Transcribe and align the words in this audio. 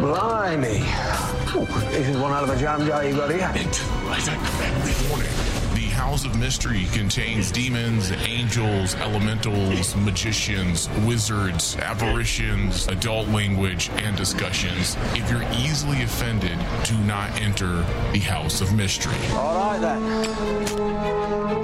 Blimey. 0.00 0.80
Ooh, 1.56 1.64
this 1.90 2.08
is 2.08 2.16
one 2.18 2.32
out 2.32 2.44
of 2.44 2.50
a 2.50 2.56
jam 2.58 2.84
jar 2.86 3.04
you 3.04 3.14
got 3.14 3.30
here. 3.30 3.50
It, 3.54 3.82
Right 4.04 4.28
at 4.28 5.08
warning. 5.10 5.28
The 5.74 5.88
House 5.90 6.24
of 6.24 6.38
Mystery 6.38 6.86
contains 6.92 7.50
demons, 7.50 8.10
angels, 8.12 8.94
elementals, 8.96 9.94
magicians, 9.96 10.88
wizards, 11.06 11.76
apparitions, 11.76 12.86
adult 12.88 13.28
language, 13.28 13.90
and 13.98 14.16
discussions. 14.16 14.96
If 15.14 15.30
you're 15.30 15.46
easily 15.54 16.02
offended, 16.02 16.58
do 16.84 16.98
not 16.98 17.30
enter 17.40 17.84
the 18.12 18.18
House 18.20 18.60
of 18.60 18.74
Mystery. 18.74 19.14
All 19.32 19.54
right 19.54 19.80
then. 19.80 20.02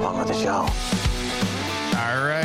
On 0.02 0.18
with 0.18 0.28
the 0.28 0.34
show. 0.34 1.19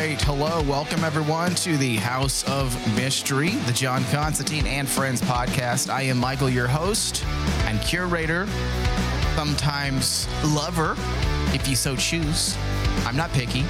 Right. 0.05 0.21
Hello. 0.21 0.61
Welcome, 0.61 1.03
everyone, 1.03 1.55
to 1.55 1.77
the 1.77 1.95
House 1.95 2.43
of 2.43 2.75
Mystery, 2.95 3.49
the 3.49 3.73
John 3.73 4.03
Constantine 4.11 4.67
and 4.67 4.87
Friends 4.87 5.19
podcast. 5.19 5.91
I 5.91 6.03
am 6.03 6.19
Michael, 6.19 6.47
your 6.47 6.67
host 6.67 7.25
and 7.65 7.81
curator, 7.81 8.45
sometimes 9.35 10.27
lover, 10.43 10.95
if 11.55 11.67
you 11.67 11.75
so 11.75 11.95
choose. 11.95 12.55
I'm 13.07 13.15
not 13.15 13.31
picky. 13.31 13.65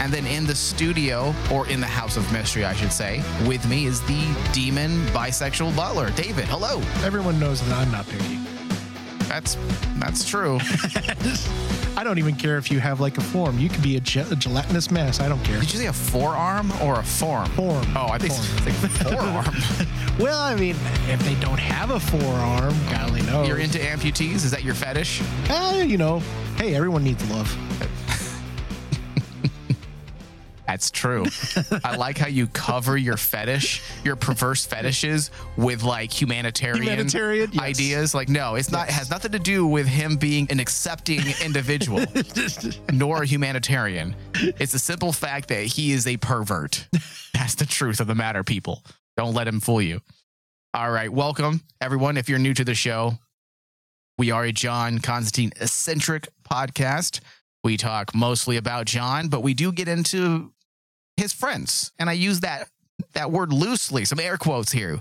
And 0.00 0.10
then 0.10 0.26
in 0.26 0.46
the 0.46 0.54
studio, 0.54 1.34
or 1.52 1.68
in 1.68 1.78
the 1.80 1.86
House 1.86 2.16
of 2.16 2.32
Mystery, 2.32 2.64
I 2.64 2.72
should 2.72 2.90
say, 2.90 3.22
with 3.46 3.68
me 3.68 3.84
is 3.84 4.00
the 4.06 4.34
demon 4.54 5.04
bisexual 5.08 5.76
butler, 5.76 6.08
David. 6.12 6.46
Hello. 6.46 6.78
Everyone 7.04 7.38
knows 7.38 7.60
that 7.60 7.76
I'm 7.76 7.90
not 7.92 8.08
picky. 8.08 8.38
That's 9.28 9.56
that's 9.98 10.28
true. 10.28 10.58
I 11.96 12.02
don't 12.04 12.18
even 12.18 12.36
care 12.36 12.58
if 12.58 12.70
you 12.70 12.80
have 12.80 13.00
like 13.00 13.18
a 13.18 13.20
form. 13.20 13.58
You 13.58 13.68
could 13.68 13.82
be 13.82 13.96
a, 13.96 13.98
a 13.98 14.36
gelatinous 14.36 14.90
mess. 14.90 15.20
I 15.20 15.28
don't 15.28 15.42
care. 15.44 15.58
Did 15.60 15.72
you 15.72 15.78
say 15.80 15.86
a 15.86 15.92
forearm 15.92 16.72
or 16.80 17.00
a 17.00 17.02
form? 17.02 17.46
Form. 17.50 17.84
Oh, 17.96 18.08
I 18.08 18.18
think 18.18 18.32
Form. 18.34 18.68
it's 18.68 18.82
like 18.82 19.12
forearm. 19.18 19.86
Well, 20.18 20.40
I 20.40 20.56
mean, 20.56 20.74
if 21.08 21.20
they 21.24 21.36
don't 21.36 21.60
have 21.60 21.90
a 21.90 22.00
forearm, 22.00 22.74
God 22.90 23.08
only 23.10 23.22
knows. 23.22 23.46
You're 23.46 23.58
into 23.58 23.78
amputees? 23.78 24.44
Is 24.44 24.50
that 24.50 24.64
your 24.64 24.74
fetish? 24.74 25.22
Eh, 25.48 25.82
you 25.84 25.96
know, 25.96 26.18
hey, 26.56 26.74
everyone 26.74 27.04
needs 27.04 27.28
love. 27.30 27.56
That's 30.68 30.90
true. 30.90 31.24
I 31.82 31.96
like 31.96 32.18
how 32.18 32.28
you 32.28 32.46
cover 32.48 32.98
your 32.98 33.16
fetish, 33.16 33.82
your 34.04 34.16
perverse 34.16 34.66
fetishes 34.66 35.30
with 35.56 35.82
like 35.82 36.12
humanitarian, 36.12 36.82
Humanitarian, 36.82 37.50
yes. 37.52 37.62
ideas. 37.62 38.14
Like, 38.14 38.28
no, 38.28 38.54
it's 38.54 38.70
not. 38.70 38.88
It 38.88 38.92
has 38.92 39.08
nothing 39.08 39.32
to 39.32 39.38
do 39.38 39.66
with 39.66 39.86
him 39.86 40.16
being 40.16 40.46
an 40.50 40.60
accepting 40.60 41.20
individual, 41.42 42.04
nor 42.92 43.22
a 43.22 43.26
humanitarian. 43.26 44.14
It's 44.34 44.72
the 44.72 44.78
simple 44.78 45.10
fact 45.10 45.48
that 45.48 45.62
he 45.62 45.92
is 45.92 46.06
a 46.06 46.18
pervert. 46.18 46.86
That's 47.32 47.54
the 47.54 47.64
truth 47.64 47.98
of 47.98 48.06
the 48.06 48.14
matter, 48.14 48.44
people. 48.44 48.84
Don't 49.16 49.32
let 49.32 49.48
him 49.48 49.60
fool 49.60 49.80
you. 49.80 50.02
All 50.74 50.90
right, 50.90 51.10
welcome 51.10 51.62
everyone. 51.80 52.18
If 52.18 52.28
you're 52.28 52.38
new 52.38 52.52
to 52.52 52.64
the 52.64 52.74
show, 52.74 53.14
we 54.18 54.32
are 54.32 54.44
a 54.44 54.52
John 54.52 54.98
Constantine 54.98 55.50
eccentric 55.58 56.28
podcast. 56.44 57.20
We 57.64 57.78
talk 57.78 58.14
mostly 58.14 58.58
about 58.58 58.84
John, 58.84 59.28
but 59.28 59.42
we 59.42 59.54
do 59.54 59.72
get 59.72 59.88
into 59.88 60.52
his 61.28 61.38
friends, 61.38 61.92
and 61.98 62.08
I 62.08 62.14
use 62.14 62.40
that 62.40 62.68
that 63.12 63.30
word 63.30 63.52
loosely. 63.52 64.04
Some 64.04 64.20
air 64.20 64.36
quotes 64.36 64.72
here. 64.72 64.98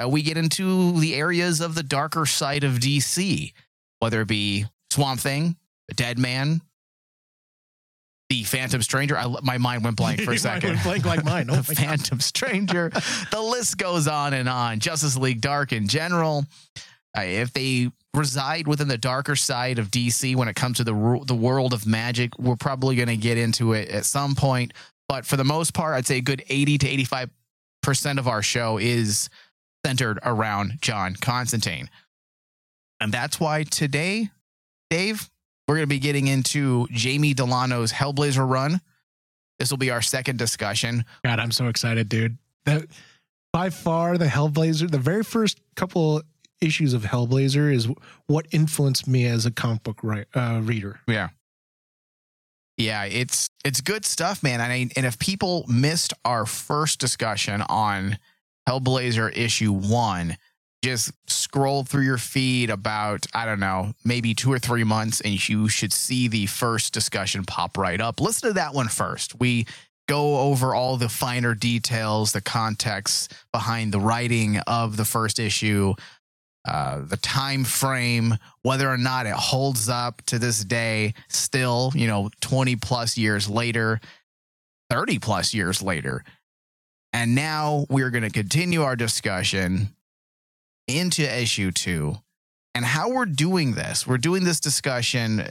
Uh, 0.00 0.08
we 0.08 0.22
get 0.22 0.36
into 0.36 0.98
the 0.98 1.14
areas 1.14 1.60
of 1.60 1.74
the 1.74 1.82
darker 1.82 2.26
side 2.26 2.64
of 2.64 2.74
DC, 2.74 3.52
whether 3.98 4.20
it 4.22 4.28
be 4.28 4.66
Swamp 4.90 5.20
Thing, 5.20 5.56
Deadman, 5.94 6.60
the 8.28 8.44
Phantom 8.44 8.82
Stranger. 8.82 9.16
I, 9.16 9.26
my 9.42 9.58
mind 9.58 9.84
went 9.84 9.96
blank 9.96 10.20
for 10.20 10.32
a 10.32 10.38
second. 10.38 10.70
went 10.70 10.82
blank 10.82 11.04
like 11.04 11.24
mine. 11.24 11.48
Oh 11.50 11.56
the 11.56 11.74
God. 11.74 11.84
Phantom 11.84 12.20
Stranger. 12.20 12.90
the 13.30 13.40
list 13.40 13.78
goes 13.78 14.06
on 14.06 14.34
and 14.34 14.48
on. 14.48 14.80
Justice 14.80 15.16
League 15.16 15.40
Dark 15.40 15.72
in 15.72 15.88
general. 15.88 16.44
Uh, 17.16 17.22
if 17.22 17.52
they 17.52 17.90
reside 18.14 18.66
within 18.66 18.88
the 18.88 18.98
darker 18.98 19.34
side 19.36 19.78
of 19.78 19.90
DC 19.90 20.36
when 20.36 20.48
it 20.48 20.54
comes 20.54 20.76
to 20.76 20.84
the 20.84 21.22
the 21.26 21.34
world 21.34 21.72
of 21.72 21.86
magic, 21.86 22.38
we're 22.38 22.56
probably 22.56 22.96
going 22.96 23.08
to 23.08 23.16
get 23.16 23.38
into 23.38 23.72
it 23.72 23.88
at 23.88 24.04
some 24.04 24.34
point. 24.34 24.72
But 25.08 25.24
for 25.24 25.36
the 25.36 25.44
most 25.44 25.74
part, 25.74 25.94
I'd 25.94 26.06
say 26.06 26.18
a 26.18 26.22
good 26.22 26.44
80 26.48 26.78
to 26.78 26.88
85 26.88 27.30
percent 27.82 28.18
of 28.18 28.28
our 28.28 28.42
show 28.42 28.78
is 28.78 29.30
centered 29.84 30.18
around 30.22 30.78
John 30.80 31.16
Constantine. 31.20 31.88
And 33.00 33.12
that's 33.12 33.38
why 33.38 33.62
today, 33.62 34.30
Dave, 34.90 35.30
we're 35.66 35.76
going 35.76 35.84
to 35.84 35.86
be 35.86 35.98
getting 35.98 36.26
into 36.26 36.88
Jamie 36.90 37.34
Delano's 37.34 37.92
Hellblazer 37.92 38.48
run. 38.48 38.80
This 39.58 39.70
will 39.70 39.78
be 39.78 39.90
our 39.90 40.02
second 40.02 40.38
discussion. 40.38 41.04
God, 41.24 41.38
I'm 41.38 41.50
so 41.50 41.68
excited, 41.68 42.08
dude. 42.08 42.38
That 42.64 42.86
by 43.52 43.70
far 43.70 44.18
the 44.18 44.26
Hellblazer, 44.26 44.90
the 44.90 44.98
very 44.98 45.22
first 45.24 45.60
couple 45.74 46.22
issues 46.60 46.92
of 46.92 47.02
Hellblazer 47.02 47.72
is 47.72 47.88
what 48.26 48.46
influenced 48.50 49.06
me 49.06 49.26
as 49.26 49.46
a 49.46 49.50
comic 49.50 49.82
book 49.82 50.00
ri- 50.02 50.26
uh, 50.34 50.60
reader. 50.62 51.00
Yeah. 51.06 51.28
Yeah, 52.78 53.04
it's 53.04 53.50
it's 53.64 53.80
good 53.80 54.04
stuff, 54.04 54.42
man. 54.42 54.60
And 54.60 54.72
I, 54.72 54.88
and 54.96 55.04
if 55.04 55.18
people 55.18 55.64
missed 55.68 56.14
our 56.24 56.46
first 56.46 57.00
discussion 57.00 57.60
on 57.68 58.18
Hellblazer 58.68 59.36
issue 59.36 59.72
1, 59.72 60.36
just 60.84 61.10
scroll 61.26 61.82
through 61.82 62.04
your 62.04 62.18
feed 62.18 62.70
about 62.70 63.26
I 63.34 63.46
don't 63.46 63.58
know, 63.58 63.94
maybe 64.04 64.32
2 64.32 64.52
or 64.52 64.60
3 64.60 64.84
months 64.84 65.20
and 65.20 65.48
you 65.48 65.68
should 65.68 65.92
see 65.92 66.28
the 66.28 66.46
first 66.46 66.94
discussion 66.94 67.44
pop 67.44 67.76
right 67.76 68.00
up. 68.00 68.20
Listen 68.20 68.50
to 68.50 68.54
that 68.54 68.74
one 68.74 68.88
first. 68.88 69.40
We 69.40 69.66
go 70.08 70.38
over 70.38 70.72
all 70.72 70.96
the 70.96 71.08
finer 71.08 71.54
details, 71.54 72.30
the 72.30 72.40
context 72.40 73.34
behind 73.52 73.92
the 73.92 74.00
writing 74.00 74.58
of 74.68 74.96
the 74.96 75.04
first 75.04 75.40
issue, 75.40 75.94
uh, 76.68 77.00
the 77.04 77.16
time 77.16 77.64
frame, 77.64 78.34
whether 78.62 78.88
or 78.88 78.98
not 78.98 79.26
it 79.26 79.32
holds 79.34 79.88
up 79.88 80.22
to 80.26 80.38
this 80.38 80.62
day, 80.64 81.14
still, 81.28 81.92
you 81.94 82.06
know, 82.06 82.30
20 82.40 82.76
plus 82.76 83.16
years 83.16 83.48
later, 83.48 84.00
30 84.90 85.18
plus 85.18 85.54
years 85.54 85.82
later. 85.82 86.24
And 87.12 87.34
now 87.34 87.86
we're 87.88 88.10
going 88.10 88.24
to 88.24 88.30
continue 88.30 88.82
our 88.82 88.96
discussion 88.96 89.94
into 90.86 91.22
issue 91.22 91.70
two 91.70 92.18
and 92.74 92.84
how 92.84 93.10
we're 93.10 93.24
doing 93.26 93.72
this. 93.72 94.06
We're 94.06 94.18
doing 94.18 94.44
this 94.44 94.60
discussion. 94.60 95.46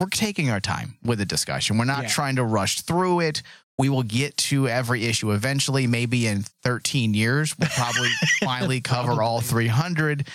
We're 0.00 0.08
taking 0.10 0.50
our 0.50 0.60
time 0.60 0.96
with 1.02 1.18
the 1.18 1.24
discussion. 1.26 1.78
We're 1.78 1.84
not 1.84 2.04
Yeah. 2.04 2.08
trying 2.08 2.36
to 2.36 2.44
rush 2.44 2.80
through 2.82 3.20
it. 3.20 3.42
We 3.78 3.88
will 3.88 4.02
get 4.02 4.36
to 4.38 4.68
every 4.68 5.04
issue 5.04 5.30
eventually. 5.32 5.86
Maybe 5.86 6.26
in 6.26 6.44
13 6.64 7.14
years, 7.14 7.56
we'll 7.58 7.68
probably 7.68 8.10
finally 8.40 8.80
cover 8.80 9.22
all 9.22 9.40
300 9.40 10.26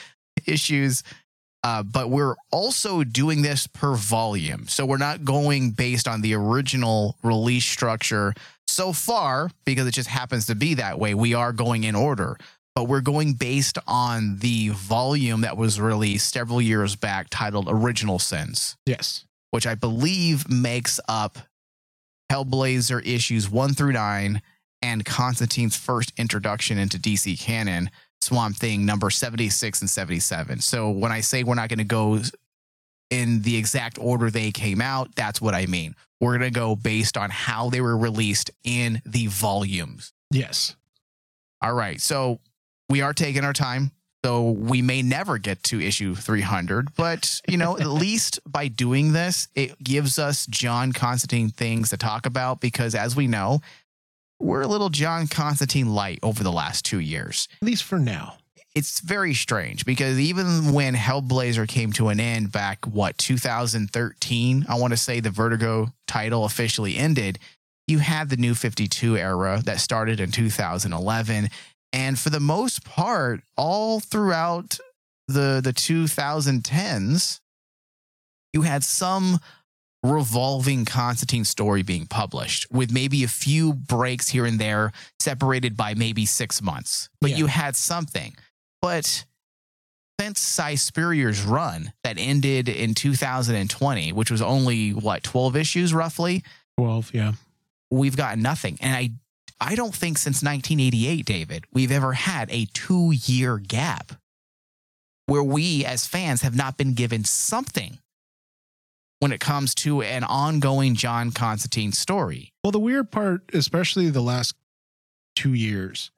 issues. 0.45 1.03
Uh, 1.65 1.81
but 1.83 2.09
we're 2.09 2.35
also 2.51 3.03
doing 3.03 3.41
this 3.41 3.67
per 3.67 3.95
volume. 3.95 4.67
So 4.67 4.85
we're 4.85 4.97
not 4.97 5.23
going 5.23 5.71
based 5.71 6.07
on 6.07 6.21
the 6.21 6.33
original 6.35 7.15
release 7.23 7.65
structure 7.65 8.33
so 8.67 8.91
far 8.91 9.49
because 9.65 9.87
it 9.87 9.93
just 9.93 10.09
happens 10.09 10.45
to 10.47 10.55
be 10.55 10.73
that 10.75 10.99
way. 10.99 11.13
We 11.13 11.33
are 11.33 11.53
going 11.53 11.85
in 11.85 11.95
order, 11.95 12.37
but 12.75 12.85
we're 12.85 13.01
going 13.01 13.33
based 13.33 13.77
on 13.87 14.39
the 14.39 14.69
volume 14.69 15.41
that 15.41 15.55
was 15.55 15.79
released 15.79 16.33
several 16.33 16.61
years 16.61 16.97
back 16.97 17.27
titled 17.29 17.67
Original 17.69 18.19
Sins 18.19 18.75
Yes. 18.85 19.23
which 19.51 19.65
I 19.67 19.75
believe 19.75 20.49
makes 20.49 20.99
up 21.07 21.37
Hellblazer 22.31 23.05
issues 23.05 23.49
one 23.49 23.73
through 23.73 23.93
nine 23.93 24.41
and 24.81 25.05
Constantine's 25.05 25.77
first 25.77 26.11
introduction 26.17 26.77
into 26.77 26.97
DC 26.97 27.39
canon, 27.39 27.89
Swamp 28.21 28.57
Thing 28.57 28.85
number 28.85 29.09
76 29.09 29.81
and 29.81 29.89
77. 29.89 30.59
So 30.59 30.89
when 30.89 31.11
I 31.11 31.21
say 31.21 31.43
we're 31.43 31.55
not 31.55 31.69
going 31.69 31.79
to 31.79 31.85
go 31.85 32.19
in 33.09 33.41
the 33.43 33.55
exact 33.55 33.97
order 33.99 34.29
they 34.29 34.51
came 34.51 34.81
out, 34.81 35.15
that's 35.15 35.41
what 35.41 35.53
I 35.53 35.67
mean. 35.67 35.95
We're 36.19 36.37
going 36.37 36.51
to 36.51 36.59
go 36.59 36.75
based 36.75 37.17
on 37.17 37.29
how 37.29 37.69
they 37.69 37.81
were 37.81 37.97
released 37.97 38.51
in 38.63 39.01
the 39.05 39.27
volumes. 39.27 40.13
Yes. 40.31 40.75
All 41.61 41.73
right. 41.73 42.01
So 42.01 42.39
we 42.89 43.01
are 43.01 43.13
taking 43.13 43.43
our 43.43 43.53
time. 43.53 43.91
So 44.25 44.51
we 44.51 44.81
may 44.81 45.01
never 45.01 45.37
get 45.37 45.63
to 45.63 45.81
issue 45.81 46.15
300, 46.15 46.95
but 46.95 47.41
you 47.47 47.57
know, 47.57 47.77
at 47.77 47.87
least 47.87 48.39
by 48.45 48.69
doing 48.69 49.11
this, 49.11 49.49
it 49.53 49.77
gives 49.83 50.17
us 50.17 50.45
John 50.45 50.93
Constantine 50.93 51.49
things 51.49 51.89
to 51.89 51.97
talk 51.97 52.25
about 52.25 52.61
because 52.61 52.95
as 52.95 53.17
we 53.17 53.27
know, 53.27 53.61
we're 54.39 54.61
a 54.61 54.67
little 54.67 54.89
John 54.89 55.27
Constantine 55.27 55.93
light 55.93 56.19
over 56.23 56.41
the 56.41 56.51
last 56.51 56.85
2 56.85 56.99
years. 56.99 57.49
At 57.61 57.65
least 57.65 57.83
for 57.83 57.99
now. 57.99 58.37
It's 58.75 59.01
very 59.01 59.33
strange 59.33 59.85
because 59.85 60.17
even 60.17 60.73
when 60.73 60.95
Hellblazer 60.95 61.67
came 61.67 61.91
to 61.93 62.07
an 62.07 62.19
end 62.19 62.51
back 62.51 62.85
what 62.85 63.17
2013, 63.17 64.65
I 64.67 64.75
want 64.79 64.93
to 64.93 64.97
say 64.97 65.19
the 65.19 65.29
Vertigo 65.29 65.93
title 66.07 66.45
officially 66.45 66.97
ended, 66.97 67.39
you 67.87 67.99
had 67.99 68.29
the 68.29 68.37
new 68.37 68.55
52 68.55 69.17
era 69.17 69.61
that 69.65 69.79
started 69.79 70.19
in 70.19 70.31
2011 70.31 71.49
and 71.93 72.19
for 72.19 72.29
the 72.29 72.39
most 72.41 72.83
part 72.83 73.41
all 73.55 73.99
throughout 74.01 74.77
the 75.27 75.61
the 75.63 75.71
2010s 75.71 77.39
you 78.51 78.63
had 78.63 78.83
some 78.83 79.39
revolving 80.03 80.83
Constantine 80.83 81.45
story 81.45 81.81
being 81.81 82.05
published 82.05 82.67
with 82.71 82.91
maybe 82.91 83.23
a 83.23 83.27
few 83.27 83.73
breaks 83.73 84.27
here 84.29 84.45
and 84.45 84.59
there 84.59 84.91
separated 85.19 85.77
by 85.77 85.93
maybe 85.93 86.25
six 86.25 86.61
months. 86.61 87.09
But 87.21 87.31
Yeah. 87.31 87.37
you 87.37 87.45
had 87.47 87.75
something. 87.77 88.35
But 88.81 89.25
since 90.19 90.41
Si 90.41 90.75
Spurrier's 90.75 91.41
run 91.41 91.93
that 92.03 92.17
ended 92.19 92.67
in 92.67 92.93
2020, 92.93 94.11
which 94.11 94.29
was 94.29 94.41
only 94.41 94.91
what, 94.91 95.23
12 95.23 95.55
issues 95.55 95.93
roughly, 95.93 96.43
12, 96.77 97.11
yeah. 97.13 97.31
we've 97.89 98.17
got 98.17 98.37
nothing. 98.37 98.77
And 98.81 98.93
I 98.95 99.11
I 99.63 99.75
don't 99.75 99.95
think 99.95 100.17
since 100.17 100.43
1988, 100.43 101.25
David, 101.25 101.65
we've 101.71 101.91
ever 101.91 102.11
had 102.13 102.51
a 102.51 102.65
two 102.73 103.11
year 103.11 103.57
gap 103.57 104.11
where 105.27 105.41
we 105.43 105.85
as 105.85 106.05
fans 106.05 106.41
have 106.41 106.55
not 106.55 106.77
been 106.77 106.93
given 106.93 107.23
something 107.23 107.97
when 109.19 109.31
it 109.31 109.39
comes 109.39 109.73
to 109.75 110.01
an 110.01 110.25
ongoing 110.25 110.95
John 110.95 111.31
Constantine 111.31 111.93
story. 111.93 112.51
Well, 112.61 112.71
the 112.71 112.79
weird 112.79 113.09
part, 113.09 113.43
especially 113.53 114.09
the 114.09 114.21
last 114.21 114.53
two 115.37 115.53
years, 115.53 116.11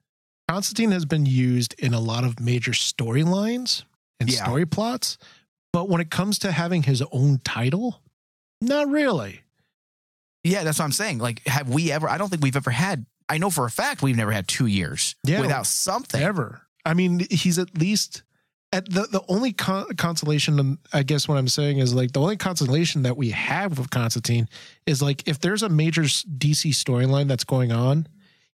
Constantine 0.48 0.90
has 0.90 1.04
been 1.04 1.24
used 1.24 1.74
in 1.78 1.94
a 1.94 2.00
lot 2.00 2.24
of 2.24 2.40
major 2.40 2.72
storylines 2.72 3.84
and 4.18 4.28
Yeah. 4.28 4.42
story 4.42 4.66
plots. 4.66 5.18
But 5.72 5.88
when 5.88 6.00
it 6.00 6.10
comes 6.10 6.40
to 6.40 6.50
having 6.50 6.82
his 6.82 7.00
own 7.12 7.40
title, 7.44 8.02
not 8.60 8.88
really. 8.88 9.42
Yeah, 10.42 10.64
that's 10.64 10.78
what 10.80 10.86
I'm 10.86 10.92
saying. 10.92 11.18
Like, 11.18 11.46
have 11.46 11.68
we 11.68 11.92
ever? 11.92 12.08
I 12.08 12.18
don't 12.18 12.28
think 12.28 12.42
we've 12.42 12.56
ever 12.56 12.70
had. 12.72 13.06
I 13.28 13.38
know 13.38 13.50
for 13.50 13.64
a 13.66 13.70
fact 13.70 14.02
we've 14.02 14.16
never 14.16 14.32
had 14.32 14.46
two 14.48 14.66
years 14.66 15.14
Yeah. 15.24 15.40
without 15.40 15.66
something. 15.66 16.20
Ever. 16.22 16.62
I 16.84 16.94
mean, 16.94 17.26
he's 17.30 17.58
at 17.58 17.76
least 17.76 18.22
at 18.72 18.88
the 18.88 19.02
the 19.10 19.22
only 19.28 19.52
con- 19.52 19.86
consolation. 19.96 20.58
um, 20.60 20.78
I 20.92 21.02
guess 21.02 21.26
what 21.28 21.36
I'm 21.38 21.48
saying 21.48 21.78
is 21.78 21.94
like 21.94 22.12
the 22.12 22.20
only 22.20 22.36
consolation 22.36 23.02
that 23.02 23.16
we 23.16 23.30
have 23.30 23.78
with 23.78 23.90
Constantine 23.90 24.48
is 24.86 25.02
like 25.02 25.26
if 25.26 25.40
there's 25.40 25.62
a 25.62 25.68
major 25.68 26.02
DC 26.02 26.70
storyline 26.70 27.26
that's 27.28 27.44
going 27.44 27.72
on, 27.72 28.06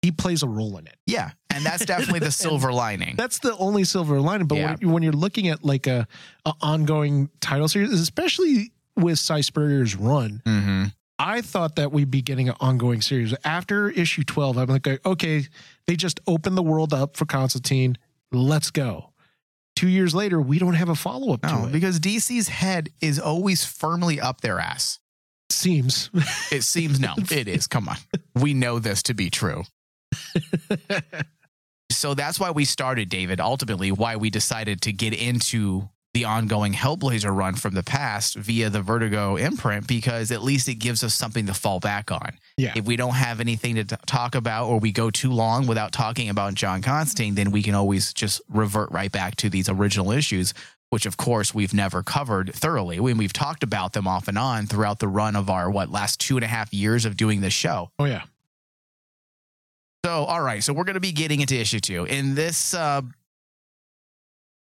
he 0.01 0.11
plays 0.11 0.43
a 0.43 0.47
role 0.47 0.77
in 0.77 0.87
it. 0.87 0.95
Yeah, 1.05 1.31
and 1.49 1.65
that's 1.65 1.85
definitely 1.85 2.19
the 2.19 2.31
silver 2.45 2.71
lining. 2.73 3.15
That's 3.15 3.39
the 3.39 3.55
only 3.57 3.83
silver 3.85 4.19
lining. 4.21 4.47
But 4.47 4.57
Yeah. 4.57 4.75
when, 4.81 4.91
when 4.91 5.03
you're 5.03 5.13
looking 5.13 5.47
at 5.47 5.63
like 5.63 5.87
a, 5.87 6.07
a 6.45 6.53
ongoing 6.61 7.29
title 7.41 7.67
series, 7.67 7.91
especially 7.93 8.71
with 8.95 9.19
Si 9.19 9.41
Spurrier's 9.41 9.95
run, 9.95 10.41
hmm 10.45 10.85
I 11.19 11.41
thought 11.41 11.75
that 11.77 11.91
we'd 11.91 12.11
be 12.11 12.21
getting 12.21 12.47
an 12.49 12.55
ongoing 12.59 13.01
series. 13.01 13.33
After 13.43 13.89
issue 13.89 14.23
12, 14.23 14.57
I'm 14.57 14.67
like, 14.67 15.05
okay, 15.05 15.45
they 15.87 15.95
just 15.95 16.19
opened 16.27 16.57
the 16.57 16.63
world 16.63 16.93
up 16.93 17.17
for 17.17 17.25
Constantine. 17.25 17.97
Let's 18.31 18.69
go. 18.71 19.11
Two 19.75 19.87
years 19.87 20.13
later, 20.15 20.39
we 20.41 20.59
don't 20.59 20.73
have 20.75 20.89
a 20.89 20.95
follow 20.95 21.33
up 21.33 21.43
No, 21.43 21.61
to 21.63 21.67
it. 21.67 21.71
because 21.71 21.99
DC's 21.99 22.47
head 22.47 22.89
is 23.01 23.19
always 23.19 23.63
firmly 23.65 24.19
up 24.19 24.41
their 24.41 24.59
ass. 24.59 24.99
Seems. 25.49 26.09
It 26.51 26.63
seems 26.63 26.99
no, 26.99 27.13
it 27.31 27.47
is. 27.47 27.67
Come 27.67 27.87
on. 27.89 27.97
We 28.35 28.53
know 28.53 28.79
this 28.79 29.03
to 29.03 29.13
be 29.13 29.29
true. 29.29 29.63
So 31.89 32.13
that's 32.13 32.39
why 32.39 32.51
we 32.51 32.65
started, 32.65 33.07
David, 33.09 33.39
ultimately, 33.39 33.91
why 33.93 34.17
we 34.17 34.29
decided 34.29 34.81
to 34.81 34.91
get 34.93 35.13
into 35.13 35.89
the 36.17 36.25
ongoing 36.25 36.73
Hellblazer 36.73 37.35
run 37.35 37.53
from 37.53 37.75
the 37.75 37.83
past 37.83 38.33
via 38.37 38.71
the 38.71 38.81
Vertigo 38.81 39.35
imprint, 39.35 39.85
because 39.85 40.31
at 40.31 40.41
least 40.41 40.67
it 40.67 40.75
gives 40.75 41.03
us 41.03 41.13
something 41.13 41.45
to 41.45 41.53
fall 41.53 41.79
back 41.79 42.11
on. 42.11 42.39
Yeah. 42.57 42.73
If 42.75 42.85
we 42.85 42.95
don't 42.95 43.13
have 43.13 43.39
anything 43.39 43.75
to 43.75 43.83
t- 43.83 43.95
talk 44.07 44.33
about 44.33 44.65
or 44.65 44.79
we 44.79 44.91
go 44.91 45.11
too 45.11 45.31
long 45.31 45.67
without 45.67 45.91
talking 45.91 46.27
about 46.29 46.55
John 46.55 46.81
Constantine, 46.81 47.35
then 47.35 47.51
we 47.51 47.61
can 47.61 47.75
always 47.75 48.13
just 48.13 48.41
revert 48.49 48.91
right 48.91 49.11
back 49.11 49.35
to 49.35 49.49
these 49.51 49.69
original 49.69 50.11
issues, 50.11 50.55
which 50.89 51.05
of 51.05 51.17
course 51.17 51.53
we've 51.53 51.71
never 51.71 52.01
covered 52.01 52.51
thoroughly. 52.51 52.99
When 52.99 53.17
we've 53.17 53.31
talked 53.31 53.61
about 53.61 53.93
them 53.93 54.07
off 54.07 54.27
and 54.27 54.39
on 54.39 54.65
throughout 54.65 54.97
the 54.97 55.07
run 55.07 55.35
of 55.35 55.51
our, 55.51 55.69
what, 55.69 55.91
last 55.91 56.19
two 56.19 56.35
and 56.35 56.43
a 56.43 56.47
half 56.47 56.73
years 56.73 57.05
of 57.05 57.15
doing 57.15 57.41
this 57.41 57.53
show. 57.53 57.91
oh, 57.99 58.05
yeah. 58.05 58.23
So, 60.03 60.23
all 60.23 60.41
right. 60.41 60.63
So 60.63 60.73
we're 60.73 60.85
going 60.85 60.95
to 60.95 60.99
be 60.99 61.11
getting 61.11 61.41
into 61.41 61.55
issue 61.55 61.79
two. 61.79 62.05
In 62.05 62.33
this, 62.33 62.73
uh, 62.73 63.01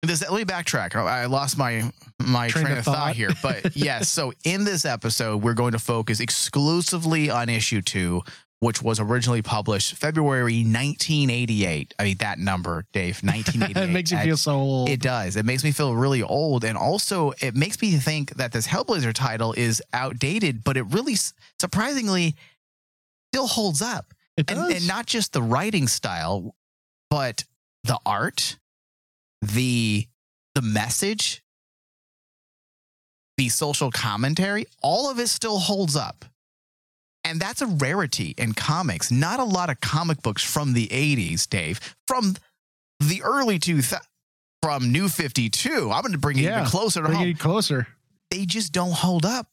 this 0.03 0.23
let 0.29 0.39
me 0.39 0.45
backtrack. 0.45 0.95
I 0.95 1.23
I 1.23 1.27
lost 1.27 1.59
my 1.59 1.91
my 2.21 2.49
train, 2.49 2.67
of 2.79 2.85
thought. 2.85 3.15
here, 3.17 3.31
but 3.43 3.77
yes. 3.77 4.09
So 4.09 4.33
in 4.45 4.65
this 4.65 4.85
episode, 4.85 5.43
we're 5.43 5.55
going 5.55 5.73
to 5.73 5.79
focus 5.79 6.21
exclusively 6.21 7.31
on 7.31 7.49
issue 7.49 7.83
two, 7.83 8.23
which 8.61 8.81
was 8.83 9.01
originally 9.01 9.43
published 9.43 9.95
February 9.95 10.59
1988. 10.65 11.95
I 11.99 12.05
mean 12.05 12.17
that 12.19 12.39
number, 12.39 12.85
Dave, 12.93 13.19
1988. 13.23 13.89
it 13.89 13.93
makes 13.93 14.13
you 14.13 14.19
feel 14.19 14.37
so 14.37 14.53
old. 14.53 14.89
it 14.89 15.01
does. 15.01 15.37
It 15.37 15.45
makes 15.45 15.65
me 15.65 15.73
feel 15.73 15.95
really 15.95 16.23
old. 16.23 16.65
And 16.65 16.77
also, 16.79 17.33
it 17.41 17.57
makes 17.57 17.81
me 17.83 17.93
think 17.93 18.35
that 18.37 18.53
this 18.53 18.67
Hellblazer 18.69 19.13
title 19.13 19.53
is 19.55 19.83
outdated, 19.93 20.63
but 20.65 20.77
it 20.77 20.85
really, 20.85 21.17
surprisingly, 21.61 22.35
still 23.33 23.47
holds 23.47 23.83
up. 23.83 24.15
It 24.37 24.49
And, 24.51 24.59
does. 24.61 24.77
and 24.77 24.87
not 24.89 25.07
just 25.07 25.33
the 25.33 25.43
writing 25.43 25.89
style, 25.89 26.55
but 27.11 27.45
the 27.85 27.99
art, 28.07 28.58
the 29.43 30.07
the 30.55 30.63
message, 30.63 31.43
the 33.37 33.49
social 33.49 33.91
commentary, 33.91 34.67
all 34.83 35.11
of 35.11 35.19
it 35.19 35.29
still 35.29 35.59
holds 35.59 35.95
up. 35.97 36.25
And 37.25 37.41
that's 37.41 37.61
a 37.63 37.67
rarity 37.67 38.35
in 38.39 38.55
comics. 38.55 39.11
Not 39.11 39.39
a 39.39 39.45
lot 39.45 39.71
of 39.71 39.81
comic 39.81 40.23
books 40.23 40.43
from 40.43 40.73
the 40.73 40.87
80s, 40.89 41.49
Dave, 41.49 41.79
from 42.07 42.35
the 43.01 43.23
early 43.23 43.59
2000s, 43.59 44.01
from 44.63 44.91
New 44.91 45.09
52. 45.09 45.91
I'm 45.93 46.03
going 46.03 46.13
to 46.13 46.19
bring 46.19 46.39
it 46.39 46.43
Yeah, 46.43 46.59
even 46.61 46.67
closer 46.71 47.01
to 47.03 47.07
Bring 47.07 47.19
home. 47.19 47.29
it 47.29 47.39
closer. 47.39 47.87
They 48.31 48.45
just 48.47 48.73
don't 48.73 48.93
hold 48.93 49.25
up. 49.25 49.47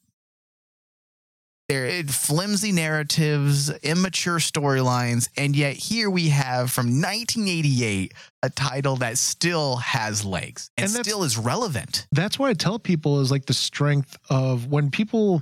They're 1.67 2.03
flimsy 2.03 2.71
narratives, 2.71 3.71
immature 3.79 4.37
storylines, 4.37 5.29
and 5.35 5.55
yet 5.55 5.75
here 5.75 6.11
we 6.11 6.29
have 6.29 6.69
from 6.71 7.01
1988 7.01 8.13
a 8.43 8.49
title 8.51 8.97
that 8.97 9.17
still 9.17 9.77
has 9.77 10.23
legs 10.23 10.69
and, 10.77 10.83
And 10.95 11.05
still 11.05 11.23
is 11.23 11.37
relevant. 11.37 12.05
that's 12.11 12.37
why 12.37 12.49
I 12.49 12.53
tell 12.53 12.77
people 12.77 13.19
is 13.19 13.31
like 13.31 13.45
the 13.47 13.53
strength 13.53 14.15
of 14.29 14.67
when 14.67 14.91
people 14.91 15.41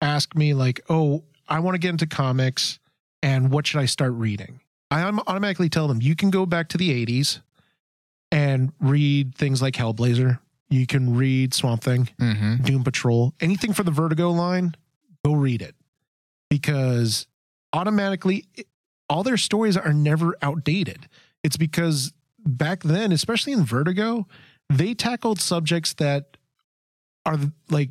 ask 0.00 0.34
me 0.34 0.52
like, 0.52 0.80
"Oh, 0.88 1.22
I 1.48 1.60
want 1.60 1.74
to 1.76 1.78
get 1.78 1.90
into 1.90 2.06
comics 2.08 2.80
and 3.22 3.50
what 3.50 3.66
should 3.68 3.80
I 3.80 3.86
start 3.86 4.14
reading?" 4.14 4.60
I 4.90 5.02
automatically 5.02 5.68
tell 5.68 5.86
them 5.88 6.02
you 6.02 6.16
can 6.16 6.30
go 6.30 6.44
back 6.46 6.68
to 6.70 6.78
the 6.78 6.90
80s 6.90 7.40
and 8.32 8.72
read 8.80 9.34
things 9.36 9.62
like 9.62 9.74
Hellblazer. 9.74 10.38
You 10.70 10.86
can 10.86 11.14
read 11.16 11.54
Swamp 11.54 11.82
Thing, 11.84 12.08
Mm-hmm. 12.20 12.64
Doom 12.64 12.82
Patrol, 12.84 13.32
anything 13.40 13.72
for 13.72 13.84
the 13.84 13.90
Vertigo 13.92 14.30
line, 14.32 14.74
go 15.26 15.34
read 15.34 15.62
it. 15.62 15.74
Because 16.50 17.26
automatically 17.72 18.46
all 19.08 19.22
their 19.22 19.36
stories 19.36 19.76
are 19.76 19.92
never 19.92 20.36
outdated. 20.42 21.08
It's 21.42 21.56
because 21.56 22.12
back 22.44 22.82
then, 22.82 23.12
especially 23.12 23.52
in 23.52 23.64
Vertigo, 23.64 24.26
they 24.72 24.94
tackled 24.94 25.40
subjects 25.40 25.94
that 25.94 26.36
are 27.24 27.38
like 27.70 27.90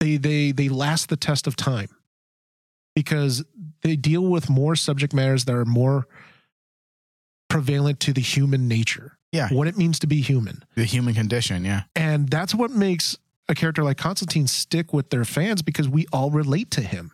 they 0.00 0.16
they 0.16 0.52
they 0.52 0.68
last 0.68 1.08
the 1.08 1.16
test 1.16 1.46
of 1.46 1.54
time 1.56 1.88
because 2.94 3.44
they 3.82 3.94
deal 3.96 4.22
with 4.22 4.50
more 4.50 4.74
subject 4.76 5.14
matters 5.14 5.44
that 5.44 5.54
are 5.54 5.64
more 5.64 6.06
prevalent 7.48 8.00
to 8.00 8.12
the 8.12 8.20
human 8.20 8.68
nature 8.68 9.16
Yeah. 9.32 9.48
what 9.50 9.68
it 9.68 9.76
means 9.76 9.98
to 10.00 10.06
be 10.06 10.20
human 10.20 10.64
The 10.74 10.84
human 10.84 11.14
condition, 11.14 11.64
yeah. 11.64 11.82
and 11.96 12.28
that's 12.28 12.54
what 12.54 12.70
makes 12.70 13.16
a 13.48 13.54
character 13.54 13.82
like 13.82 13.96
constantine 13.96 14.46
stick 14.46 14.92
with 14.92 15.10
their 15.10 15.24
fans 15.24 15.62
because 15.62 15.88
we 15.88 16.06
all 16.12 16.30
relate 16.30 16.70
to 16.72 16.80
him 16.80 17.12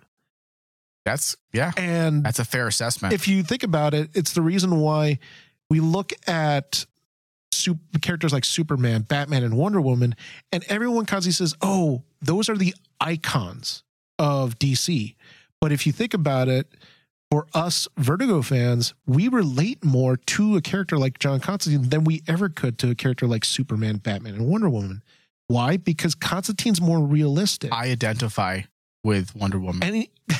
That's 1.04 1.36
yeah. 1.52 1.72
and 1.76 2.24
That's 2.24 2.38
a 2.38 2.44
fair 2.44 2.66
assessment. 2.66 3.14
if 3.14 3.28
you 3.28 3.42
think 3.42 3.62
about 3.62 3.94
it, 3.94 4.10
it's 4.14 4.32
the 4.32 4.42
reason 4.42 4.80
why 4.80 5.18
we 5.70 5.80
look 5.80 6.12
at 6.26 6.86
super, 7.52 7.98
characters 8.00 8.32
like 8.32 8.44
Superman, 8.44 9.02
Batman, 9.02 9.42
and 9.44 9.56
Wonder 9.56 9.80
Woman, 9.80 10.14
and 10.52 10.64
everyone 10.68 11.06
constantly 11.06 11.32
says, 11.34 11.54
"Oh, 11.62 12.02
those 12.20 12.48
are 12.48 12.56
the 12.56 12.74
icons 13.00 13.82
of 14.18 14.58
DC." 14.58 15.14
But 15.60 15.72
if 15.72 15.86
you 15.86 15.92
think 15.92 16.12
about 16.14 16.48
it, 16.48 16.74
for 17.30 17.46
us 17.54 17.88
Vertigo 17.96 18.42
fans, 18.42 18.92
we 19.06 19.28
relate 19.28 19.84
more 19.84 20.16
to 20.16 20.56
a 20.56 20.60
character 20.60 20.98
like 20.98 21.18
John 21.18 21.40
Constantine 21.40 21.88
than 21.88 22.04
we 22.04 22.22
ever 22.26 22.48
could 22.48 22.78
to 22.78 22.90
a 22.90 22.94
character 22.94 23.26
like 23.26 23.44
Superman, 23.44 23.96
Batman, 23.98 24.34
and 24.34 24.46
Wonder 24.46 24.68
Woman. 24.68 25.02
Why? 25.48 25.76
Because 25.76 26.14
Constantine's 26.14 26.80
more 26.80 27.00
realistic. 27.00 27.72
I 27.72 27.90
identify 27.90 28.62
with 29.02 29.34
Wonder 29.36 29.58
Woman. 29.58 29.82
Any, 29.82 30.10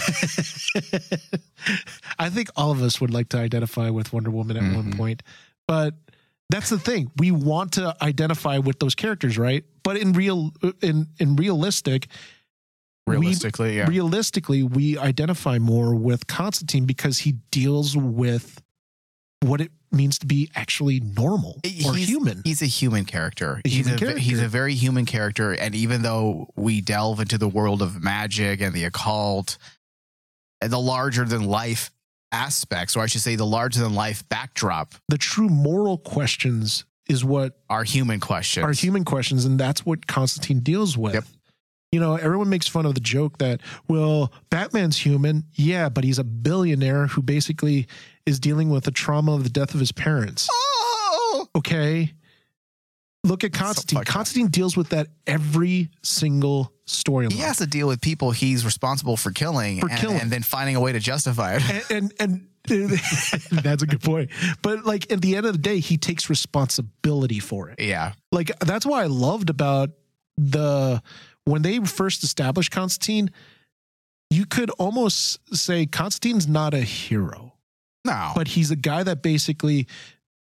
I 2.18 2.30
think 2.30 2.48
all 2.56 2.70
of 2.70 2.82
us 2.82 3.00
would 3.00 3.12
like 3.12 3.28
to 3.30 3.38
identify 3.38 3.90
with 3.90 4.12
Wonder 4.12 4.30
Woman 4.30 4.56
at 4.56 4.62
one 4.74 4.92
Mhm. 4.92 4.96
point, 4.96 5.22
but 5.68 5.94
that's 6.50 6.70
the 6.70 6.78
thing. 6.78 7.10
We 7.18 7.30
want 7.30 7.72
to 7.72 7.96
identify 8.02 8.58
with 8.58 8.78
those 8.78 8.94
characters, 8.94 9.36
right? 9.38 9.64
But 9.82 9.96
in 9.96 10.12
real, 10.12 10.52
in 10.80 11.08
in 11.18 11.36
realistic, 11.36 12.08
we- 13.06 13.16
realistically, 13.16 13.76
yeah. 13.76 13.86
realistically, 13.88 14.62
we 14.62 14.96
identify 14.98 15.58
more 15.58 15.94
with 15.94 16.26
Constantine 16.26 16.86
because 16.86 17.18
he 17.18 17.32
deals 17.50 17.96
with 17.96 18.62
what 19.42 19.60
it 19.60 19.72
means 19.94 20.18
to 20.18 20.26
be 20.26 20.50
actually 20.54 21.00
normal 21.00 21.60
or 21.64 21.68
He's- 21.94 22.08
human. 22.08 22.42
He's 22.44 22.62
a 22.62 22.66
human 22.66 23.04
character. 23.04 23.60
A 23.64 23.68
he's 23.68 23.78
human 23.78 23.94
a 23.94 23.98
character. 23.98 24.18
he's 24.20 24.40
a 24.40 24.48
very 24.48 24.74
human 24.74 25.04
character, 25.06 25.52
and 25.52 25.74
even 25.74 26.02
though 26.02 26.48
we 26.56 26.80
delve 26.80 27.20
into 27.20 27.38
the 27.38 27.48
world 27.48 27.80
of 27.82 28.02
magic 28.02 28.60
and 28.60 28.74
the 28.74 28.84
occult 28.84 29.56
and 30.60 30.72
the 30.72 30.78
larger 30.80 31.24
than 31.24 31.44
life 31.44 31.90
aspects, 32.32 32.96
or 32.96 33.00
I 33.00 33.06
should 33.06 33.20
say, 33.20 33.36
the 33.36 33.46
larger 33.46 33.80
than 33.80 33.94
life 33.94 34.28
backdrop, 34.28 34.94
the 35.08 35.18
true 35.18 35.48
moral 35.48 35.98
questions 35.98 36.84
is 37.08 37.24
what 37.24 37.58
are 37.68 37.84
human 37.84 38.18
questions. 38.18 38.64
are 38.64 38.72
human 38.72 39.04
questions, 39.04 39.44
and 39.44 39.58
that's 39.60 39.84
what 39.86 40.06
Constantine 40.06 40.60
deals 40.60 40.96
with. 40.96 41.14
Yep. 41.14 41.24
You 41.94 42.00
know, 42.00 42.16
everyone 42.16 42.48
makes 42.48 42.66
fun 42.66 42.86
of 42.86 42.94
the 42.94 43.00
joke 43.00 43.38
that, 43.38 43.60
well, 43.86 44.32
Batman's 44.50 44.96
human, 44.98 45.44
yeah, 45.52 45.88
but 45.88 46.02
he's 46.02 46.18
a 46.18 46.24
billionaire 46.24 47.06
who 47.06 47.22
basically 47.22 47.86
is 48.26 48.40
dealing 48.40 48.68
with 48.68 48.82
the 48.82 48.90
trauma 48.90 49.32
of 49.32 49.44
the 49.44 49.48
death 49.50 49.74
of 49.74 49.78
his 49.80 49.92
parents. 49.92 50.48
Oh, 50.50 51.48
Okay. 51.54 52.12
Look 53.22 53.44
at 53.44 53.52
Constantine. 53.52 54.02
Constantine 54.04 54.48
deals 54.50 54.76
with 54.76 54.88
that 54.88 55.06
every 55.26 55.90
single 56.02 56.72
storyline. 56.86 57.32
he 57.32 57.38
has 57.38 57.58
to 57.58 57.66
deal 57.66 57.86
with 57.86 58.00
people 58.00 58.32
he's 58.32 58.64
responsible 58.64 59.16
for 59.16 59.30
killing, 59.30 59.80
For 59.80 59.88
and, 59.88 59.98
killing. 60.00 60.20
and 60.20 60.30
then 60.32 60.42
finding 60.42 60.74
a 60.76 60.80
way 60.80 60.90
to 60.92 60.98
justify 61.00 61.58
it. 61.60 61.90
and 61.90 62.12
and, 62.18 62.48
and 62.68 62.90
that's 63.62 63.82
a 63.82 63.86
good 63.86 64.02
point. 64.02 64.30
But 64.62 64.84
like 64.84 65.10
at 65.12 65.22
the 65.22 65.36
end 65.36 65.46
of 65.46 65.52
the 65.52 65.58
day, 65.58 65.78
he 65.78 65.96
takes 65.96 66.28
responsibility 66.28 67.38
for 67.40 67.68
it. 67.70 67.80
yeah, 67.80 68.12
Like 68.32 68.50
that's 68.58 68.84
what 68.84 69.00
I 69.02 69.06
loved 69.06 69.48
about 69.48 69.90
the 70.36 71.00
when 71.44 71.62
they 71.62 71.78
first 71.80 72.22
established 72.22 72.70
Constantine. 72.70 73.30
You 74.30 74.46
could 74.46 74.70
almost 74.70 75.38
say 75.54 75.86
Constantine's 75.86 76.48
not 76.48 76.74
a 76.74 76.80
hero, 76.80 77.52
no, 78.04 78.32
but 78.34 78.48
he's 78.48 78.70
a 78.72 78.76
guy 78.76 79.02
that 79.04 79.22
basically 79.22 79.86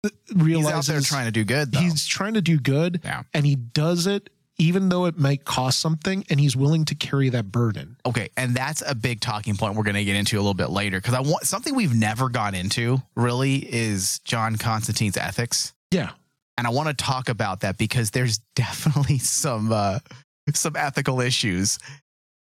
realizes 0.03 0.19
he's 0.35 0.43
realizes 0.43 0.91
out 0.91 0.93
there 0.93 1.01
trying 1.03 1.25
to 1.27 1.31
do 1.31 1.45
good. 1.45 1.73
Though. 1.73 1.81
he's 1.81 2.07
trying 2.07 2.35
to 2.35 2.43
do 2.43 2.59
good, 2.59 3.01
Yeah. 3.05 3.23
and 3.33 3.47
he 3.47 3.55
does 3.55 4.07
it 4.07 4.31
even 4.59 4.89
though 4.89 5.05
it 5.05 5.19
might 5.19 5.45
cost 5.45 5.81
something, 5.81 6.25
and 6.31 6.41
he's 6.41 6.57
willing 6.57 6.87
to 6.87 6.95
carry 6.95 7.29
that 7.29 7.53
burden. 7.53 7.95
Okay, 8.07 8.31
and 8.39 8.55
that's 8.57 8.83
a 8.87 8.95
big 8.95 9.21
talking 9.21 9.55
point 9.55 9.75
we're 9.77 9.83
going 9.85 9.97
to 9.97 10.05
get 10.05 10.17
into 10.17 10.37
a 10.37 10.41
little 10.41 10.55
bit 10.55 10.71
later 10.71 10.97
because 10.99 11.13
I 11.13 11.21
want 11.21 11.45
something 11.45 11.75
we've 11.75 11.95
never 11.95 12.31
gone 12.31 12.55
into 12.55 13.03
really 13.15 13.57
is 13.57 14.19
John 14.21 14.57
Constantine's 14.57 15.19
ethics, 15.19 15.75
Yeah, 15.93 16.13
and 16.57 16.67
I 16.67 16.71
want 16.71 16.89
to 16.89 16.95
talk 16.95 17.29
about 17.29 17.61
that 17.61 17.77
because 17.77 18.13
there's 18.13 18.39
definitely 18.57 19.19
some 19.19 19.71
uh, 19.71 19.99
some 20.55 20.77
ethical 20.77 21.21
issues 21.21 21.79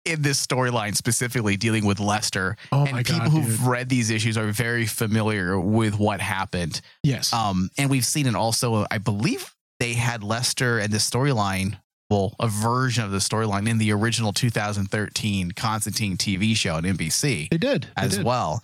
in 0.05 0.21
this 0.23 0.43
storyline 0.45 0.95
specifically 0.95 1.57
dealing 1.57 1.85
with 1.85 1.99
Lester. 1.99 2.57
Oh 2.71 2.85
and 2.85 2.97
people 3.05 3.19
God, 3.19 3.29
who've 3.29 3.67
read 3.67 3.87
these 3.89 4.09
issues 4.09 4.37
are 4.37 4.51
very 4.51 4.85
familiar 4.87 5.59
with 5.59 5.99
what 5.99 6.19
happened. 6.21 6.81
yes, 7.03 7.31
Um, 7.33 7.69
and 7.77 7.89
we've 7.89 8.05
seen 8.05 8.25
it 8.25 8.33
also. 8.35 8.85
I 8.89 8.97
believe 8.97 9.53
they 9.79 9.93
had 9.93 10.23
Lester 10.23 10.79
and 10.79 10.91
the 10.91 10.97
storyline. 10.97 11.77
Well, 12.09 12.35
a 12.41 12.47
version 12.49 13.03
of 13.05 13.11
the 13.11 13.19
storyline 13.19 13.69
in 13.69 13.77
the 13.77 13.93
original 13.93 14.33
2013 14.33 15.51
Constantine 15.51 16.17
TV 16.17 16.55
show 16.57 16.75
on 16.75 16.83
NBC 16.83 17.49
they 17.49 17.57
did 17.57 17.83
they 17.83 17.89
as 18.03 18.17
did. 18.17 18.25
well. 18.25 18.61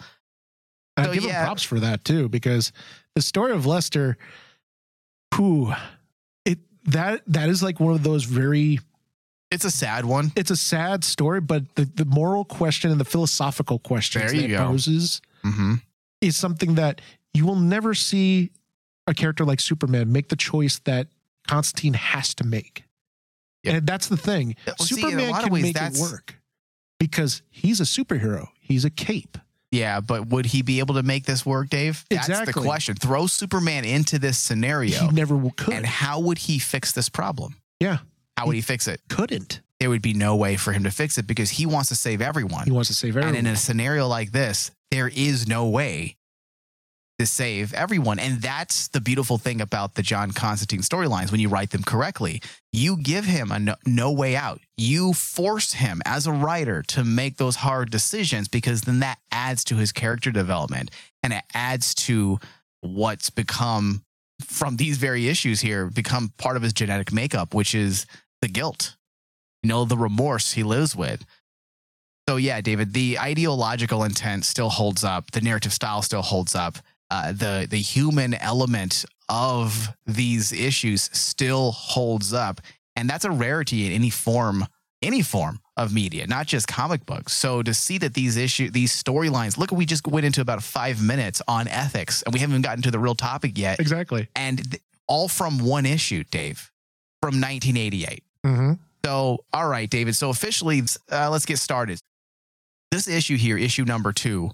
I 0.98 1.06
So, 1.06 1.14
give 1.14 1.24
yeah. 1.24 1.42
him 1.42 1.46
props 1.46 1.64
for 1.64 1.80
that 1.80 2.04
too, 2.04 2.28
because 2.30 2.72
the 3.16 3.22
story 3.22 3.54
of 3.54 3.66
Lester, 3.66 4.18
who 5.36 5.72
it 6.46 6.60
that 6.86 7.22
that 7.28 7.48
is 7.50 7.62
like 7.64 7.80
one 7.80 7.94
of 7.94 8.04
those 8.04 8.24
very 8.26 8.80
It's 9.52 9.64
a 9.66 9.72
sad 9.72 10.06
one. 10.06 10.32
it's 10.36 10.52
a 10.52 10.56
sad 10.58 11.04
story, 11.04 11.40
but 11.42 11.76
the, 11.76 11.86
the 11.86 12.06
moral 12.06 12.44
question 12.46 12.92
and 12.92 13.00
the 13.00 13.06
philosophical 13.06 13.80
question 13.80 14.22
that 14.22 14.34
it 14.34 14.48
go. 14.50 14.66
poses 14.68 15.22
hmm 15.44 15.76
is 16.20 16.36
something 16.36 16.76
that 16.76 17.00
you 17.34 17.46
will 17.46 17.56
never 17.56 17.94
see 17.94 18.50
a 19.06 19.14
character 19.14 19.46
like 19.46 19.60
Superman 19.60 20.12
make 20.12 20.30
the 20.30 20.36
choice 20.36 20.80
that 20.80 21.08
Constantine 21.48 21.94
has 21.94 22.34
to 22.36 22.44
make. 22.44 22.84
Yep. 23.64 23.76
And 23.76 23.88
that's 23.88 24.08
the 24.08 24.18
thing. 24.18 24.56
Well, 24.66 24.76
see, 24.80 24.96
Superman 24.96 25.30
of 25.36 25.44
can 25.44 25.54
ways, 25.54 25.64
make 25.64 25.76
it 25.80 25.98
work 26.00 26.40
because 27.00 27.44
he's 27.52 27.80
a 27.80 27.84
superhero. 27.84 28.48
He's 28.60 28.84
a 28.84 28.90
cape. 28.90 29.38
Yeah, 29.72 30.00
but 30.00 30.28
would 30.30 30.48
he 30.48 30.62
be 30.64 30.80
able 30.80 30.96
to 30.96 31.04
make 31.04 31.26
this 31.26 31.46
work, 31.46 31.70
Dave? 31.70 32.04
That's 32.10 32.28
the 32.46 32.54
question. 32.54 32.96
Throw 32.96 33.28
Superman 33.28 33.86
into 33.86 34.18
this 34.18 34.40
scenario, 34.40 34.98
He 35.00 35.08
never 35.10 35.38
could. 35.56 35.74
and 35.76 35.86
how 35.86 36.20
would 36.22 36.38
he 36.40 36.58
fix 36.58 36.92
this 36.94 37.10
problem? 37.10 37.56
yeah, 37.80 38.00
How 38.38 38.46
would 38.46 38.56
he 38.56 38.62
fix 38.62 38.88
it? 38.88 39.02
couldn't. 39.10 39.62
There 39.80 39.90
would 39.90 40.02
be 40.02 40.14
no 40.14 40.36
way 40.36 40.58
for 40.58 40.72
him 40.72 40.84
to 40.84 40.92
fix 40.92 41.18
it 41.18 41.28
because 41.28 41.50
he 41.52 41.66
wants 41.66 41.90
to 41.90 41.96
save 41.96 42.22
everyone. 42.22 42.66
He 42.66 42.72
wants 42.72 42.90
to 42.90 42.96
save 42.96 43.18
everyone. 43.18 43.36
And 43.36 43.48
in 43.48 43.54
a 43.54 43.56
scenario 43.56 44.08
like 44.08 44.32
this, 44.32 44.72
there 44.92 45.08
is 45.08 45.48
no 45.48 45.68
way 45.68 46.18
to 47.20 47.26
save 47.26 47.74
everyone. 47.74 48.20
And 48.20 48.42
that's 48.42 48.88
the 48.90 49.02
beautiful 49.02 49.38
thing 49.38 49.60
about 49.62 49.96
the 49.96 50.02
John 50.02 50.32
Constantine 50.32 50.82
storylines 50.82 51.32
when 51.32 51.40
you 51.40 51.50
write 51.50 51.72
them 51.72 51.84
correctly. 51.84 52.42
You 52.72 52.98
give 52.98 53.26
him 53.26 53.52
a 53.52 53.60
no, 53.60 53.76
no 53.86 54.12
way 54.12 54.36
out. 54.36 54.62
You 54.78 55.14
force 55.14 55.74
him 55.74 56.02
as 56.06 56.28
a 56.28 56.32
writer 56.32 56.84
to 56.90 57.04
make 57.04 57.38
those 57.38 57.58
hard 57.58 57.90
decisions 57.90 58.48
because 58.48 58.82
then 58.82 59.00
that 59.00 59.18
adds 59.32 59.64
to 59.66 59.76
his 59.76 59.92
character 59.92 60.32
development 60.32 60.92
and 61.24 61.34
it 61.34 61.44
adds 61.54 61.96
to 61.96 62.40
what's 62.82 63.30
become 63.30 64.04
from 64.44 64.78
these 64.78 64.98
very 64.98 65.28
issues 65.28 65.62
here 65.62 65.88
become 65.88 66.32
part 66.38 66.58
of 66.58 66.62
his 66.62 66.74
genetic 66.74 67.12
makeup, 67.12 67.56
which 67.56 67.74
is 67.74 68.06
the 68.42 68.48
guilt, 68.48 68.96
you 69.64 69.70
know, 69.70 69.86
the 69.86 69.98
remorse 69.98 70.54
he 70.54 70.64
lives 70.64 70.96
with. 70.96 71.26
So 72.28 72.36
yeah, 72.36 72.60
David, 72.62 72.94
the 72.94 73.18
ideological 73.20 74.04
intent 74.04 74.46
still 74.46 74.70
holds 74.70 75.04
up. 75.04 75.32
The 75.32 75.42
narrative 75.42 75.72
style 75.72 76.02
still 76.02 76.22
holds 76.22 76.56
up. 76.56 76.78
Uh, 77.10 77.32
the 77.32 77.68
the 77.70 77.78
human 77.78 78.34
element 78.34 79.06
of 79.30 79.90
these 80.06 80.52
issues 80.52 81.10
still 81.14 81.72
holds 81.72 82.34
up, 82.34 82.60
and 82.98 83.10
that's 83.10 83.24
a 83.24 83.32
rarity 83.32 83.86
in 83.86 83.94
any 83.94 84.10
form, 84.10 84.66
any 85.02 85.22
form 85.22 85.62
of 85.78 85.94
media, 85.94 86.28
not 86.28 86.48
just 86.48 86.68
comic 86.68 87.06
books. 87.06 87.32
So 87.32 87.64
to 87.64 87.74
see 87.74 87.98
that 88.00 88.14
these 88.14 88.36
issue, 88.36 88.70
these 88.70 88.92
storylines, 88.92 89.58
look, 89.58 89.72
we 89.72 89.86
just 89.86 90.06
went 90.06 90.26
into 90.26 90.42
about 90.42 90.62
five 90.62 91.02
minutes 91.02 91.42
on 91.48 91.70
ethics, 91.70 92.24
and 92.24 92.34
we 92.34 92.42
haven't 92.42 92.56
even 92.56 92.62
gotten 92.62 92.84
to 92.84 92.92
the 92.92 93.00
real 93.00 93.16
topic 93.16 93.58
yet, 93.58 93.80
exactly. 93.80 94.28
and 94.36 94.70
th- 94.72 94.84
all 95.08 95.30
from 95.30 95.60
one 95.60 95.86
issue, 95.86 96.26
Dave, 96.30 96.70
from 97.22 97.36
1988. 97.40 98.22
Mm-hmm. 98.48 98.74
So, 99.06 99.44
all 99.54 99.68
right, 99.68 99.90
David. 99.90 100.16
So, 100.16 100.30
officially, 100.30 100.82
uh, 101.12 101.30
let's 101.30 101.46
get 101.46 101.60
started. 101.60 102.00
This 102.92 103.08
issue 103.08 103.38
here, 103.38 103.58
issue 103.58 103.84
number 103.84 104.14
two, 104.14 104.52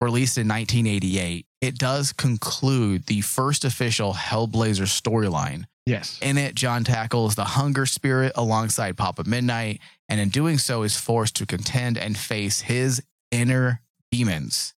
released 0.00 0.38
in 0.38 0.48
1988, 0.48 1.46
it 1.60 1.78
does 1.78 2.12
conclude 2.12 3.06
the 3.06 3.20
first 3.20 3.64
official 3.64 4.14
Hellblazer 4.14 4.86
storyline. 4.86 5.64
Yes. 5.86 6.18
In 6.22 6.38
it, 6.38 6.54
John 6.54 6.84
tackles 6.84 7.34
the 7.34 7.44
hunger 7.44 7.86
spirit 7.86 8.32
alongside 8.34 8.96
Papa 8.96 9.24
Midnight, 9.26 9.80
and 10.08 10.20
in 10.20 10.28
doing 10.28 10.58
so, 10.58 10.82
is 10.82 10.96
forced 10.96 11.36
to 11.36 11.46
contend 11.46 11.98
and 11.98 12.16
face 12.16 12.60
his 12.60 13.02
inner 13.30 13.80
demons. 14.10 14.74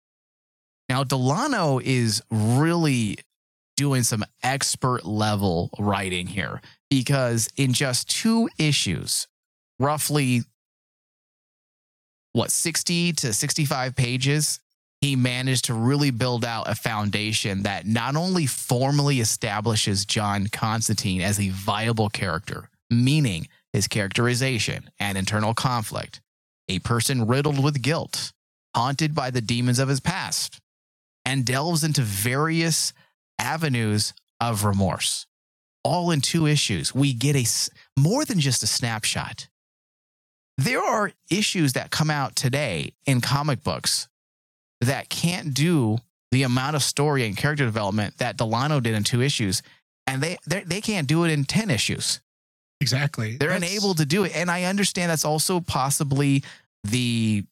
Now, 0.89 1.03
Delano 1.03 1.79
is 1.79 2.21
really 2.29 3.17
doing 3.77 4.03
some 4.03 4.23
expert 4.43 5.05
level 5.05 5.69
writing 5.79 6.27
here 6.27 6.61
because 6.93 7.49
in 7.57 7.73
just 7.73 8.07
two 8.07 8.47
issues, 8.59 9.27
roughly 9.79 10.43
what 12.33 12.51
60 12.51 13.13
to 13.13 13.33
65 13.33 13.95
pages, 13.95 14.59
he 15.01 15.15
managed 15.15 15.65
to 15.65 15.73
really 15.73 16.11
build 16.11 16.45
out 16.45 16.69
a 16.69 16.75
foundation 16.75 17.63
that 17.63 17.87
not 17.87 18.15
only 18.15 18.45
formally 18.45 19.21
establishes 19.21 20.05
John 20.05 20.45
Constantine 20.51 21.21
as 21.21 21.39
a 21.39 21.49
viable 21.49 22.09
character, 22.09 22.69
meaning 22.91 23.47
his 23.71 23.87
characterization 23.87 24.91
and 24.99 25.17
internal 25.17 25.55
conflict, 25.55 26.21
a 26.69 26.77
person 26.77 27.25
riddled 27.25 27.63
with 27.63 27.81
guilt, 27.81 28.33
haunted 28.75 29.15
by 29.15 29.31
the 29.31 29.41
demons 29.41 29.79
of 29.79 29.89
his 29.89 29.99
past, 29.99 30.59
and 31.25 31.43
delves 31.43 31.83
into 31.83 32.03
various 32.03 32.93
avenues 33.39 34.13
of 34.39 34.63
remorse. 34.63 35.25
All 35.83 36.11
in 36.11 36.21
two 36.21 36.45
issues. 36.47 36.95
We 36.95 37.13
get 37.13 37.35
a 37.35 37.45
more 37.99 38.23
than 38.25 38.39
just 38.39 38.63
a 38.63 38.67
snapshot. 38.67 39.47
There 40.57 40.81
are 40.81 41.11
issues 41.29 41.73
that 41.73 41.91
come 41.91 42.09
out 42.09 42.35
today 42.35 42.93
in 43.05 43.21
comic 43.21 43.63
books 43.63 44.07
that 44.81 45.09
can't 45.09 45.53
do 45.53 45.97
the 46.31 46.43
amount 46.43 46.75
of 46.75 46.83
story 46.83 47.25
and 47.25 47.35
character 47.35 47.65
development 47.65 48.17
that 48.19 48.37
Delano 48.37 48.79
did 48.79 48.93
in 48.95 49.03
two 49.03 49.21
issues, 49.21 49.61
and 50.07 50.21
they 50.21 50.37
they 50.45 50.81
can't 50.81 51.07
do 51.07 51.23
it 51.25 51.31
in 51.31 51.43
ten 51.45 51.69
issues. 51.69 52.21
Exactly. 52.81 53.37
They're 53.37 53.49
That's- 53.49 53.71
unable 53.71 53.93
to 53.95 54.05
do 54.05 54.23
it, 54.25 54.35
and 54.35 54.49
I 54.51 54.63
understand 54.63 55.09
that's 55.09 55.25
also 55.25 55.59
possibly 55.59 56.43
the 56.83 57.43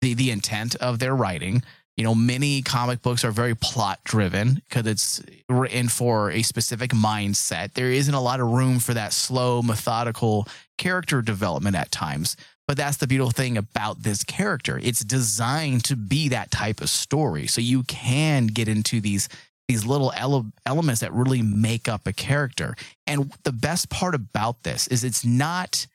the 0.00 0.14
the 0.14 0.30
intent 0.30 0.74
of 0.76 0.98
their 0.98 1.14
writing. 1.14 1.62
You 1.96 2.02
know, 2.02 2.14
many 2.14 2.60
comic 2.62 3.02
books 3.02 3.24
are 3.24 3.30
very 3.30 3.54
plot 3.54 4.00
driven 4.04 4.62
because 4.68 4.86
it's 4.86 5.22
written 5.48 5.88
for 5.88 6.30
a 6.30 6.42
specific 6.42 6.90
mindset. 6.90 7.74
There 7.74 7.90
isn't 7.90 8.14
a 8.14 8.20
lot 8.20 8.40
of 8.40 8.50
room 8.50 8.80
for 8.80 8.94
that 8.94 9.12
slow, 9.12 9.62
methodical 9.62 10.48
character 10.76 11.22
development 11.22 11.76
at 11.76 11.92
times. 11.92 12.36
But 12.66 12.76
that's 12.76 12.96
the 12.96 13.06
beautiful 13.06 13.30
thing 13.30 13.56
about 13.56 14.02
this 14.02 14.24
character. 14.24 14.80
It's 14.82 15.04
designed 15.04 15.84
to 15.84 15.96
be 15.96 16.28
that 16.30 16.50
type 16.50 16.80
of 16.80 16.88
story. 16.88 17.46
So 17.46 17.60
you 17.60 17.82
can 17.84 18.46
get 18.46 18.68
into 18.68 19.00
these 19.00 19.28
these 19.66 19.86
little 19.86 20.12
ele- 20.14 20.52
elements 20.66 21.00
that 21.00 21.12
really 21.12 21.40
make 21.40 21.88
up 21.88 22.06
a 22.06 22.12
character. 22.12 22.74
And 23.06 23.32
the 23.44 23.52
best 23.52 23.88
part 23.88 24.14
about 24.14 24.62
this 24.62 24.86
is 24.88 25.04
it's 25.04 25.24
not 25.24 25.86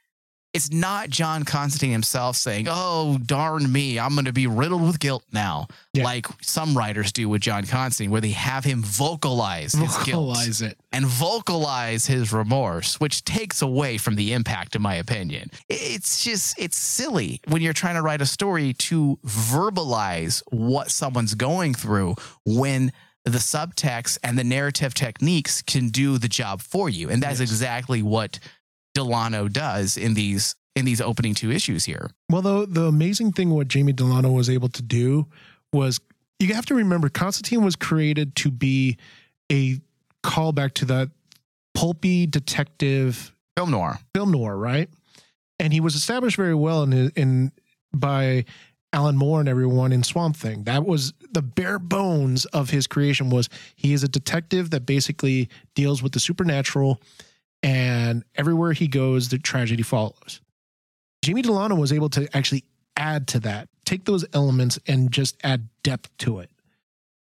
it's 0.53 0.71
not 0.71 1.09
John 1.09 1.43
Constantine 1.43 1.91
himself 1.91 2.35
saying, 2.35 2.67
"Oh, 2.69 3.19
darn 3.23 3.71
me, 3.71 3.99
I'm 3.99 4.13
going 4.15 4.25
to 4.25 4.33
be 4.33 4.47
riddled 4.47 4.81
with 4.81 4.99
guilt 4.99 5.23
now," 5.31 5.67
Yeah. 5.93 6.03
like 6.03 6.25
some 6.41 6.77
writers 6.77 7.11
do 7.11 7.29
with 7.29 7.41
John 7.41 7.65
Constantine, 7.67 8.09
where 8.11 8.21
they 8.21 8.31
have 8.31 8.63
him 8.63 8.81
vocalize 8.81 9.73
his 9.73 9.95
guilt 9.97 10.37
it. 10.61 10.77
and 10.91 11.05
vocalize 11.05 12.07
his 12.07 12.33
remorse, 12.33 12.99
which 12.99 13.23
takes 13.23 13.61
away 13.61 13.97
from 13.97 14.15
the 14.15 14.33
impact, 14.33 14.75
in 14.75 14.81
my 14.81 14.95
opinion. 14.95 15.51
It's 15.69 16.23
just, 16.23 16.57
it's 16.57 16.77
silly 16.77 17.41
when 17.47 17.61
you're 17.61 17.73
trying 17.73 17.95
to 17.95 18.01
write 18.01 18.21
a 18.21 18.25
story 18.25 18.73
to 18.73 19.19
verbalize 19.25 20.41
what 20.51 20.89
someone's 20.91 21.35
going 21.35 21.73
through 21.73 22.15
when 22.45 22.91
the 23.25 23.37
subtext 23.37 24.17
and 24.23 24.39
the 24.39 24.43
narrative 24.43 24.93
techniques 24.93 25.61
can 25.61 25.89
do 25.89 26.17
the 26.17 26.27
job 26.29 26.61
for 26.61 26.89
you. 26.89 27.09
And 27.09 27.21
that's 27.21 27.39
Yes. 27.39 27.51
exactly 27.51 28.01
what 28.01 28.39
Delano 28.99 29.47
does 29.47 29.95
in 29.95 30.13
these 30.13 30.55
in 30.75 30.83
these 30.85 30.99
opening 30.99 31.33
two 31.33 31.51
issues 31.51 31.85
here. 31.85 32.11
Well, 32.29 32.41
the 32.41 32.65
the 32.67 32.83
amazing 32.83 33.31
thing 33.31 33.49
what 33.49 33.69
Jamie 33.69 33.93
Delano 33.93 34.31
was 34.31 34.49
able 34.49 34.69
to 34.69 34.81
do 34.81 35.27
was 35.71 35.99
you 36.39 36.53
have 36.53 36.65
to 36.65 36.75
remember 36.75 37.07
Constantine 37.07 37.63
was 37.63 37.75
created 37.75 38.35
to 38.37 38.51
be 38.51 38.97
a 39.51 39.79
callback 40.23 40.73
to 40.75 40.85
that 40.85 41.09
pulpy 41.73 42.27
detective 42.27 43.33
Film 43.55 43.71
noir. 43.71 43.99
film 44.13 44.31
noir, 44.31 44.57
right? 44.57 44.89
And 45.59 45.71
he 45.71 45.79
was 45.79 45.95
established 45.95 46.35
very 46.35 46.55
well 46.55 46.83
in 46.83 47.09
in 47.15 47.51
by 47.93 48.43
Alan 48.91 49.15
Moore 49.15 49.39
and 49.39 49.47
everyone 49.47 49.91
in 49.93 50.03
Swamp 50.03 50.35
Thing. 50.35 50.63
That 50.63 50.85
was 50.85 51.13
the 51.31 51.41
bare 51.41 51.79
bones 51.79 52.45
of 52.45 52.69
his 52.71 52.87
creation 52.87 53.29
was 53.29 53.49
he 53.75 53.93
is 53.93 54.03
a 54.03 54.07
detective 54.07 54.71
that 54.71 54.85
basically 54.85 55.47
deals 55.73 56.01
with 56.03 56.11
the 56.11 56.19
supernatural 56.19 57.01
and 57.63 58.23
everywhere 58.35 58.73
he 58.73 58.87
goes 58.87 59.29
the 59.29 59.37
tragedy 59.37 59.83
follows. 59.83 60.41
Jamie 61.21 61.41
Delano 61.41 61.75
was 61.75 61.91
able 61.91 62.09
to 62.09 62.27
actually 62.35 62.63
add 62.95 63.27
to 63.27 63.39
that, 63.41 63.69
take 63.85 64.05
those 64.05 64.25
elements 64.33 64.79
and 64.87 65.11
just 65.11 65.37
add 65.43 65.67
depth 65.83 66.15
to 66.19 66.39
it. 66.39 66.49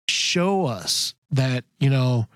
Show 0.09 0.65
us 0.65 1.13
that, 1.31 1.63
you 1.79 1.89
know, 1.89 2.27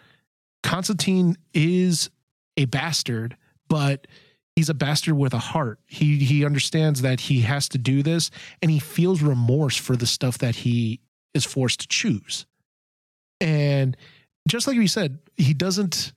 Constantine 0.64 1.38
is 1.54 2.10
a 2.58 2.66
bastard, 2.66 3.38
but 3.70 4.08
he's 4.56 4.70
a 4.70 4.74
bastard 4.74 5.16
with 5.18 5.34
a 5.34 5.40
heart. 5.40 5.80
He 5.88 6.18
he 6.18 6.46
understands 6.46 7.02
that 7.02 7.22
he 7.22 7.42
has 7.42 7.70
to 7.70 7.78
do 7.78 8.04
this 8.04 8.32
and 8.62 8.72
he 8.72 8.80
feels 8.80 9.22
remorse 9.22 9.78
for 9.78 9.96
the 9.96 10.08
stuff 10.08 10.40
that 10.40 10.56
he 10.58 11.00
is 11.34 11.46
forced 11.46 11.82
to 11.82 11.88
choose. 11.88 12.46
And 13.40 13.96
just 14.48 14.68
like 14.68 14.78
we 14.78 14.88
said, 14.88 15.20
he 15.36 15.54
doesn't 15.54 16.14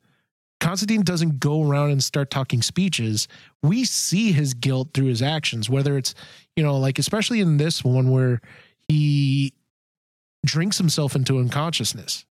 Constantine 0.60 1.02
doesn't 1.02 1.40
go 1.40 1.62
around 1.68 1.90
and 1.90 2.02
start 2.02 2.30
talking 2.30 2.60
speeches. 2.62 3.26
We 3.62 3.84
see 3.84 4.30
his 4.32 4.54
guilt 4.54 4.90
through 4.94 5.06
his 5.06 5.22
actions, 5.22 5.68
whether 5.70 5.96
it's, 5.96 6.14
you 6.54 6.62
know, 6.62 6.76
like 6.78 6.98
especially 6.98 7.40
in 7.40 7.56
this 7.56 7.82
one 7.82 8.10
where 8.10 8.40
he 8.88 9.54
drinks 10.44 10.78
himself 10.78 11.14
into 11.16 11.38
unconsciousness. 11.38 12.24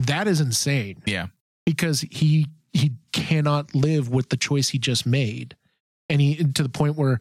That 0.00 0.28
is 0.28 0.40
insane 0.40 1.02
Yeah. 1.06 1.28
because 1.64 2.02
he 2.10 2.46
he 2.72 2.92
cannot 3.12 3.74
live 3.74 4.10
with 4.10 4.28
the 4.28 4.36
choice 4.36 4.68
he 4.68 4.78
just 4.78 5.06
made 5.06 5.56
and 6.10 6.20
he 6.20 6.36
to 6.36 6.62
the 6.62 6.68
point 6.68 6.96
where 6.96 7.18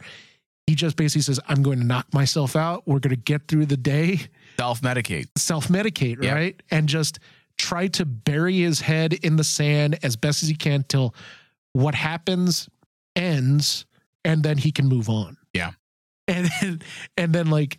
he 0.68 0.76
just 0.76 0.98
basically 0.98 1.22
says 1.22 1.40
i'm 1.48 1.64
going 1.64 1.80
to 1.80 1.86
knock 1.86 2.14
myself 2.14 2.58
out 2.58 2.86
we're 2.86 3.00
going 3.00 3.16
to 3.16 3.22
get 3.22 3.48
through 3.48 3.66
the 3.66 3.78
day 3.78 4.20
Self 4.60 4.82
medicate. 4.82 5.28
self-medicate 5.38 6.22
Yeah. 6.22 6.34
right 6.34 6.62
and 6.72 6.90
just 6.90 7.20
try 7.58 7.88
to 7.88 8.06
bury 8.06 8.60
his 8.60 8.82
head 8.82 9.14
in 9.14 9.36
the 9.38 9.44
sand 9.44 9.98
as 10.04 10.16
best 10.16 10.44
as 10.44 10.50
he 10.50 10.56
can 10.56 10.84
till 10.88 11.14
what 11.74 11.96
happens 11.96 12.70
ends 13.16 13.86
and 14.24 14.44
then 14.44 14.58
he 14.58 14.72
can 14.72 14.88
move 14.88 15.10
on 15.10 15.38
Yeah. 15.54 15.72
and 16.28 16.50
then, 16.62 16.82
and 17.18 17.34
then 17.34 17.50
like 17.50 17.78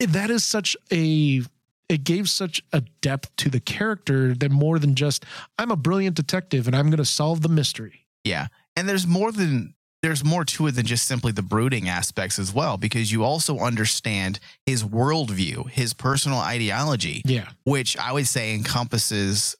that 0.00 0.30
is 0.30 0.44
such 0.44 0.76
a 0.92 1.42
it 1.88 2.04
gave 2.04 2.28
such 2.28 2.62
a 2.72 2.82
depth 3.00 3.34
to 3.36 3.48
the 3.48 3.60
character 3.60 4.34
that 4.34 4.50
more 4.50 4.78
than 4.78 4.94
just 4.94 5.24
i'm 5.58 5.70
a 5.70 5.76
brilliant 5.76 6.14
detective 6.16 6.66
and 6.66 6.76
i'm 6.76 6.86
going 6.86 6.98
to 6.98 7.04
solve 7.04 7.40
the 7.42 7.48
mystery 7.48 8.06
Yeah. 8.24 8.48
And 8.76 8.88
there's 8.88 9.06
more 9.06 9.32
than 9.32 9.74
there's 10.02 10.24
more 10.24 10.44
to 10.44 10.66
it 10.68 10.72
than 10.72 10.86
just 10.86 11.06
simply 11.06 11.32
the 11.32 11.42
brooding 11.42 11.88
aspects 11.88 12.38
as 12.38 12.52
well, 12.52 12.76
because 12.76 13.10
you 13.10 13.24
also 13.24 13.58
understand 13.58 14.38
his 14.66 14.84
worldview, 14.84 15.68
his 15.70 15.92
personal 15.92 16.38
ideology, 16.38 17.22
yeah 17.24 17.48
which 17.64 17.96
I 17.96 18.12
would 18.12 18.26
say 18.26 18.54
encompasses 18.54 19.56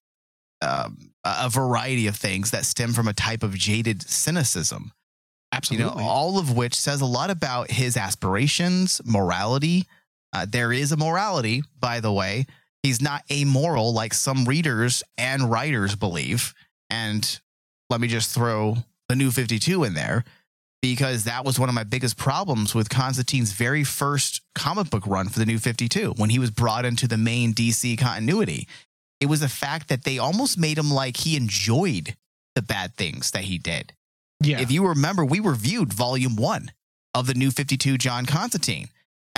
um, 0.62 1.12
a 1.24 1.48
variety 1.48 2.06
of 2.06 2.16
things 2.16 2.50
that 2.50 2.64
stem 2.64 2.92
from 2.92 3.08
a 3.08 3.12
type 3.12 3.42
of 3.42 3.54
jaded 3.54 4.02
cynicism. 4.02 4.92
You 5.52 5.56
absolutely 5.56 6.02
know, 6.02 6.08
all 6.08 6.38
of 6.38 6.56
which 6.56 6.74
says 6.74 7.00
a 7.00 7.06
lot 7.06 7.30
about 7.30 7.70
his 7.70 7.96
aspirations, 7.96 9.00
morality. 9.04 9.86
Uh, 10.32 10.46
there 10.48 10.72
is 10.72 10.92
a 10.92 10.96
morality, 10.96 11.62
by 11.80 12.00
the 12.00 12.12
way. 12.12 12.46
He's 12.82 13.00
not 13.00 13.24
amoral 13.30 13.92
like 13.92 14.14
some 14.14 14.44
readers 14.44 15.02
and 15.16 15.50
writers 15.50 15.96
believe. 15.96 16.54
And 16.90 17.40
let 17.90 18.00
me 18.00 18.08
just 18.08 18.34
throw 18.34 18.76
the 19.08 19.16
new 19.16 19.30
52 19.30 19.84
in 19.84 19.94
there 19.94 20.24
because 20.80 21.24
that 21.24 21.44
was 21.44 21.58
one 21.58 21.68
of 21.68 21.74
my 21.74 21.84
biggest 21.84 22.16
problems 22.16 22.74
with 22.74 22.88
Constantine's 22.88 23.52
very 23.52 23.82
first 23.84 24.42
comic 24.54 24.90
book 24.90 25.06
run 25.06 25.28
for 25.28 25.38
the 25.38 25.46
new 25.46 25.58
52 25.58 26.14
when 26.16 26.30
he 26.30 26.38
was 26.38 26.50
brought 26.50 26.84
into 26.84 27.08
the 27.08 27.16
main 27.16 27.52
DC 27.52 27.98
continuity. 27.98 28.68
It 29.20 29.26
was 29.26 29.40
the 29.40 29.48
fact 29.48 29.88
that 29.88 30.04
they 30.04 30.18
almost 30.18 30.58
made 30.58 30.78
him 30.78 30.90
like 30.90 31.16
he 31.16 31.36
enjoyed 31.36 32.14
the 32.54 32.62
bad 32.62 32.94
things 32.94 33.32
that 33.32 33.44
he 33.44 33.58
did. 33.58 33.92
yeah 34.42 34.60
If 34.60 34.70
you 34.70 34.86
remember, 34.86 35.24
we 35.24 35.40
reviewed 35.40 35.92
volume 35.92 36.36
one 36.36 36.70
of 37.14 37.26
the 37.26 37.34
new 37.34 37.50
52 37.50 37.98
John 37.98 38.26
Constantine. 38.26 38.88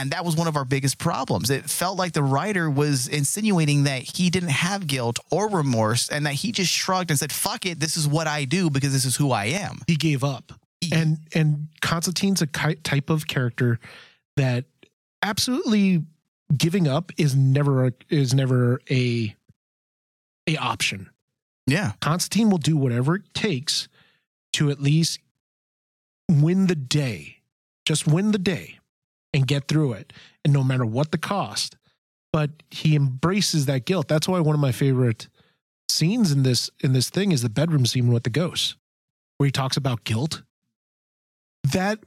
And 0.00 0.10
that 0.12 0.24
was 0.24 0.34
one 0.34 0.48
of 0.48 0.56
our 0.56 0.64
biggest 0.64 0.98
problems. 0.98 1.50
It 1.50 1.68
felt 1.68 1.98
like 1.98 2.12
the 2.12 2.22
writer 2.22 2.70
was 2.70 3.06
insinuating 3.06 3.84
that 3.84 4.02
he 4.02 4.30
didn't 4.30 4.48
have 4.50 4.86
guilt 4.86 5.18
or 5.30 5.48
remorse 5.50 6.08
and 6.08 6.24
that 6.26 6.34
he 6.34 6.52
just 6.52 6.72
shrugged 6.72 7.10
and 7.10 7.18
said, 7.18 7.30
fuck 7.32 7.66
it, 7.66 7.78
this 7.80 7.96
is 7.96 8.08
what 8.08 8.26
I 8.26 8.44
do 8.46 8.70
because 8.70 8.92
this 8.92 9.04
is 9.04 9.16
who 9.16 9.30
I 9.30 9.46
am. 9.46 9.80
he 9.86 9.96
gave 9.96 10.24
up 10.24 10.52
and 10.92 11.18
and 11.34 11.68
constantine's 11.82 12.40
a 12.40 12.46
ki- 12.46 12.76
type 12.76 13.10
of 13.10 13.26
character 13.26 13.78
that 14.38 14.64
absolutely 15.22 16.02
giving 16.56 16.88
up 16.88 17.12
is 17.18 17.36
never 17.36 17.86
a, 17.88 17.92
is 18.08 18.32
never 18.32 18.80
a 18.90 19.36
a 20.46 20.56
option 20.56 21.10
Yeah. 21.66 21.92
constantine 22.00 22.48
will 22.48 22.58
do 22.58 22.76
whatever 22.78 23.16
it 23.16 23.34
takes 23.34 23.88
to 24.54 24.70
at 24.70 24.80
least 24.80 25.20
win 26.30 26.66
the 26.66 26.74
day 26.74 27.36
just 27.84 28.06
win 28.06 28.32
the 28.32 28.38
day 28.38 28.78
and 29.32 29.46
get 29.46 29.68
through 29.68 29.92
it 29.94 30.12
and 30.44 30.52
no 30.52 30.62
matter 30.64 30.84
what 30.86 31.10
the 31.12 31.18
cost. 31.18 31.76
But 32.32 32.50
he 32.70 32.94
embraces 32.94 33.66
that 33.66 33.84
guilt. 33.86 34.06
That's 34.08 34.28
why 34.28 34.40
one 34.40 34.54
of 34.54 34.60
my 34.60 34.72
favorite 34.72 35.28
scenes 35.88 36.30
in 36.30 36.44
this 36.44 36.70
in 36.80 36.92
this 36.92 37.10
thing 37.10 37.32
is 37.32 37.42
the 37.42 37.48
bedroom 37.48 37.84
scene 37.86 38.12
with 38.12 38.22
the 38.22 38.30
ghosts 38.30 38.76
where 39.38 39.46
he 39.46 39.50
talks 39.52 39.76
about 39.76 40.04
guilt. 40.04 40.42
That 41.72 41.98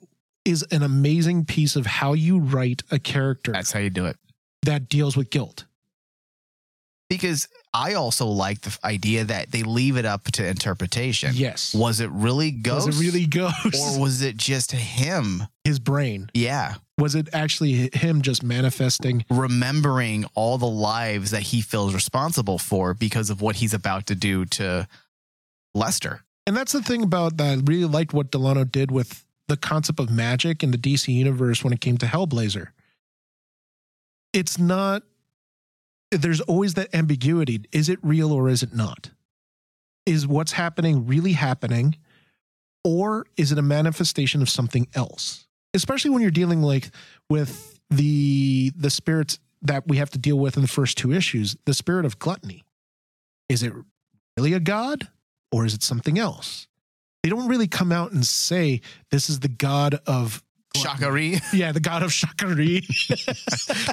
is 0.45 0.63
an 0.71 0.81
amazing 0.83 1.45
piece 1.45 1.75
of 1.75 1.86
how 1.86 2.13
you 2.13 2.39
write 2.39 2.83
a 2.91 2.99
character 2.99 3.51
That's 3.51 3.71
how 3.71 3.79
you 3.79 3.89
do 3.89 4.05
it. 4.05 4.17
that 4.63 4.89
deals 4.89 5.15
with 5.17 5.29
guilt 5.29 5.65
Because 7.17 7.47
I 7.73 7.93
also 7.93 8.26
like 8.28 8.62
the 8.62 8.78
idea 8.84 9.23
that 9.26 9.52
they 9.52 9.63
leave 9.63 9.97
it 9.97 10.06
up 10.06 10.23
to 10.34 10.47
interpretation. 10.47 11.32
yes 11.34 11.73
Was 11.73 11.99
it 11.99 12.10
really 12.12 12.52
ghosts? 12.52 12.88
was 12.88 12.99
it 12.99 13.04
really 13.06 13.26
ghost 13.26 13.76
Or 13.80 13.99
was 13.99 14.21
it 14.21 14.38
just 14.38 14.71
him? 14.71 15.43
his 15.63 15.80
brain 15.80 16.30
Yeah. 16.34 16.76
was 16.97 17.15
it 17.15 17.30
actually 17.34 17.89
him 17.93 18.21
just 18.21 18.43
manifesting 18.43 19.26
remembering 19.30 20.26
all 20.36 20.58
the 20.58 20.67
lives 20.67 21.32
that 21.32 21.41
he 21.43 21.62
feels 21.62 21.93
responsible 21.93 22.58
for 22.60 22.93
because 22.93 23.30
of 23.30 23.41
what 23.41 23.56
he's 23.58 23.73
about 23.73 24.06
to 24.08 24.15
do 24.15 24.45
to 24.45 24.88
Lester. 25.73 26.23
And 26.45 26.56
that's 26.58 26.73
the 26.73 26.84
thing 26.84 27.02
about 27.04 27.38
that. 27.38 27.58
I 27.58 27.62
really 27.63 27.86
liked 27.86 28.13
what 28.13 28.30
Delano 28.30 28.63
did 28.65 28.91
with 28.91 29.26
the 29.47 29.58
concept 29.58 29.99
of 29.99 30.10
magic 30.12 30.62
in 30.62 30.71
the 30.71 30.78
DC 30.78 31.08
universe 31.13 31.63
when 31.63 31.73
it 31.73 31.82
came 31.82 31.97
to 31.97 32.06
Hellblazer. 32.06 32.67
It's 34.34 34.58
not, 34.60 35.04
there's 36.21 36.41
always 36.41 36.76
that 36.76 36.93
ambiguity. 36.93 37.62
Is 37.71 37.89
it 37.89 37.99
real 38.02 38.32
or 38.32 38.49
is 38.49 38.63
it 38.63 38.73
not? 38.73 39.12
Is 40.06 40.28
what's 40.28 40.54
happening 40.54 41.08
really 41.08 41.34
happening? 41.34 41.95
Or 42.84 43.26
is 43.38 43.52
it 43.52 43.58
a 43.58 43.62
manifestation 43.63 44.41
of 44.41 44.49
something 44.49 44.88
else? 44.93 45.47
Especially 45.73 46.12
when 46.12 46.21
you're 46.21 46.32
dealing 46.32 46.62
like 46.62 46.91
with 47.30 47.80
the 47.89 48.71
the 48.76 48.89
spirits 48.89 49.39
that 49.62 49.88
we 49.88 49.97
have 49.97 50.10
to 50.10 50.19
deal 50.19 50.38
with 50.38 50.58
in 50.58 50.62
the 50.62 50.67
first 50.67 50.97
two 50.97 51.13
issues, 51.13 51.56
the 51.65 51.73
spirit 51.73 52.06
of 52.06 52.19
gluttony. 52.19 52.63
Is 53.47 53.63
it 53.63 53.71
really 54.38 54.54
a 54.54 54.60
god? 54.60 55.08
or 55.54 55.65
is 55.65 55.76
it 55.76 55.84
something 55.84 56.17
else? 56.17 56.67
They 57.21 57.30
don't 57.30 57.47
really 57.47 57.67
come 57.67 57.91
out 57.93 58.12
and 58.12 58.26
say 58.26 58.82
this 59.12 59.30
is 59.30 59.39
the 59.39 59.47
god 59.47 60.02
of 60.08 60.43
Shakari. 60.75 61.41
Yeah, 61.53 61.71
the 61.71 61.79
god 61.79 62.03
of 62.03 62.12
Shakari. 62.12 62.83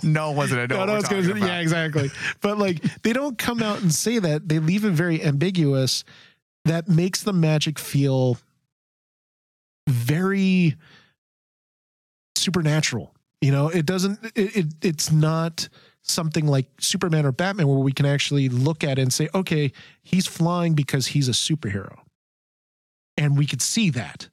no, 0.04 0.32
wasn't 0.32 0.60
it? 0.60 0.70
no, 0.70 0.84
no, 0.84 0.92
we're 0.92 0.98
it's 0.98 1.08
gonna, 1.08 1.22
talking 1.22 1.38
about. 1.38 1.46
yeah, 1.46 1.60
exactly. 1.60 2.10
But 2.40 2.58
like, 2.58 3.02
they 3.02 3.12
don't 3.12 3.36
come 3.36 3.62
out 3.62 3.82
and 3.82 3.92
say 3.92 4.18
that. 4.18 4.48
They 4.48 4.58
leave 4.58 4.84
it 4.84 4.92
very 4.92 5.22
ambiguous. 5.22 6.04
That 6.64 6.88
makes 6.88 7.22
the 7.22 7.32
magic 7.32 7.78
feel 7.78 8.38
very 9.88 10.76
supernatural. 12.36 13.14
You 13.40 13.52
know, 13.52 13.68
it 13.68 13.86
doesn't. 13.86 14.18
It, 14.34 14.56
it 14.56 14.66
it's 14.82 15.10
not 15.10 15.68
something 16.02 16.46
like 16.46 16.66
Superman 16.80 17.26
or 17.26 17.32
Batman 17.32 17.68
where 17.68 17.78
we 17.78 17.92
can 17.92 18.06
actually 18.06 18.48
look 18.48 18.84
at 18.84 18.98
it 18.98 19.02
and 19.02 19.12
say, 19.12 19.28
okay, 19.34 19.72
he's 20.02 20.26
flying 20.26 20.74
because 20.74 21.08
he's 21.08 21.28
a 21.28 21.32
superhero, 21.32 21.98
and 23.16 23.38
we 23.38 23.46
could 23.46 23.62
see 23.62 23.90
that. 23.90 24.28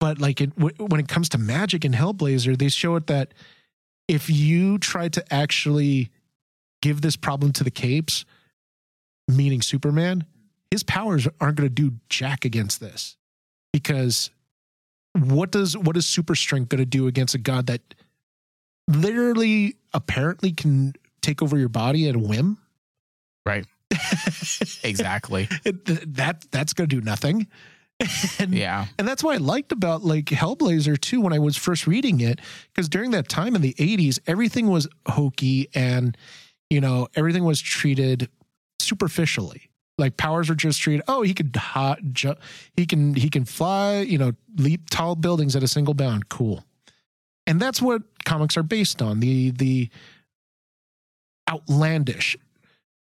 But 0.00 0.18
like 0.18 0.40
it, 0.40 0.54
w- 0.56 0.74
when 0.78 1.00
it 1.00 1.08
comes 1.08 1.28
to 1.30 1.38
magic 1.38 1.84
and 1.84 1.94
Hellblazer, 1.94 2.58
they 2.58 2.68
show 2.68 2.96
it 2.96 3.06
that 3.06 3.32
if 4.08 4.28
you 4.28 4.78
try 4.78 5.08
to 5.08 5.24
actually 5.32 6.10
give 6.82 7.00
this 7.00 7.16
problem 7.16 7.52
to 7.54 7.64
the 7.64 7.70
capes, 7.70 8.24
meaning 9.28 9.62
Superman, 9.62 10.24
his 10.70 10.82
powers 10.82 11.26
aren't 11.40 11.56
going 11.56 11.68
to 11.68 11.74
do 11.74 11.94
jack 12.10 12.44
against 12.44 12.80
this 12.80 13.16
because 13.72 14.30
what 15.14 15.50
does 15.52 15.76
what 15.78 15.96
is 15.96 16.04
super 16.06 16.34
strength 16.34 16.68
going 16.68 16.80
to 16.80 16.84
do 16.84 17.06
against 17.06 17.34
a 17.34 17.38
god 17.38 17.66
that 17.68 17.80
literally 18.88 19.76
apparently 19.92 20.52
can 20.52 20.92
take 21.22 21.40
over 21.42 21.56
your 21.56 21.68
body 21.68 22.08
at 22.08 22.14
a 22.14 22.18
whim 22.18 22.58
Right. 23.46 23.66
Exactly. 24.82 25.48
It- 25.64 26.16
that 26.16 26.44
that's 26.50 26.72
going 26.72 26.88
to 26.88 26.96
do 26.96 27.02
nothing 27.02 27.46
and 28.38 28.52
Yeah. 28.54 28.86
and 28.98 29.06
that's 29.06 29.22
what 29.22 29.34
I 29.34 29.38
liked 29.38 29.72
about 29.72 30.02
like 30.04 30.26
Hellblazer 30.26 31.00
too 31.00 31.20
when 31.20 31.32
I 31.32 31.38
was 31.38 31.56
first 31.56 31.86
reading 31.86 32.20
it 32.20 32.40
because 32.72 32.88
during 32.88 33.12
that 33.12 33.28
time 33.28 33.54
in 33.54 33.62
the 33.62 33.74
80s 33.74 34.18
everything 34.26 34.66
was 34.68 34.88
hokey 35.06 35.68
and 35.74 36.16
you 36.70 36.80
know 36.80 37.08
everything 37.14 37.44
was 37.44 37.60
treated 37.60 38.28
superficially. 38.80 39.70
Like 39.96 40.16
powers 40.16 40.48
were 40.48 40.56
just 40.56 40.80
treated 40.80 41.04
oh 41.06 41.22
he 41.22 41.34
could 41.34 41.54
hot 41.54 42.00
ju- 42.12 42.34
he 42.76 42.84
can 42.84 43.14
he 43.14 43.30
can 43.30 43.44
fly 43.44 44.00
you 44.00 44.18
know 44.18 44.32
leap 44.56 44.90
tall 44.90 45.14
buildings 45.14 45.54
at 45.54 45.62
a 45.62 45.68
single 45.68 45.94
bound. 45.94 46.28
Cool. 46.28 46.64
And 47.46 47.60
that's 47.60 47.80
what 47.80 48.02
comics 48.24 48.56
are 48.56 48.62
based 48.64 49.00
on 49.02 49.20
the 49.20 49.50
the 49.52 49.88
outlandish. 51.48 52.36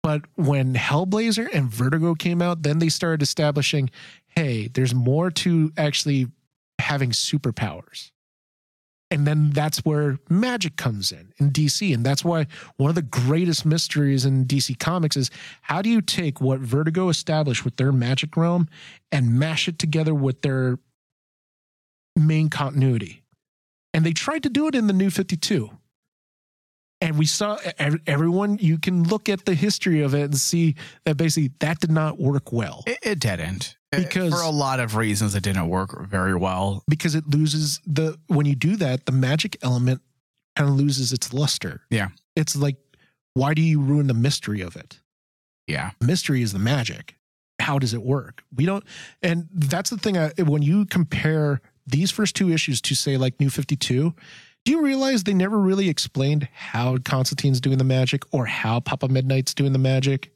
But 0.01 0.23
when 0.35 0.73
Hellblazer 0.73 1.47
and 1.53 1.69
Vertigo 1.71 2.13
came 2.13 2.41
out, 2.41 2.63
then 2.63 2.79
they 2.79 2.89
started 2.89 3.21
establishing 3.21 3.89
hey, 4.35 4.67
there's 4.67 4.93
more 4.93 5.31
to 5.31 5.71
actually 5.77 6.27
having 6.79 7.11
superpowers. 7.11 8.11
And 9.11 9.27
then 9.27 9.51
that's 9.51 9.85
where 9.85 10.17
magic 10.27 10.75
comes 10.75 11.11
in 11.11 11.33
in 11.37 11.51
DC. 11.51 11.93
And 11.93 12.03
that's 12.03 12.25
why 12.25 12.47
one 12.77 12.89
of 12.89 12.95
the 12.95 13.03
greatest 13.03 13.63
mysteries 13.63 14.25
in 14.25 14.45
DC 14.45 14.79
Comics 14.79 15.15
is 15.15 15.29
how 15.61 15.83
do 15.83 15.89
you 15.89 16.01
take 16.01 16.41
what 16.41 16.59
Vertigo 16.59 17.09
established 17.09 17.63
with 17.63 17.77
their 17.77 17.91
magic 17.91 18.35
realm 18.35 18.67
and 19.11 19.37
mash 19.37 19.67
it 19.67 19.77
together 19.77 20.15
with 20.15 20.41
their 20.41 20.79
main 22.15 22.49
continuity? 22.49 23.21
And 23.93 24.03
they 24.03 24.13
tried 24.13 24.41
to 24.43 24.49
do 24.49 24.67
it 24.67 24.73
in 24.73 24.87
the 24.87 24.93
new 24.93 25.11
52 25.11 25.69
and 27.03 27.19
we 27.19 27.25
saw 27.25 27.57
everyone 28.07 28.57
you 28.59 28.77
can 28.77 29.03
look 29.03 29.27
at 29.27 29.43
the 29.43 29.53
history 29.53 30.01
of 30.01 30.15
it 30.15 30.23
and 30.23 30.37
see 30.37 30.75
that 31.03 31.17
basically 31.17 31.51
that 31.59 31.81
did 31.81 31.91
not 31.91 32.17
work 32.17 32.53
well 32.53 32.83
It, 32.87 32.97
it 33.03 33.19
didn't. 33.19 33.75
Because- 33.97 34.33
for 34.33 34.41
a 34.41 34.49
lot 34.49 34.79
of 34.79 34.95
reasons, 34.95 35.35
it 35.35 35.43
didn't 35.43 35.67
work 35.67 36.05
very 36.07 36.35
well. 36.35 36.83
because 36.87 37.15
it 37.15 37.27
loses 37.27 37.79
the 37.85 38.17
when 38.27 38.45
you 38.45 38.55
do 38.55 38.75
that 38.77 39.05
the 39.05 39.11
magic 39.11 39.57
element 39.61 40.01
kind 40.55 40.69
of 40.69 40.75
loses 40.75 41.11
its 41.13 41.33
luster 41.33 41.81
Yeah. 41.89 42.09
it's 42.35 42.55
like 42.55 42.77
why 43.33 43.53
do 43.55 43.61
you 43.61 43.79
ruin 43.81 44.07
the 44.07 44.13
mystery 44.13 44.61
of 44.61 44.75
it 44.75 44.99
Yeah. 45.67 45.91
mystery 46.01 46.41
is 46.43 46.53
the 46.53 46.59
magic 46.59 47.15
how 47.59 47.79
does 47.79 47.93
it 47.93 48.03
work 48.03 48.43
we 48.55 48.65
don't 48.65 48.83
and 49.21 49.47
that's 49.53 49.89
the 49.89 49.97
thing 49.97 50.17
I, 50.17 50.31
when 50.43 50.61
you 50.61 50.85
compare 50.85 51.61
these 51.87 52.11
first 52.11 52.35
two 52.35 52.51
issues 52.51 52.81
to 52.81 52.95
say 52.95 53.17
like 53.17 53.39
new 53.39 53.49
52 53.49 54.13
do 54.65 54.71
you 54.71 54.81
realize 54.81 55.23
they 55.23 55.33
never 55.33 55.59
really 55.59 55.89
explained 55.89 56.47
how 56.53 56.97
constantine's 56.97 57.59
doing 57.61 57.77
the 57.77 57.83
magic 57.83 58.23
or 58.31 58.45
how 58.45 58.79
papa 58.79 59.07
midnight's 59.07 59.53
doing 59.53 59.73
the 59.73 59.79
magic 59.79 60.31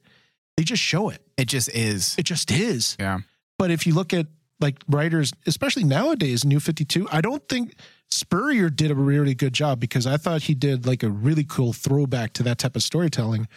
they 0.56 0.64
just 0.64 0.82
show 0.82 1.08
it 1.10 1.22
It 1.36 1.46
just 1.46 1.68
is. 1.70 2.14
it 2.18 2.24
just 2.24 2.50
is 2.50 2.96
Yeah. 2.98 3.20
But 3.58 3.70
if 3.70 3.86
you 3.86 3.94
look 3.94 4.14
at 4.14 4.26
like 4.60 4.76
writers, 4.88 5.32
especially 5.46 5.84
nowadays, 5.84 6.44
New 6.44 6.60
52, 6.60 7.08
I 7.12 7.20
don't 7.20 7.46
think 7.48 7.74
Spurrier 8.10 8.70
did 8.70 8.90
a 8.90 8.94
really 8.94 9.34
good 9.34 9.52
job 9.52 9.80
because 9.80 10.06
I 10.06 10.16
thought 10.16 10.42
he 10.42 10.54
did 10.54 10.86
like 10.86 11.02
a 11.02 11.10
really 11.10 11.44
cool 11.44 11.72
throwback 11.72 12.32
to 12.34 12.42
that 12.44 12.58
type 12.58 12.74
of 12.76 12.82
storytelling 12.82 13.48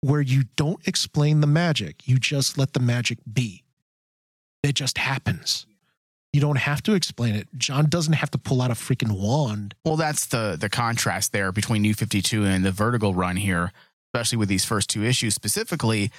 where 0.00 0.20
you 0.20 0.44
don't 0.56 0.86
explain 0.86 1.40
the 1.40 1.46
magic, 1.46 2.06
you 2.06 2.18
just 2.18 2.56
let 2.56 2.72
the 2.72 2.80
magic 2.80 3.18
be. 3.30 3.64
It 4.62 4.74
just 4.74 4.98
happens. 4.98 5.66
You 6.32 6.40
don't 6.40 6.58
have 6.58 6.82
to 6.84 6.92
explain 6.92 7.34
it. 7.34 7.48
John 7.56 7.88
doesn't 7.88 8.12
have 8.12 8.30
to 8.32 8.38
pull 8.38 8.60
out 8.60 8.70
a 8.70 8.74
freaking 8.74 9.12
wand. 9.12 9.74
Well, 9.84 9.96
that's 9.96 10.26
the 10.26 10.56
the 10.60 10.68
contrast 10.68 11.32
there 11.32 11.52
between 11.52 11.82
New 11.82 11.94
Fifty 11.94 12.20
Two 12.20 12.44
and 12.44 12.64
the 12.64 12.70
Vertigo 12.70 13.12
run 13.12 13.36
here, 13.36 13.72
especially 14.08 14.36
with 14.36 14.48
these 14.48 14.64
first 14.64 14.90
two 14.90 15.04
issues 15.04 15.34
specifically. 15.34 16.10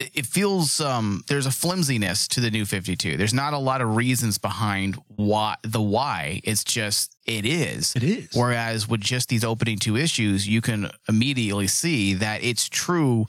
It 0.00 0.26
feels 0.26 0.80
um, 0.80 1.22
there's 1.28 1.46
a 1.46 1.52
flimsiness 1.52 2.26
to 2.28 2.40
the 2.40 2.50
New 2.50 2.64
Fifty 2.64 2.96
Two. 2.96 3.16
There's 3.16 3.32
not 3.32 3.52
a 3.54 3.58
lot 3.58 3.80
of 3.80 3.94
reasons 3.94 4.38
behind 4.38 4.96
why 5.06 5.54
the 5.62 5.80
why. 5.80 6.40
It's 6.42 6.64
just 6.64 7.16
it 7.26 7.46
is. 7.46 7.94
It 7.94 8.02
is. 8.02 8.28
Whereas 8.34 8.88
with 8.88 9.00
just 9.00 9.28
these 9.28 9.44
opening 9.44 9.78
two 9.78 9.96
issues, 9.96 10.48
you 10.48 10.60
can 10.60 10.90
immediately 11.08 11.68
see 11.68 12.14
that 12.14 12.42
it's 12.42 12.68
true. 12.68 13.26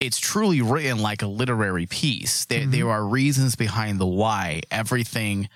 It's 0.00 0.18
truly 0.18 0.62
written 0.62 0.98
like 1.00 1.20
a 1.22 1.26
literary 1.28 1.86
piece. 1.86 2.46
There, 2.46 2.60
Mhm. 2.66 2.72
there 2.72 2.90
are 2.90 3.06
reasons 3.06 3.54
behind 3.54 4.00
the 4.00 4.06
why. 4.06 4.62
Everything 4.70 5.48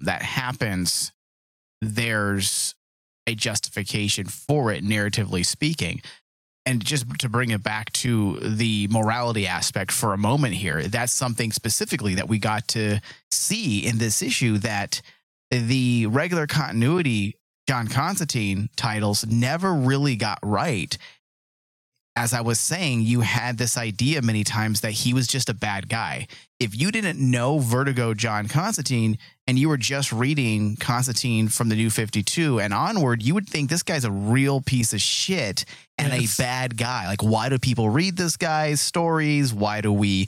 that 0.00 0.22
happens, 0.22 1.12
there's 1.82 2.74
a 3.26 3.34
justification 3.34 4.26
for 4.26 4.72
it, 4.72 4.84
narratively 4.84 5.44
speaking. 5.44 6.00
And 6.68 6.84
just 6.84 7.06
to 7.20 7.30
bring 7.30 7.48
it 7.48 7.62
back 7.62 7.90
to 7.94 8.38
the 8.40 8.88
morality 8.88 9.46
aspect 9.46 9.90
for 9.90 10.12
a 10.12 10.18
moment 10.18 10.52
here, 10.52 10.82
that's 10.82 11.14
something 11.14 11.50
specifically 11.50 12.16
that 12.16 12.28
we 12.28 12.38
got 12.38 12.68
to 12.68 13.00
see 13.30 13.86
in 13.86 13.96
this 13.96 14.20
issue 14.20 14.58
that 14.58 15.00
the 15.50 16.04
regular 16.08 16.46
continuity 16.46 17.38
John 17.66 17.88
Constantine 17.88 18.68
titles 18.76 19.26
never 19.26 19.72
really 19.72 20.14
got 20.16 20.38
right. 20.42 20.96
As 22.18 22.34
I 22.34 22.40
was 22.40 22.58
saying, 22.58 23.02
you 23.02 23.20
had 23.20 23.58
this 23.58 23.78
idea 23.78 24.20
many 24.22 24.42
times 24.42 24.80
that 24.80 24.90
he 24.90 25.14
was 25.14 25.28
just 25.28 25.48
a 25.48 25.54
bad 25.54 25.88
guy. 25.88 26.26
If 26.58 26.76
you 26.76 26.90
didn't 26.90 27.20
know 27.20 27.60
Vertigo 27.60 28.12
John 28.12 28.48
Constantine 28.48 29.18
and 29.46 29.56
you 29.56 29.68
were 29.68 29.76
just 29.76 30.12
reading 30.12 30.74
Constantine 30.74 31.46
from 31.46 31.68
the 31.68 31.76
New 31.76 31.90
52 31.90 32.58
and 32.58 32.74
onward, 32.74 33.22
you 33.22 33.34
would 33.34 33.48
think 33.48 33.70
this 33.70 33.84
guy's 33.84 34.04
a 34.04 34.10
real 34.10 34.60
piece 34.60 34.92
of 34.92 35.00
shit 35.00 35.64
and 35.96 36.12
Yes. 36.12 36.34
a 36.36 36.42
bad 36.42 36.76
guy. 36.76 37.06
Like, 37.06 37.22
why 37.22 37.50
do 37.50 37.58
people 37.58 37.88
read 37.88 38.16
this 38.16 38.36
guy's 38.36 38.80
stories? 38.80 39.54
Why 39.54 39.80
do 39.80 39.92
we 39.92 40.26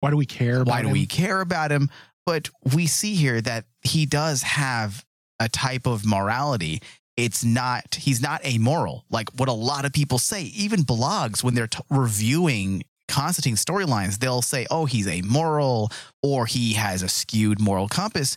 Why 0.00 0.10
do 0.10 0.16
we 0.16 0.26
care? 0.26 0.64
why 0.64 0.82
do 0.82 0.88
him? 0.88 0.92
we 0.92 1.06
care 1.06 1.40
about 1.40 1.70
him? 1.70 1.88
But 2.26 2.50
we 2.74 2.88
see 2.88 3.14
here 3.14 3.40
that 3.42 3.64
he 3.82 4.06
does 4.06 4.42
have 4.42 5.04
a 5.38 5.48
type 5.48 5.86
of 5.86 6.04
morality. 6.04 6.82
It's 7.16 7.44
not, 7.44 7.94
he's 7.94 8.20
not 8.20 8.44
amoral, 8.44 9.04
like 9.10 9.30
what 9.36 9.48
a 9.48 9.52
lot 9.52 9.84
of 9.84 9.92
people 9.92 10.18
say. 10.18 10.42
Even 10.42 10.80
blogs, 10.80 11.42
when 11.42 11.54
they're 11.54 11.66
t- 11.66 11.78
reviewing 11.90 12.84
Constantine 13.08 13.54
storylines, 13.54 14.18
they'll 14.18 14.42
say, 14.42 14.66
oh, 14.70 14.84
he's 14.84 15.08
amoral 15.08 15.90
or 16.22 16.46
he 16.46 16.74
has 16.74 17.02
a 17.02 17.08
skewed 17.08 17.60
moral 17.60 17.88
compass. 17.88 18.36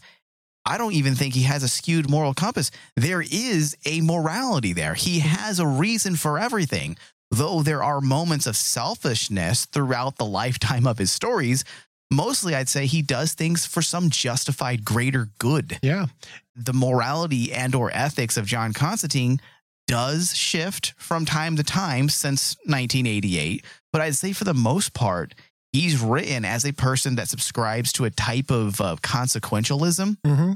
I 0.65 0.78
don't 0.78 0.94
even 0.94 1.15
think 1.15 1.34
he 1.34 1.44
has 1.44 1.63
a 1.63 1.68
skewed 1.68 2.10
moral 2.10 2.34
compass. 2.34 2.72
There 2.96 3.22
is 3.22 3.76
a 3.86 4.02
morality 4.02 4.74
there. 4.74 4.94
He 4.94 5.20
has 5.20 5.60
a 5.60 5.68
reason 5.68 6.15
for 6.15 6.38
everything. 6.38 6.98
Though 7.32 7.62
there 7.62 7.84
are 7.84 8.02
moments 8.02 8.48
of 8.48 8.58
selfishness 8.58 9.65
throughout 9.65 10.18
the 10.18 10.26
lifetime 10.26 10.88
of 10.88 10.98
his 10.98 11.12
stories, 11.12 11.63
mostly 12.12 12.56
I'd 12.56 12.69
say 12.69 12.86
he 12.86 13.02
does 13.02 13.34
things 13.34 13.65
for 13.65 13.82
some 13.82 14.10
justified 14.10 14.84
greater 14.84 15.30
good. 15.39 15.80
Yeah. 15.82 16.08
The 16.56 16.74
morality 16.74 17.54
and 17.54 17.76
or 17.76 17.91
ethics 17.93 18.38
of 18.38 18.45
John 18.45 18.74
Constantine 18.74 19.39
does 19.88 20.36
shift 20.36 20.93
from 20.98 21.26
time 21.26 21.56
to 21.56 21.63
time 21.63 22.10
since 22.10 22.56
1988, 22.65 23.65
but 23.91 24.02
I'd 24.02 24.15
say 24.15 24.34
for 24.34 24.43
the 24.43 24.54
most 24.54 24.93
part, 24.93 25.34
he's 25.72 26.00
written 26.00 26.45
as 26.45 26.65
a 26.65 26.74
person 26.74 27.15
that 27.15 27.28
subscribes 27.28 27.91
to 27.93 28.06
a 28.06 28.10
type 28.10 28.52
of 28.52 28.80
uh, 28.82 28.95
consequentialism 29.02 30.17
hmm 30.26 30.54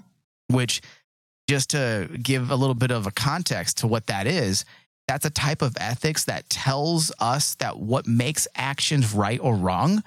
which 0.49 0.81
just 1.49 1.71
to 1.71 2.09
give 2.21 2.51
a 2.51 2.55
little 2.55 2.75
bit 2.75 2.91
of 2.91 3.07
a 3.07 3.11
context 3.11 3.77
to 3.77 3.87
what 3.87 4.07
that 4.07 4.27
is 4.27 4.65
that's 5.07 5.25
a 5.25 5.29
type 5.29 5.61
of 5.61 5.75
ethics 5.79 6.25
that 6.25 6.49
tells 6.49 7.11
us 7.19 7.55
that 7.55 7.77
what 7.77 8.07
makes 8.07 8.47
actions 8.55 9.13
right 9.13 9.39
or 9.41 9.55
wrong 9.55 10.03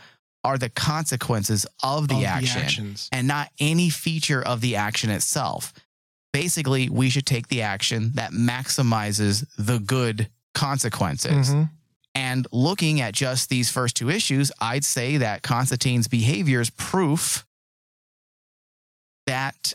are 0.47 0.59
the 0.59 0.69
consequences 0.71 1.67
of 1.83 2.09
the, 2.09 2.19
Of 2.19 2.25
action 2.25 2.63
actions. 2.63 3.09
and 3.13 3.27
not 3.27 3.51
any 3.59 3.91
feature 3.91 4.43
of 4.43 4.61
the 4.61 4.77
action 4.77 5.11
itself 5.11 5.73
basically 6.33 6.89
we 6.91 7.09
should 7.09 7.25
take 7.25 7.49
the 7.49 7.63
action 7.63 8.13
that 8.15 8.31
maximizes 8.33 9.47
the 9.57 9.79
good 9.79 10.29
consequences. 10.55 11.49
Mhm. 11.49 11.71
And 12.15 12.47
looking 12.53 13.01
at 13.01 13.15
just 13.15 13.49
these 13.49 13.71
first 13.71 13.97
two 13.97 14.11
issues, 14.11 14.53
I'd 14.61 14.85
say 14.85 15.17
that 15.17 15.43
Constantine's 15.43 16.09
behavior 16.09 16.61
is 16.61 16.69
proof 16.71 17.47
that 19.27 19.73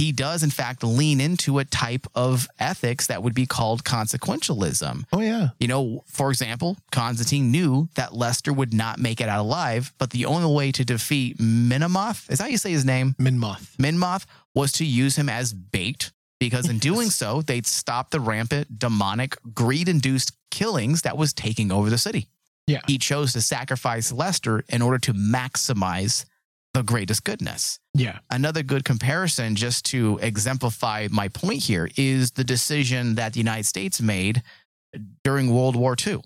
he 0.00 0.12
does, 0.12 0.42
in 0.42 0.48
fact, 0.48 0.82
lean 0.82 1.20
into 1.20 1.58
a 1.58 1.64
type 1.66 2.06
of 2.14 2.48
ethics 2.58 3.08
that 3.08 3.22
would 3.22 3.34
be 3.34 3.44
called 3.44 3.84
consequentialism. 3.84 5.04
Oh 5.12 5.20
yeah. 5.20 5.50
You 5.58 5.68
know, 5.68 6.04
for 6.06 6.30
example, 6.30 6.78
Constantine 6.90 7.50
knew 7.50 7.90
that 7.96 8.14
Lester 8.14 8.50
would 8.50 8.72
not 8.72 8.98
make 8.98 9.20
it 9.20 9.28
out 9.28 9.40
alive, 9.40 9.92
but 9.98 10.08
the 10.08 10.24
only 10.24 10.50
way 10.54 10.72
to 10.72 10.86
defeat 10.86 11.36
Minimoth, 11.36 12.30
is 12.30 12.38
that 12.38 12.44
how 12.44 12.48
you 12.48 12.56
say 12.56 12.70
his 12.70 12.86
name? 12.86 13.14
Minmoth. 13.20 13.76
Minmoth 13.76 14.24
was 14.54 14.72
to 14.72 14.86
use 14.86 15.16
him 15.16 15.28
as 15.28 15.52
bait 15.52 16.12
because 16.38 16.66
in 16.70 16.78
doing 16.78 17.10
so, 17.10 17.42
they'd 17.42 17.66
stop 17.66 18.10
the 18.10 18.20
rampant, 18.20 18.78
demonic, 18.78 19.36
greed 19.52 19.86
induced 19.86 20.32
killings 20.50 21.02
that 21.02 21.18
was 21.18 21.34
taking 21.34 21.70
over 21.70 21.90
the 21.90 21.98
city. 21.98 22.26
Yeah. 22.66 22.80
He 22.86 22.96
chose 22.96 23.34
to 23.34 23.42
sacrifice 23.42 24.12
Lester 24.12 24.64
in 24.70 24.80
order 24.80 24.98
to 25.00 25.12
maximize 25.12 26.24
the 26.74 26.82
greatest 26.82 27.24
goodness. 27.24 27.78
Yeah. 27.94 28.18
Another 28.30 28.62
good 28.62 28.84
comparison, 28.84 29.56
just 29.56 29.84
to 29.86 30.18
exemplify 30.22 31.08
my 31.10 31.28
point 31.28 31.62
here, 31.62 31.88
is 31.96 32.32
the 32.32 32.44
decision 32.44 33.16
that 33.16 33.32
the 33.32 33.40
United 33.40 33.66
States 33.66 34.00
made 34.00 34.42
during 35.24 35.52
World 35.54 35.76
War 35.76 35.94
II 35.94 36.20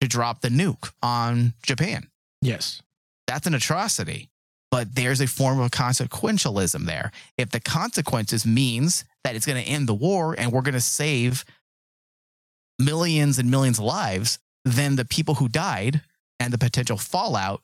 to 0.00 0.08
drop 0.08 0.40
the 0.40 0.48
nuke 0.48 0.92
on 1.02 1.54
Japan 1.62 2.08
Yes. 2.40 2.82
that's 3.26 3.46
an 3.46 3.54
atrocity. 3.54 4.28
But 4.70 4.94
there's 4.94 5.20
a 5.20 5.26
form 5.26 5.60
of 5.60 5.70
consequentialism 5.70 6.86
there. 6.86 7.12
If 7.36 7.50
the 7.50 7.60
consequences 7.60 8.46
means 8.46 9.04
that 9.22 9.36
it's 9.36 9.44
going 9.46 9.62
to 9.62 9.68
end 9.68 9.86
the 9.86 9.94
war 9.94 10.34
and 10.36 10.50
we're 10.50 10.62
going 10.62 10.72
to 10.74 10.80
save 10.80 11.44
millions 12.78 13.38
and 13.38 13.50
millions 13.50 13.78
of 13.78 13.84
lives, 13.84 14.38
then 14.64 14.96
the 14.96 15.04
people 15.04 15.34
who 15.34 15.48
died 15.48 16.00
and 16.40 16.52
the 16.52 16.58
potential 16.58 16.96
fallout 16.96 17.62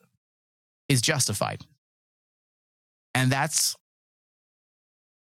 is 0.87 1.01
justified. 1.01 1.61
And 3.13 3.31
that's 3.31 3.75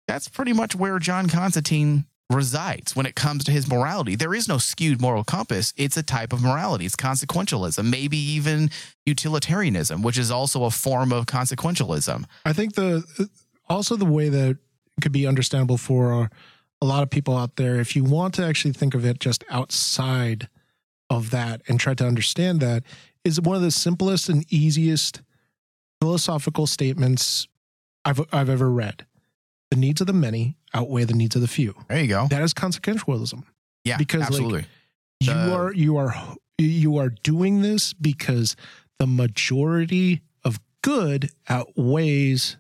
that's 0.08 0.28
pretty 0.28 0.54
much 0.54 0.76
where 0.76 1.00
John 1.00 1.28
Constantine 1.28 2.06
resides 2.30 2.96
when 2.96 3.06
it 3.06 3.16
comes 3.16 3.44
to 3.44 3.52
his 3.52 3.68
morality. 3.68 4.16
There 4.16 4.34
is 4.34 4.48
no 4.48 4.58
skewed 4.58 5.02
moral 5.02 5.24
compass. 5.24 5.74
It's 5.78 5.98
a 5.98 6.04
type 6.04 6.34
of 6.34 6.42
morality. 6.42 6.86
It's 6.86 6.96
consequentialism, 6.96 7.90
maybe 7.90 8.18
even 8.18 8.72
utilitarianism, 9.06 10.02
which 10.02 10.18
is 10.18 10.32
also 10.32 10.64
a 10.64 10.72
form 10.72 11.12
of 11.12 11.26
consequentialism. 11.26 12.26
I 12.46 12.54
think 12.54 12.76
the 12.76 13.30
also 13.70 13.96
the 13.96 14.06
way 14.06 14.30
that 14.30 14.58
could 15.02 15.12
be 15.12 15.28
understandable 15.28 15.78
for 15.78 16.30
a 16.82 16.86
lot 16.86 17.04
of 17.04 17.10
people 17.10 17.38
out 17.38 17.56
there, 17.56 17.80
if 17.80 17.96
you 17.96 18.04
want 18.04 18.34
to 18.36 18.46
actually 18.46 18.74
think 18.74 18.94
of 18.94 19.06
it 19.06 19.20
just 19.20 19.44
outside 19.50 20.50
of 21.10 21.32
that 21.32 21.62
and 21.68 21.80
try 21.80 21.94
to 21.94 22.06
understand 22.06 22.60
that, 22.60 22.84
is 23.24 23.42
one 23.42 23.56
of 23.56 23.62
the 23.62 23.72
simplest 23.72 24.30
and 24.30 24.46
easiest 24.52 25.22
philosophical 26.02 26.68
statements 26.68 27.48
I've 28.06 28.22
I've 28.32 28.50
ever 28.50 28.70
read. 28.72 29.06
The 29.72 29.78
needs 29.78 30.00
of 30.00 30.08
the 30.08 30.14
many 30.14 30.56
outweigh 30.74 31.04
the 31.06 31.14
needs 31.16 31.36
of 31.36 31.42
the 31.42 31.48
few. 31.48 31.76
There 31.90 32.00
you 32.00 32.08
go. 32.08 32.28
That 32.30 32.44
is 32.44 32.54
consequentialism. 32.54 33.44
Yeah, 33.84 33.98
because, 33.98 34.22
like, 34.22 34.28
absolutely. 34.30 34.66
You 35.20 35.34
The- 35.34 35.54
are 35.56 35.74
you 35.74 35.98
are 35.98 36.16
you 36.58 36.98
are 36.98 37.10
doing 37.10 37.62
this 37.62 37.94
because 37.94 38.56
the 39.00 39.08
majority 39.08 40.22
of 40.44 40.60
good 40.84 41.32
outweighs 41.50 42.58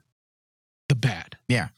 the 0.89 0.95
bad. 0.95 1.37
Yeah. 1.47 1.69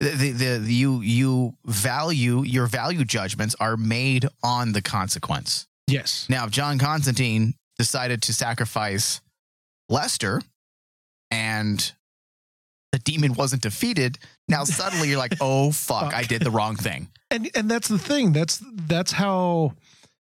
the, 0.00 0.10
the, 0.10 0.58
the- 0.58 0.72
you 0.72 1.00
you 1.00 1.54
value 1.64 2.42
your 2.42 2.66
value 2.66 3.04
judgments 3.04 3.54
are 3.60 3.76
made 3.76 4.26
on 4.42 4.72
the 4.72 4.82
consequence. 4.82 5.66
Yes. 5.86 6.26
Now, 6.28 6.44
if 6.46 6.50
John 6.50 6.78
Constantine 6.78 7.54
decided 7.78 8.22
to 8.22 8.32
sacrifice 8.32 9.20
Lester 9.88 10.40
and 11.30 11.92
the 12.94 13.00
demon 13.00 13.34
wasn't 13.34 13.60
defeated, 13.60 14.18
now 14.46 14.62
suddenly 14.62 15.08
you're 15.08 15.18
like, 15.18 15.34
oh 15.40 15.72
fuck, 15.72 16.04
Fuck. 16.12 16.14
I 16.14 16.22
did 16.22 16.42
the 16.42 16.50
wrong 16.52 16.76
thing. 16.76 17.08
And 17.28 17.50
and 17.56 17.68
that's 17.68 17.88
the 17.88 17.98
thing. 17.98 18.32
That's 18.32 18.62
that's 18.72 19.10
how 19.10 19.72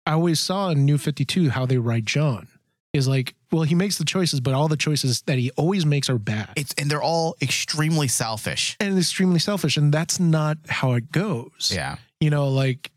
I 0.07 0.13
always 0.13 0.39
saw 0.39 0.71
in 0.71 0.85
New 0.85 0.97
52 0.97 1.51
how 1.51 1.67
they 1.67 1.79
write 1.79 2.05
John. 2.05 2.47
Is 2.93 3.09
like, 3.09 3.35
well, 3.51 3.63
he 3.65 3.75
makes 3.75 3.99
the 3.99 4.05
choices, 4.05 4.39
but 4.41 4.55
all 4.55 4.69
the 4.69 4.77
choices 4.77 5.23
that 5.23 5.39
he 5.39 5.51
always 5.57 5.85
makes 5.85 6.09
are 6.09 6.19
bad. 6.19 6.51
It's 6.55 6.73
and 6.79 6.89
they're 6.89 7.03
all 7.03 7.35
extremely 7.43 8.07
selfish. 8.07 8.77
and 8.79 8.97
extremely 8.97 9.41
selfish. 9.41 9.77
And 9.77 9.93
that's 9.93 10.21
not 10.21 10.59
how 10.69 10.93
it 10.93 11.11
goes. 11.11 11.73
Yeah. 11.75 11.97
You 12.21 12.31
know, 12.31 12.47
like 12.49 12.92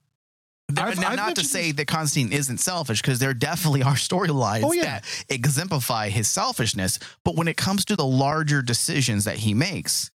not 0.72 0.98
I've- 0.98 1.16
not 1.16 1.36
to 1.36 1.44
say 1.44 1.72
that 1.74 1.86
Constantine 1.88 2.34
isn't 2.34 2.58
selfish, 2.60 3.02
because 3.02 3.20
there 3.20 3.34
definitely 3.34 3.84
are 3.84 3.94
storylines 3.96 4.64
Oh, 4.64 4.72
yeah. 4.74 4.84
that 5.02 5.06
exemplify 5.30 6.10
his 6.10 6.28
selfishness. 6.28 7.00
But 7.24 7.36
when 7.36 7.48
it 7.48 7.56
comes 7.58 7.86
to 7.86 7.96
the 7.96 8.06
larger 8.06 8.62
decisions 8.62 9.26
that 9.26 9.38
he 9.38 9.54
makes, 9.54 10.10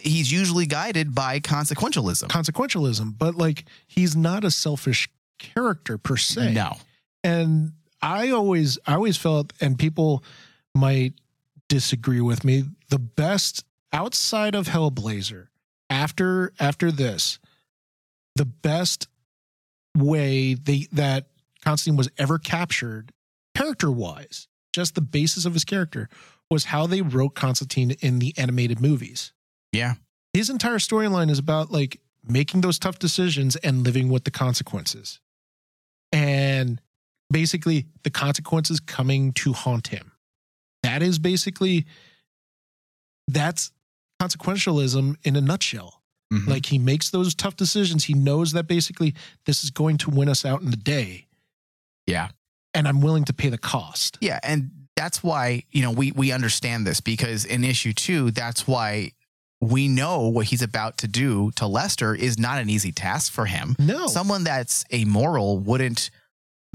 he's 0.00 0.32
usually 0.32 0.66
guided 0.66 1.14
by 1.14 1.40
consequentialism. 1.40 2.28
consequentialism, 2.28 3.18
but 3.18 3.34
like 3.34 3.64
he's 3.86 4.16
not 4.16 4.44
a 4.44 4.50
selfish 4.50 5.08
character 5.38 5.98
per 5.98 6.16
se. 6.16 6.52
no. 6.54 6.76
and 7.22 7.72
I 8.00 8.30
always 8.30 8.78
I 8.86 8.94
always 8.94 9.16
felt 9.16 9.52
and 9.60 9.78
people 9.78 10.22
might 10.74 11.14
disagree 11.68 12.20
with 12.20 12.44
me 12.44 12.64
the 12.90 12.98
best 12.98 13.64
outside 13.92 14.54
of 14.54 14.68
Hellblazer 14.68 15.48
after 15.90 16.52
after 16.60 16.90
this 16.92 17.38
the 18.36 18.44
best 18.44 19.08
way 19.96 20.54
they 20.54 20.86
that 20.92 21.28
Constantine 21.64 21.96
was 21.96 22.10
ever 22.18 22.38
captured 22.38 23.12
character 23.56 23.90
wise 23.90 24.48
just 24.72 24.94
the 24.94 25.00
basis 25.00 25.44
of 25.44 25.52
his 25.52 25.64
character 25.64 26.08
was 26.50 26.64
how 26.64 26.86
they 26.86 27.00
wrote 27.00 27.34
Constantine 27.34 27.92
in 28.00 28.18
the 28.18 28.34
animated 28.36 28.80
movies 28.80 29.32
Yeah. 29.72 29.94
his 30.32 30.50
entire 30.50 30.78
storyline 30.78 31.30
is 31.30 31.38
about 31.38 31.70
like 31.70 32.00
making 32.26 32.60
those 32.62 32.78
tough 32.78 32.98
decisions 32.98 33.54
and 33.56 33.84
living 33.84 34.08
with 34.08 34.24
the 34.24 34.30
consequences. 34.30 35.20
And 36.10 36.80
basically 37.30 37.86
the 38.02 38.10
consequences 38.10 38.80
coming 38.80 39.32
to 39.34 39.52
haunt 39.52 39.88
him. 39.88 40.12
That 40.82 41.02
is 41.02 41.18
basically 41.18 41.86
that's 43.28 43.72
consequentialism 44.22 45.16
in 45.22 45.36
a 45.36 45.40
nutshell. 45.40 46.02
Mhm. 46.32 46.48
Like 46.48 46.66
he 46.66 46.78
makes 46.78 47.10
those 47.10 47.34
tough 47.34 47.56
decisions. 47.56 48.04
He 48.04 48.14
knows 48.14 48.52
that 48.52 48.66
basically 48.66 49.14
this 49.46 49.62
is 49.64 49.70
going 49.70 49.98
to 49.98 50.10
win 50.10 50.28
us 50.28 50.44
out 50.44 50.62
in 50.62 50.70
the 50.70 50.76
day. 50.76 51.26
Yeah. 52.06 52.28
And 52.72 52.88
I'm 52.88 53.00
willing 53.00 53.24
to 53.26 53.32
pay 53.32 53.50
the 53.50 53.58
cost. 53.58 54.18
Yeah, 54.20 54.40
and 54.42 54.70
that's 54.96 55.22
why 55.22 55.64
you 55.70 55.82
know 55.82 55.90
we 55.92 56.12
we 56.12 56.32
understand 56.32 56.86
this 56.86 57.00
because 57.00 57.44
in 57.44 57.62
issue 57.64 57.92
two, 57.92 58.30
that's 58.30 58.66
why 58.66 59.12
we 59.60 59.88
know 59.88 60.28
what 60.28 60.46
he's 60.46 60.62
about 60.62 60.98
to 60.98 61.08
do 61.08 61.50
to 61.52 61.66
Lester 61.66 62.14
is 62.14 62.38
not 62.38 62.58
an 62.60 62.68
easy 62.68 62.92
task 62.92 63.32
for 63.32 63.46
him. 63.46 63.76
No. 63.78 64.06
Someone 64.08 64.44
that's 64.44 64.84
amoral 64.92 65.58
wouldn't 65.58 66.10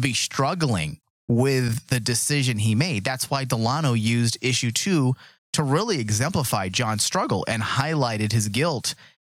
be 0.02 0.14
struggling 0.14 1.00
with 1.28 1.88
the 1.90 2.00
decision 2.00 2.58
he 2.58 2.74
made. 2.74 3.04
That's 3.04 3.30
why 3.30 3.44
Delano 3.44 3.94
used 3.94 4.38
issue 4.42 4.72
two 4.72 5.14
to 5.54 5.64
really 5.64 6.00
exemplify 6.00 6.70
John's 6.70 7.04
struggle 7.04 7.46
and 7.48 7.62
highlighted 7.62 8.32
his 8.32 8.48
guilt 8.48 8.96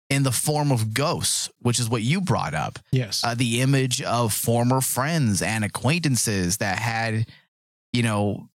in 0.10 0.24
the 0.24 0.32
form 0.32 0.72
of 0.72 0.94
ghosts, 0.94 1.50
which 1.60 1.80
is 1.80 1.90
what 1.90 2.02
you 2.02 2.20
brought 2.20 2.54
up 2.54 2.80
yes. 2.92 3.24
uh, 3.24 3.36
the 3.36 3.62
image 3.62 4.02
of 4.02 4.34
former 4.34 4.82
friends 4.82 5.42
and 5.42 5.64
acquaintances 5.64 6.58
that 6.58 6.80
had, 6.80 7.28
you 7.94 8.02
know, 8.02 8.50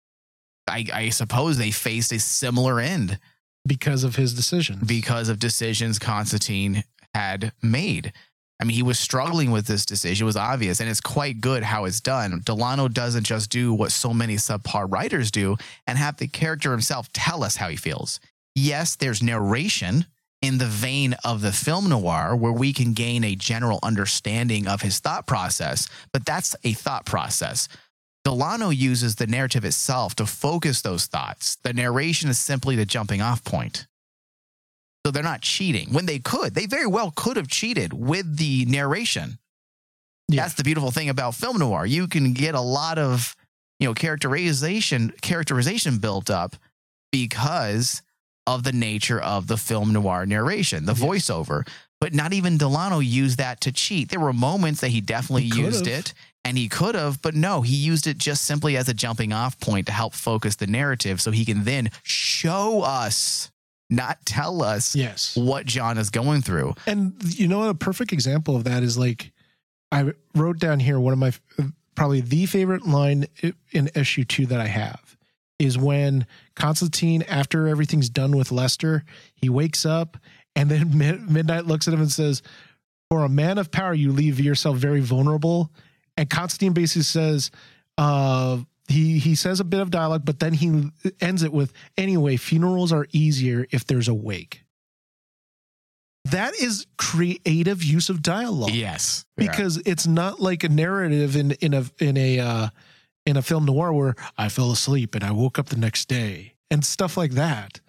I, 0.67 0.85
I 0.93 1.09
suppose 1.09 1.57
they 1.57 1.71
faced 1.71 2.11
a 2.11 2.19
similar 2.19 2.79
end 2.79 3.19
because 3.67 4.03
of 4.03 4.15
his 4.15 4.33
decisions. 4.33 4.87
because 4.87 5.29
of 5.29 5.39
decisions 5.39 5.99
Constantine 5.99 6.83
had 7.13 7.51
made. 7.61 8.13
I 8.59 8.65
mean, 8.65 8.75
he 8.75 8.83
was 8.83 8.97
struggling 8.97 9.51
with 9.51 9.67
this 9.67 9.85
decision. 9.85 10.23
It 10.23 10.25
was 10.25 10.37
obvious, 10.37 10.79
and 10.79 10.89
it's 10.89 11.01
quite 11.01 11.41
good 11.41 11.63
how 11.63 11.85
it's 11.85 11.99
done. 11.99 12.41
Delano 12.45 12.87
doesn't 12.87 13.25
just 13.25 13.49
do 13.49 13.73
what 13.73 13.91
so 13.91 14.13
many 14.13 14.35
subpar 14.35 14.89
writers 14.91 15.31
do 15.31 15.57
and 15.85 15.97
have 15.97 16.17
the 16.17 16.27
character 16.27 16.71
himself 16.71 17.11
tell 17.11 17.43
us 17.43 17.57
how 17.57 17.67
he 17.67 17.75
feels. 17.75 18.19
Yes, 18.55 18.95
there's 18.95 19.21
narration 19.21 20.05
in 20.43 20.57
the 20.57 20.65
vein 20.65 21.15
of 21.23 21.41
the 21.41 21.53
film 21.53 21.87
noir 21.87 22.35
where 22.35 22.51
we 22.51 22.73
can 22.73 22.91
gain 22.91 23.23
a 23.23 23.33
general 23.33 23.79
understanding 23.81 24.67
of 24.67 24.81
his 24.81 24.99
thought 24.99 25.25
process, 25.25 25.87
but 26.11 26.25
that's 26.25 26.53
a 26.65 26.73
thought 26.73 27.05
process. 27.05 27.69
Delano 28.25 28.69
uses 28.69 29.15
the 29.15 29.25
narrative 29.25 29.63
itself 29.63 30.15
to 30.15 30.25
focus 30.25 30.81
those 30.81 31.05
thoughts. 31.05 31.55
The 31.63 31.73
narration 31.73 32.29
is 32.29 32.39
simply 32.39 32.75
the 32.75 32.85
jumping 32.85 33.21
off 33.21 33.43
point. 33.45 33.87
So 35.05 35.11
they're 35.11 35.23
not 35.23 35.41
cheating 35.41 35.93
when 35.93 36.05
they 36.05 36.19
could. 36.19 36.55
They 36.55 36.65
very 36.65 36.87
well 36.87 37.11
could 37.15 37.37
have 37.37 37.47
cheated 37.47 37.93
with 37.93 38.37
the 38.37 38.65
narration. 38.65 39.39
Yeah. 40.27 40.43
That's 40.43 40.55
the 40.55 40.63
beautiful 40.63 40.91
thing 40.91 41.09
about 41.09 41.35
film 41.35 41.57
noir. 41.57 41.85
You 41.85 42.07
can 42.07 42.33
get 42.33 42.53
a 42.53 42.61
lot 42.61 42.97
of, 42.97 43.35
you 43.79 43.87
know, 43.87 43.93
characterization 43.93 45.13
characterization 45.21 45.99
built 45.99 46.29
up 46.29 46.57
because 47.11 48.01
of 48.45 48.63
the 48.63 48.71
nature 48.73 49.19
of 49.19 49.47
the 49.47 49.57
film 49.57 49.93
noir 49.93 50.25
narration, 50.25 50.85
the 50.85 50.93
Yes. 50.93 51.01
voiceover. 51.01 51.67
but 52.01 52.13
not 52.13 52.33
even 52.33 52.57
Delano 52.57 52.99
used 52.99 53.37
that 53.37 53.61
to 53.61 53.71
cheat. 53.71 54.09
There 54.09 54.19
were 54.19 54.33
moments 54.33 54.81
that 54.81 54.89
he 54.89 54.99
definitely 54.99 55.43
He 55.47 55.61
used 55.61 55.87
it 55.87 56.13
and 56.43 56.57
he 56.57 56.67
could 56.67 56.95
have, 56.95 57.21
but 57.21 57.33
no, 57.33 57.61
he 57.61 57.77
used 57.77 58.07
it 58.07 58.17
just 58.17 58.43
simply 58.43 58.75
as 58.75 58.89
a 58.89 58.93
jumping 58.93 59.31
off 59.31 59.57
point 59.61 59.87
to 59.87 59.93
help 59.93 60.13
focus 60.13 60.57
the 60.57 60.67
narrative 60.67 61.21
so 61.21 61.31
he 61.31 61.45
can 61.45 61.63
then 61.63 61.89
show 62.03 62.81
us, 62.81 63.49
not 63.89 64.17
tell 64.25 64.61
us 64.61 64.93
Yes. 64.97 65.37
what 65.37 65.65
John 65.65 65.97
is 65.97 66.09
going 66.09 66.41
through. 66.41 66.75
And 66.85 67.13
you 67.39 67.47
know, 67.47 67.69
a 67.69 67.73
perfect 67.73 68.11
example 68.11 68.57
of 68.57 68.65
that 68.65 68.83
is 68.83 68.97
like 68.97 69.31
I 69.89 70.11
wrote 70.35 70.59
down 70.59 70.81
here 70.81 70.99
one 70.99 71.13
of 71.13 71.19
my 71.19 71.31
probably 71.95 72.19
the 72.19 72.47
favorite 72.47 72.85
line 72.85 73.27
in 73.71 73.89
issue 73.95 74.25
two 74.25 74.45
that 74.47 74.59
I 74.59 74.67
have 74.67 74.99
is 75.63 75.77
when 75.77 76.25
Constantine, 76.55 77.21
after 77.23 77.67
everything's 77.67 78.09
done 78.09 78.35
with 78.35 78.51
Lester, 78.51 79.03
he 79.35 79.49
wakes 79.49 79.85
up 79.85 80.17
and 80.55 80.69
then 80.69 80.97
Mid- 80.97 81.29
Midnight 81.29 81.65
looks 81.65 81.87
at 81.87 81.93
him 81.93 82.01
and 82.01 82.11
says, 82.11 82.41
For 83.09 83.23
a 83.23 83.29
man 83.29 83.57
of 83.57 83.71
power, 83.71 83.93
you 83.93 84.11
leave 84.11 84.39
yourself 84.39 84.77
very 84.77 84.99
vulnerable. 85.01 85.71
And 86.17 86.29
Constantine 86.29 86.73
basically 86.73 87.03
says, 87.03 87.49
uh, 87.97 88.59
he 88.87 89.17
he 89.17 89.33
says 89.35 89.59
a 89.59 89.63
bit 89.63 89.79
of 89.79 89.89
dialogue, 89.89 90.23
but 90.25 90.39
then 90.39 90.53
he 90.53 90.89
ends 91.21 91.41
it 91.41 91.53
with, 91.53 91.71
anyway, 91.97 92.35
funerals 92.37 92.91
are 92.91 93.07
easier 93.11 93.65
if 93.71 93.85
there's 93.87 94.07
a 94.09 94.13
wake. 94.13 94.63
That 96.25 96.53
is 96.55 96.85
creative 96.97 97.83
use 97.83 98.09
of 98.09 98.21
dialogue 98.21 98.71
Yes. 98.71 99.25
because 99.35 99.77
it's 99.85 100.07
not 100.07 100.39
like 100.39 100.63
a 100.63 100.69
narrative 100.69 101.35
in 101.35 101.51
in 101.53 101.73
a 101.73 101.83
in 101.99 102.15
a 102.17 102.39
uh, 102.39 102.67
in 103.25 103.37
a 103.37 103.41
film 103.41 103.65
noir 103.65 103.93
where 103.93 104.15
I 104.37 104.49
fell 104.49 104.71
asleep 104.71 105.15
and 105.15 105.23
I 105.23 105.31
woke 105.31 105.57
up 105.57 105.67
the 105.67 105.77
next 105.77 106.07
day 106.07 106.53
and 106.69 106.83
stuff 106.83 107.17
like 107.17 107.31
that. 107.31 107.79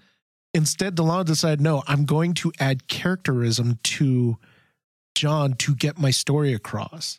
Instead, 0.52 0.94
Delano 0.94 1.24
decided, 1.24 1.60
no, 1.60 1.82
I'm 1.88 2.04
going 2.04 2.34
to 2.34 2.52
add 2.60 2.86
characterism 2.86 3.78
to 3.82 4.38
John 5.16 5.54
to 5.54 5.74
get 5.74 5.98
my 5.98 6.10
story 6.10 6.52
across. 6.54 7.18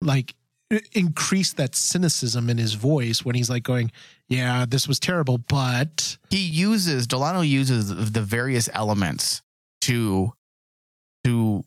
Like 0.00 0.34
increase 0.92 1.52
that 1.52 1.74
cynicism 1.74 2.48
in 2.48 2.58
his 2.58 2.74
voice 2.74 3.24
when 3.24 3.34
he's 3.34 3.50
like 3.50 3.62
going, 3.62 3.92
"Yeah, 4.28 4.64
this 4.66 4.88
was 4.88 4.98
terrible, 4.98 5.38
but 5.38 6.16
he 6.30 6.38
uses 6.38 7.06
Delano 7.06 7.42
uses 7.42 7.88
the 8.10 8.22
various 8.22 8.68
elements 8.72 9.42
to 9.82 10.32
to 11.24 11.62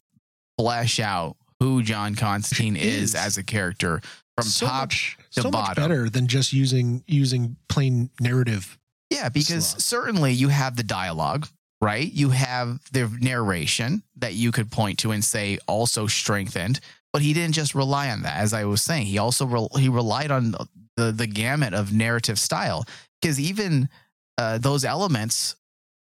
flesh 0.58 0.99
out 0.99 1.38
who 1.60 1.84
John 1.84 2.15
Constantine 2.15 2.75
is, 2.75 3.13
Is. 3.13 3.15
as 3.15 3.38
a 3.38 3.43
character 3.43 4.01
from 4.35 4.45
so 4.45 4.65
top 4.65 4.81
much, 4.81 5.17
to 5.31 5.41
so 5.41 5.51
much 5.51 5.75
better 5.75 6.09
than 6.09 6.27
just 6.27 6.53
using 6.53 7.03
using 7.07 7.57
plain 7.67 8.09
narrative." 8.19 8.77
Yeah, 9.09 9.29
because 9.29 9.67
Slot. 9.67 9.81
certainly 9.81 10.33
you 10.33 10.49
have 10.49 10.75
the 10.75 10.83
dialogue, 10.83 11.47
right? 11.81 12.11
You 12.11 12.31
have 12.31 12.79
the 12.91 13.09
narration 13.21 14.03
that 14.17 14.33
you 14.33 14.51
could 14.51 14.71
point 14.71 14.99
to 14.99 15.11
and 15.11 15.23
say 15.23 15.59
also 15.67 16.07
strengthened, 16.07 16.79
but 17.13 17.21
he 17.21 17.33
didn't 17.33 17.55
just 17.55 17.75
rely 17.75 18.09
on 18.09 18.23
that. 18.23 18.37
As 18.37 18.53
I 18.53 18.65
was 18.65 18.81
saying, 18.81 19.05
he 19.05 19.17
also 19.17 19.45
rel 19.45 19.69
he 19.77 19.89
relied 19.89 20.31
on 20.31 20.55
the 20.97 21.11
the 21.11 21.27
gamut 21.27 21.73
of 21.73 21.93
narrative 21.93 22.39
style 22.39 22.85
because 23.21 23.39
even 23.39 23.89
uh, 24.37 24.57
those 24.57 24.83
elements, 24.83 25.55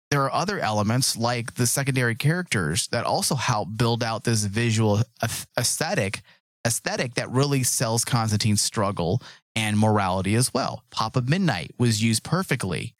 there 0.09 0.23
are 0.23 0.33
other 0.33 0.59
elements 0.59 1.17
like 1.17 1.55
the 1.55 1.67
secondary 1.67 2.15
characters 2.15 2.87
that 2.87 3.05
also 3.05 3.35
help 3.35 3.69
build 3.75 4.03
out 4.03 4.23
this 4.23 4.43
visual 4.43 5.01
aesthetic 5.57 6.21
aesthetic 6.65 7.15
that 7.15 7.29
really 7.29 7.63
sells 7.63 8.05
Constantine's 8.05 8.61
struggle 8.61 9.21
and 9.55 9.77
morality 9.77 10.35
as 10.35 10.53
well. 10.53 10.83
Papa 10.91 11.21
Midnight 11.21 11.71
was 11.77 12.03
used 12.03 12.23
perfectly 12.23 12.93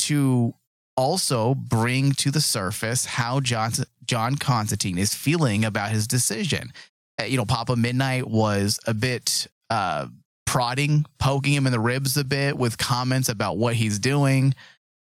to 0.00 0.54
also 0.96 1.54
bring 1.54 2.12
to 2.12 2.30
the 2.30 2.40
surface 2.40 3.04
how 3.04 3.40
John, 3.40 3.72
John 4.04 4.36
Constantine 4.36 4.98
is 4.98 5.14
feeling 5.14 5.64
about 5.64 5.90
his 5.90 6.06
decision. 6.06 6.72
Uh, 7.20 7.24
you 7.24 7.36
know, 7.36 7.44
Papa 7.44 7.76
Midnight 7.76 8.28
was 8.28 8.78
a 8.86 8.94
bit 8.94 9.46
uh, 9.70 10.06
prodding, 10.46 11.04
poking 11.18 11.52
him 11.52 11.66
in 11.66 11.72
the 11.72 11.80
ribs 11.80 12.16
a 12.16 12.24
bit 12.24 12.56
with 12.56 12.78
comments 12.78 13.28
about 13.28 13.56
what 13.56 13.74
he's 13.74 13.98
doing, 13.98 14.54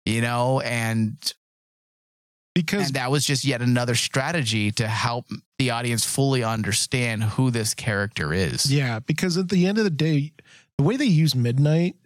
you 0.04 0.20
know, 0.20 0.60
and 0.60 1.16
Because 2.54 2.86
and 2.86 2.96
that 2.96 3.10
was 3.10 3.24
just 3.24 3.44
yet 3.44 3.62
another 3.62 3.94
strategy 3.94 4.72
to 4.72 4.88
help 4.88 5.26
the 5.58 5.70
audience 5.70 6.04
fully 6.04 6.42
understand 6.42 7.22
who 7.22 7.50
this 7.50 7.74
character 7.74 8.32
is. 8.32 8.70
Yeah, 8.70 8.98
because 8.98 9.36
at 9.36 9.48
the 9.48 9.66
end 9.66 9.78
of 9.78 9.84
the 9.84 9.90
day, 9.90 10.32
the 10.76 10.84
way 10.84 10.96
they 10.96 11.04
use 11.04 11.34
midnight, 11.34 11.96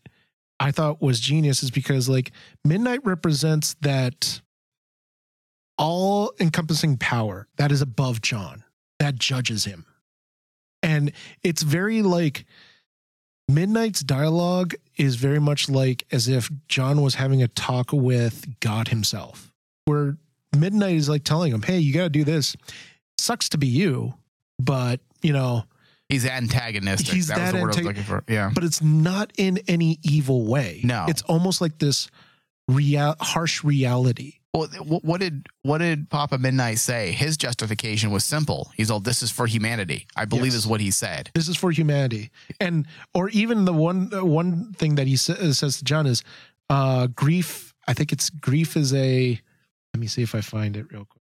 I 0.61 0.70
thought 0.70 1.00
was 1.00 1.18
genius 1.18 1.62
is 1.62 1.70
because 1.70 2.09
like 2.09 2.33
midnight 2.64 3.00
represents 3.04 3.74
that 3.80 4.40
all 5.78 6.33
encompassing 6.38 6.98
power 6.98 7.48
that 7.57 7.72
is 7.72 7.80
above 7.80 8.20
John, 8.20 8.64
that 8.98 9.16
judges 9.16 9.64
him. 9.64 9.87
And 10.83 11.12
it's 11.42 11.62
very 11.62 12.02
like 12.02 12.44
Midnight's 13.48 14.00
dialogue 14.00 14.74
is 14.96 15.16
very 15.16 15.38
much 15.38 15.68
like 15.68 16.07
as 16.11 16.28
if 16.28 16.50
John 16.68 17.02
was 17.02 17.16
having 17.16 17.42
a 17.42 17.48
talk 17.48 17.92
with 17.92 18.59
God 18.61 18.88
himself, 18.88 19.52
where 19.85 20.16
Midnight 20.56 20.96
is 20.96 21.08
like 21.08 21.24
telling 21.24 21.52
him, 21.52 21.62
Hey, 21.62 21.78
you 21.78 21.92
got 21.94 22.02
to 22.04 22.08
do 22.10 22.24
this. 22.24 22.56
Sucks 23.18 23.48
to 23.50 23.58
be 23.58 23.66
you, 23.68 24.14
but 24.58 25.00
you 25.22 25.32
know, 25.32 25.64
He's 26.08 26.26
antagonistic. 26.26 27.14
He's 27.14 27.28
that 27.28 27.38
was 27.38 27.52
that 27.52 27.56
the 27.56 27.62
word 27.62 27.74
I 27.74 27.78
was 27.78 27.86
looking 27.86 28.02
for. 28.02 28.24
Yeah. 28.28 28.50
but 28.54 28.62
it's 28.62 28.82
not 28.82 29.32
in 29.38 29.58
any 29.68 29.98
evil 30.02 30.44
way. 30.46 30.80
No. 30.84 31.06
it's 31.08 31.22
almost 31.22 31.60
like 31.60 31.78
this 31.78 32.08
real 32.68 33.14
harsh 33.20 33.64
reality. 33.64 34.34
Well, 34.52 34.68
what 34.68 35.18
did 35.20 35.46
what 35.62 35.78
did 35.78 36.08
Papa 36.10 36.38
Midnight 36.38 36.78
say? 36.78 37.10
His 37.10 37.36
justification 37.36 38.12
was 38.12 38.22
simple. 38.24 38.70
He's 38.76 38.88
all, 38.88 39.00
"This 39.00 39.20
is 39.20 39.32
for 39.32 39.48
humanity." 39.48 40.06
I 40.14 40.26
believe 40.26 40.52
Yes. 40.52 40.54
is 40.62 40.66
what 40.66 40.80
he 40.80 40.92
said. 40.92 41.30
This 41.34 41.48
is 41.48 41.56
for 41.56 41.72
humanity, 41.72 42.30
and 42.60 42.86
or 43.14 43.30
even 43.30 43.64
the 43.64 43.72
one 43.72 44.10
uh, 44.14 44.24
one 44.24 44.72
thing 44.74 44.94
that 44.94 45.08
he 45.08 45.16
sa- 45.16 45.34
says 45.52 45.78
to 45.78 45.84
John 45.84 46.06
is, 46.06 46.22
uh, 46.70 47.08
grief. 47.08 47.74
I 47.88 47.94
think 47.94 48.12
it's 48.12 48.30
grief 48.30 48.76
is 48.76 48.94
a. 48.94 49.40
Let 49.94 50.00
me 50.00 50.07
see 50.09 50.22
if 50.22 50.35
I 50.35 50.40
find 50.40 50.76
it 50.76 50.87
real 50.92 51.04
quick. 51.04 51.22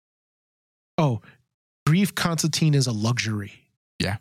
Oh, 0.97 1.21
grief, 1.85 2.13
Constantine 2.13 2.73
is 2.75 2.85
a 2.85 2.91
luxury. 2.91 3.53
Yeah. 3.99 4.17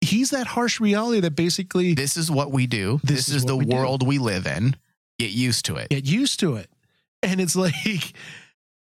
he's 0.00 0.30
that 0.30 0.46
harsh 0.46 0.78
reality 0.78 1.20
that 1.20 1.34
basically 1.34 1.94
This 1.94 2.16
is 2.16 2.30
what 2.30 2.52
we 2.52 2.66
do. 2.68 3.00
This, 3.02 3.16
This 3.26 3.28
is, 3.30 3.34
is 3.36 3.44
the 3.46 3.56
we 3.56 3.64
do. 3.64 3.74
world 3.74 4.06
we 4.06 4.18
live 4.18 4.46
in. 4.46 4.76
Get 5.18 5.30
used 5.32 5.64
to 5.64 5.76
it. 5.76 5.88
get 5.88 6.06
used 6.06 6.38
to 6.40 6.54
it 6.54 6.70
and 7.22 7.40
it's 7.40 7.56
like 7.66 8.12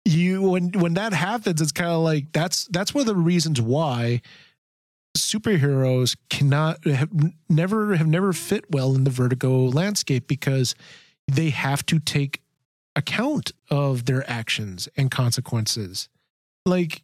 you 0.05 0.43
when 0.51 0.71
when 0.71 0.95
that 0.95 1.13
happens 1.13 1.61
it's 1.61 1.71
kind 1.73 1.91
of 1.91 2.01
like 2.01 2.33
that's 2.33 2.67
that's 2.73 2.93
one 2.93 3.03
of 3.03 3.07
the 3.07 3.15
reasons 3.15 3.61
why 3.61 4.21
superheroes 5.17 6.17
cannot 6.31 6.85
have 6.85 7.09
never 7.49 7.95
have 7.97 8.07
never 8.09 8.33
fit 8.33 8.65
well 8.71 8.95
in 8.95 9.05
the 9.05 9.11
vertigo 9.11 9.65
landscape 9.67 10.27
because 10.27 10.75
they 11.29 11.51
have 11.51 11.87
to 11.87 11.99
take 12.01 12.41
account 12.97 13.53
of 13.71 14.07
their 14.07 14.29
actions 14.29 14.89
and 14.97 15.11
consequences 15.11 16.09
like 16.65 17.03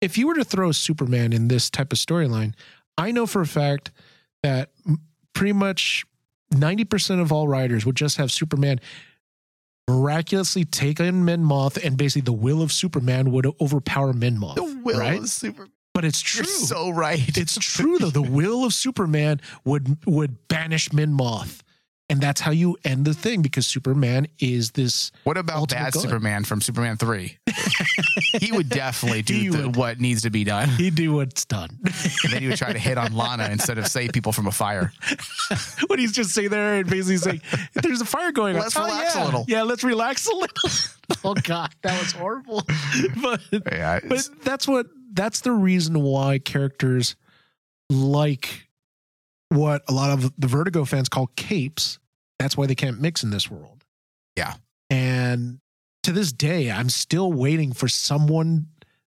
if 0.00 0.18
you 0.18 0.26
were 0.26 0.34
to 0.34 0.44
throw 0.44 0.72
superman 0.72 1.32
in 1.32 1.48
this 1.48 1.70
type 1.70 1.92
of 1.92 1.98
storyline 1.98 2.52
i 2.98 3.10
know 3.10 3.26
for 3.26 3.40
a 3.40 3.46
fact 3.46 3.90
that 4.42 4.70
pretty 5.32 5.52
much 5.52 6.04
90% 6.52 7.20
of 7.20 7.30
all 7.30 7.46
writers 7.46 7.86
would 7.86 7.94
just 7.94 8.16
have 8.16 8.32
superman 8.32 8.80
miraculously 9.90 10.64
take 10.64 11.00
in 11.00 11.24
Mnemoth, 11.24 11.82
and 11.84 11.96
basically 11.96 12.22
the 12.22 12.32
will 12.32 12.62
of 12.62 12.72
Superman 12.72 13.30
would 13.32 13.46
overpower 13.60 14.12
Mnemoth. 14.12 14.54
The 14.54 14.80
will 14.82 14.98
right? 14.98 15.18
of 15.18 15.28
super. 15.28 15.68
But 15.92 16.04
it's 16.04 16.20
true. 16.20 16.44
You're 16.46 16.66
so 16.66 16.90
right. 16.90 17.36
it's 17.36 17.58
true 17.58 17.98
though. 17.98 18.10
The 18.10 18.22
will 18.22 18.64
of 18.64 18.72
Superman 18.72 19.40
would 19.64 19.96
would 20.06 20.48
banish 20.48 20.88
Mnemoth, 20.90 21.60
and 22.10 22.20
that's 22.20 22.40
how 22.40 22.50
you 22.50 22.76
end 22.84 23.04
the 23.06 23.14
thing 23.14 23.40
because 23.40 23.66
Superman 23.66 24.26
is 24.40 24.72
this. 24.72 25.12
What 25.24 25.36
about 25.38 25.70
bad 25.70 25.92
good. 25.92 26.02
Superman 26.02 26.44
from 26.44 26.60
Superman 26.60 26.96
Three? 26.96 27.38
he 28.38 28.52
would 28.52 28.68
definitely 28.68 29.22
do 29.22 29.50
the, 29.52 29.66
would. 29.68 29.76
what 29.76 30.00
needs 30.00 30.22
to 30.22 30.30
be 30.30 30.44
done. 30.44 30.68
He'd 30.70 30.94
do 30.96 31.12
what's 31.14 31.44
done. 31.44 31.70
And 32.24 32.32
then 32.32 32.42
he 32.42 32.48
would 32.48 32.58
try 32.58 32.72
to 32.72 32.78
hit 32.78 32.98
on 32.98 33.14
Lana 33.14 33.48
instead 33.50 33.78
of 33.78 33.86
save 33.86 34.12
people 34.12 34.32
from 34.32 34.46
a 34.46 34.52
fire. 34.52 34.92
when 35.86 35.98
he's 35.98 36.12
just 36.12 36.30
sitting 36.32 36.50
there 36.50 36.80
and 36.80 36.90
basically 36.90 37.16
saying, 37.16 37.40
"There's 37.74 38.00
a 38.00 38.04
fire 38.06 38.32
going 38.32 38.56
on. 38.56 38.62
Let's 38.62 38.76
Oh, 38.76 38.84
relax 38.84 39.14
a 39.14 39.24
little." 39.24 39.44
Yeah, 39.48 39.62
let's 39.62 39.84
relax 39.84 40.26
a 40.26 40.34
little." 40.34 40.70
oh 41.24 41.34
God, 41.34 41.72
that 41.82 41.98
was 42.00 42.12
horrible. 42.12 42.62
but 43.22 43.40
Yeah, 43.70 44.00
but 44.06 44.28
that's 44.42 44.66
what 44.68 44.86
that's 45.12 45.40
the 45.40 45.52
reason 45.52 46.00
why 46.02 46.38
characters 46.38 47.16
like 47.88 48.68
what 49.50 49.82
a 49.88 49.92
lot 49.92 50.10
of 50.10 50.32
the 50.38 50.46
vertigo 50.46 50.84
fans 50.84 51.08
call 51.08 51.28
capes. 51.36 51.98
That's 52.38 52.56
why 52.56 52.66
they 52.66 52.74
can't 52.74 53.00
mix 53.00 53.22
in 53.22 53.30
this 53.30 53.50
world. 53.50 53.84
Yeah. 54.36 54.54
and 54.88 55.58
to 56.04 56.12
this 56.12 56.32
day 56.32 56.70
i'm 56.70 56.88
still 56.88 57.30
waiting 57.30 57.72
for 57.72 57.88
someone 57.88 58.68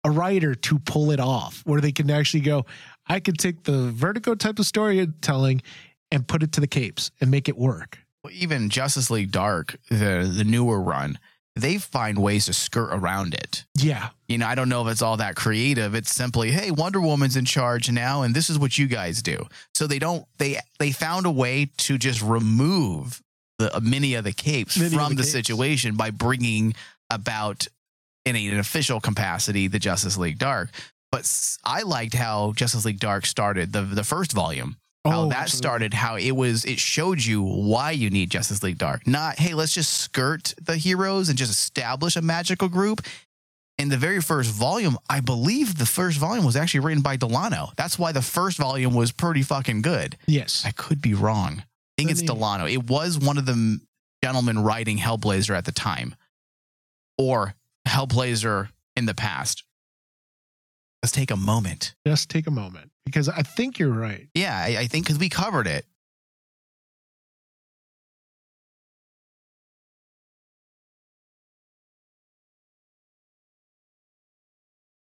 a 0.05 0.11
writer 0.11 0.55
to 0.55 0.79
pull 0.79 1.11
it 1.11 1.19
off 1.19 1.63
where 1.67 1.81
they 1.81 1.91
can 1.91 2.09
actually 2.11 2.43
go 2.43 2.65
i 3.09 3.19
could 3.19 3.39
take 3.39 3.65
the 3.65 3.91
vertigo 3.91 4.37
type 4.37 4.61
of 4.61 4.67
storytelling 4.67 5.61
and 6.13 6.29
put 6.29 6.43
it 6.43 6.53
to 6.53 6.61
the 6.61 6.67
capes 6.69 7.11
and 7.21 7.31
make 7.31 7.49
it 7.49 7.57
work. 7.57 7.99
Even 8.31 8.71
Justice 8.71 9.11
League 9.11 9.31
Dark, 9.33 9.77
the 9.89 10.33
the 10.33 10.45
newer 10.45 10.81
run, 10.81 11.19
they 11.57 11.79
find 11.79 12.19
ways 12.19 12.47
to 12.47 12.53
skirt 12.53 12.91
around 12.93 13.35
it. 13.35 13.65
Yeah. 13.77 14.11
You 14.29 14.39
know, 14.39 14.47
I 14.47 14.55
don't 14.55 14.69
know 14.69 14.87
if 14.87 14.93
it's 14.93 15.03
all 15.03 15.17
that 15.17 15.37
creative. 15.37 15.95
It's 15.95 16.13
simply, 16.13 16.51
hey, 16.51 16.71
Wonder 16.71 17.01
Woman's 17.01 17.37
in 17.37 17.47
charge 17.47 17.91
now, 17.91 18.23
and 18.23 18.35
this 18.35 18.51
is 18.51 18.59
what 18.59 18.77
you 18.77 18.87
guys 18.87 19.23
do. 19.23 19.47
So 19.75 19.87
they 19.87 19.99
don't 19.99 20.27
they 20.39 20.59
they 20.79 20.93
found 20.93 21.25
a 21.27 21.31
way 21.31 21.71
to 21.79 21.99
just 21.99 22.23
remove 22.23 23.23
the 23.59 23.75
uh, 23.75 23.81
many 23.81 24.15
of 24.15 24.25
the 24.25 24.33
capes 24.33 24.79
Many 24.79 24.95
from 24.95 25.11
the 25.11 25.17
the, 25.17 25.23
capes. 25.23 25.33
situation 25.33 25.97
by 25.97 26.11
bringing 26.11 26.75
about 27.11 27.67
in 28.27 28.37
an 28.37 28.59
official 28.59 29.01
capacity 29.01 29.67
the 29.67 29.79
Justice 29.79 30.19
League 30.19 30.39
Dark. 30.39 30.71
But 31.11 31.31
I 31.65 31.83
liked 31.83 32.15
how 32.15 32.53
Justice 32.55 32.85
League 32.85 33.01
Dark 33.01 33.25
started 33.25 33.73
the 33.73 33.83
the 33.83 34.05
first 34.05 34.33
volume 34.33 34.77
Oh, 35.07 35.11
how 35.11 35.21
Oh, 35.23 35.29
that 35.29 35.43
absolutely. 35.43 35.57
started 35.69 35.95
how 35.95 36.17
it 36.17 36.33
was 36.33 36.65
it 36.65 36.79
showed 36.79 37.23
you 37.25 37.43
why 37.43 37.91
you 37.93 38.11
need 38.11 38.31
justice 38.31 38.63
league 38.63 38.79
dark. 38.79 39.07
Not 39.07 39.39
hey 39.39 39.55
let's 39.55 39.73
just 39.73 39.93
skirt 39.99 40.55
the 40.61 40.77
heroes 40.77 41.29
and 41.29 41.39
just 41.39 41.51
establish 41.51 42.17
a 42.17 42.23
magical 42.23 42.69
group. 42.69 43.05
In 43.79 43.91
the 43.91 43.99
very 43.99 44.21
first 44.23 44.51
volume 44.51 44.97
i 45.11 45.21
believe 45.21 45.77
the 45.77 45.85
first 45.87 46.17
volume 46.19 46.45
was 46.47 46.57
actually 46.57 46.81
written 46.81 47.03
by 47.03 47.17
delano. 47.17 47.73
That's 47.77 47.99
why 47.99 48.13
the 48.13 48.23
first 48.23 48.57
volume 48.59 48.95
was 48.95 49.13
pretty 49.13 49.43
fucking 49.43 49.83
good. 49.83 50.17
Yes. 50.27 50.63
i 50.67 50.71
could 50.73 51.01
be 51.03 51.15
wrong. 51.15 51.59
I 51.61 51.65
think 51.99 52.11
it's 52.11 52.23
delano. 52.23 52.67
It 52.67 52.89
was 52.91 53.19
one 53.19 53.39
of 53.39 53.47
the 53.47 53.81
gentlemen 54.25 54.59
writing 54.59 54.99
hellblazer 54.99 55.57
at 55.57 55.65
the 55.65 55.73
time. 55.73 56.15
Or 57.19 57.55
hellblazer 57.87 58.69
in 58.97 59.07
the 59.07 59.15
past 59.15 59.63
let's 61.07 61.13
take 61.13 61.31
a 61.31 61.37
moment 61.37 61.95
Just 62.05 62.29
take 62.29 62.49
a 62.49 62.51
moment 62.51 62.91
because 63.05 63.29
I 63.29 63.43
think 63.43 63.79
you're 63.79 63.93
right. 63.93 64.27
yeah 64.35 64.57
i, 64.59 64.77
I 64.81 64.87
think 64.89 65.05
because 65.07 65.21
we 65.21 65.29
covered 65.29 65.69
it 65.69 65.87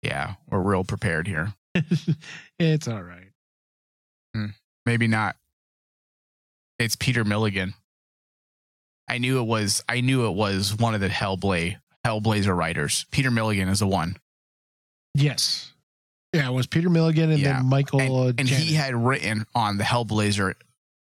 Yeah, 0.03 0.34
we're 0.49 0.60
real 0.62 0.84
prepared 0.84 1.28
here. 1.28 1.53
it's 2.60 2.88
all 2.88 3.01
right. 3.01 3.32
Hmm, 4.36 4.47
maybe 4.86 5.08
not. 5.08 5.36
It's 6.78 6.95
Peter 6.95 7.24
Milligan. 7.24 7.74
I 9.08 9.18
knew 9.18 9.39
it 9.39 9.45
was. 9.47 9.84
I 9.89 10.01
knew 10.01 10.28
it 10.28 10.32
was 10.36 10.76
one 10.76 10.93
of 10.93 11.01
the 11.01 11.08
Hellbla 11.10 11.78
Hellblazer 12.06 12.56
writers. 12.56 13.06
Peter 13.12 13.32
Milligan 13.32 13.70
is 13.70 13.80
the 13.80 13.88
one, 13.88 14.18
Yes. 15.16 15.72
Yeah, 16.36 16.50
it 16.50 16.54
was 16.54 16.68
Peter 16.68 16.90
Milligan 16.90 17.32
and 17.32 17.40
Yeah. 17.40 17.54
then 17.58 17.66
Michael. 17.68 18.00
and, 18.02 18.12
uh, 18.12 18.34
and 18.38 18.48
he 18.50 18.74
had 18.76 18.94
written 18.96 19.46
on 19.56 19.78
the 19.78 19.84
Hellblazer 19.84 20.54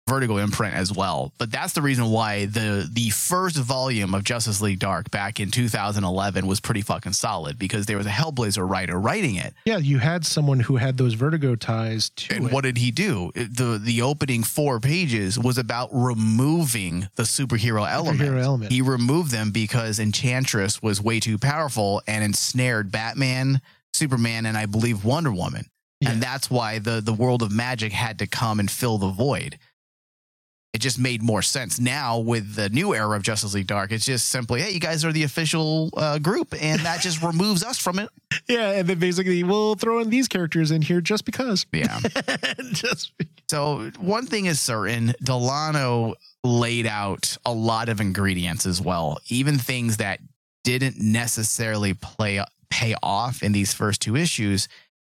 Vertigo 0.08 0.38
imprint 0.38 0.74
as 0.74 0.90
well. 0.90 1.34
But 1.36 1.52
that's 1.52 1.74
the 1.74 1.82
reason 1.82 2.06
why 2.06 2.46
the 2.46 2.88
the 2.90 3.10
first 3.10 3.56
volume 3.58 4.14
of 4.14 4.24
Justice 4.24 4.62
League 4.62 4.78
Dark 4.78 5.10
back 5.10 5.38
in 5.38 5.50
2011 5.50 6.46
was 6.46 6.60
pretty 6.60 6.80
fucking 6.80 7.12
solid 7.12 7.58
because 7.58 7.84
there 7.84 7.98
was 7.98 8.06
a 8.06 8.10
Hellblazer 8.10 8.66
writer 8.66 8.98
writing 8.98 9.34
it. 9.34 9.52
yeah, 9.66 9.76
you 9.76 9.98
had 9.98 10.24
someone 10.24 10.60
who 10.60 10.76
had 10.76 10.96
those 10.96 11.12
Vertigo 11.12 11.56
ties 11.56 12.08
to 12.16 12.34
And 12.36 12.46
it. 12.46 12.52
what 12.52 12.64
did 12.64 12.78
he 12.78 12.90
do? 12.90 13.32
The 13.34 13.78
the 13.78 14.00
opening 14.00 14.44
four 14.44 14.80
pages 14.80 15.38
was 15.38 15.58
about 15.58 15.90
removing 16.38 17.08
the 17.16 17.24
superhero 17.24 17.86
element. 17.86 18.18
Superhero 18.20 18.42
element. 18.42 18.72
He 18.72 18.80
removed 18.80 19.30
them 19.30 19.50
because 19.50 19.98
Enchantress 19.98 20.80
was 20.82 21.02
way 21.02 21.20
too 21.20 21.36
powerful 21.36 22.00
and 22.06 22.24
ensnared 22.24 22.90
Batman, 22.90 23.60
Superman, 23.94 24.46
and 24.46 24.56
I 24.56 24.66
believe 24.66 25.04
Wonder 25.04 25.32
Woman. 25.32 25.66
Yeah. 26.00 26.12
And 26.12 26.22
that's 26.22 26.50
why 26.50 26.78
the 26.78 27.00
the 27.00 27.12
world 27.12 27.42
of 27.42 27.50
magic 27.50 27.92
had 27.92 28.20
to 28.20 28.26
come 28.26 28.60
and 28.60 28.70
fill 28.70 28.98
the 28.98 29.08
void. 29.08 29.58
It 30.74 30.80
just 30.82 30.98
made 30.98 31.22
more 31.22 31.40
sense 31.40 31.80
now 31.80 32.18
with 32.18 32.54
the 32.54 32.68
new 32.68 32.94
era 32.94 33.16
of 33.16 33.22
Justice 33.22 33.54
League 33.54 33.66
Dark. 33.66 33.90
It's 33.90 34.04
just 34.04 34.28
simply, 34.28 34.60
hey, 34.60 34.70
you 34.70 34.78
guys 34.78 35.02
are 35.02 35.10
the 35.12 35.22
official 35.24 35.90
uh, 35.96 36.18
group, 36.18 36.54
and 36.60 36.80
that 36.82 37.00
just 37.00 37.22
removes 37.32 37.64
us 37.64 37.78
from 37.78 37.98
it. 37.98 38.10
yeah, 38.46 38.72
and 38.72 38.86
then 38.86 38.98
basically 38.98 39.42
we'll 39.42 39.74
throw 39.76 39.98
in 40.00 40.10
these 40.10 40.28
characters 40.28 40.70
in 40.70 40.82
here 40.82 41.00
just 41.00 41.24
because. 41.24 41.64
Yeah. 41.72 41.98
just 42.72 43.12
So 43.50 43.90
one 43.98 44.26
thing 44.26 44.44
is 44.44 44.60
certain, 44.60 45.14
Delano 45.22 46.14
laid 46.44 46.86
out 46.86 47.38
a 47.46 47.52
lot 47.52 47.88
of 47.88 48.00
ingredients 48.00 48.66
as 48.66 48.80
well, 48.80 49.18
even 49.28 49.58
things 49.58 49.96
that 49.96 50.20
didn't 50.64 51.00
necessarily 51.00 51.94
play 51.94 52.44
pay 52.70 52.94
off 53.02 53.42
in 53.42 53.52
these 53.52 53.72
first 53.72 54.00
two 54.00 54.16
issues. 54.16 54.68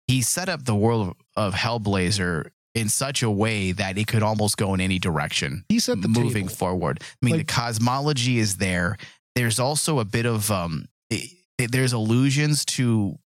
He 0.07 0.23
set 0.23 0.49
up 0.49 0.65
the 0.65 0.75
world 0.75 1.17
of 1.37 1.55
Hellblazer 1.55 2.51
in 2.75 2.89
such 2.89 3.23
a 3.23 3.31
way 3.31 3.73
that 3.73 3.97
it 3.97 4.07
could 4.07 4.23
almost 4.23 4.57
go 4.57 4.75
in 4.75 4.81
any 4.81 4.99
direction 4.99 5.65
he 5.69 5.79
set 5.79 6.03
the 6.03 6.09
moving 6.09 6.49
table. 6.49 6.57
forward. 6.57 6.99
I 7.03 7.07
mean, 7.27 7.37
Like- 7.37 7.47
the 7.47 7.53
cosmology 7.53 8.39
is 8.39 8.57
there. 8.57 8.97
There's 9.37 9.59
also 9.61 10.01
a 10.01 10.05
bit 10.05 10.27
of 10.27 10.51
um, 10.51 10.87
it, 11.11 11.31
it- 11.59 11.73
there's 11.73 11.93
allusions 11.93 12.65
to 12.67 13.17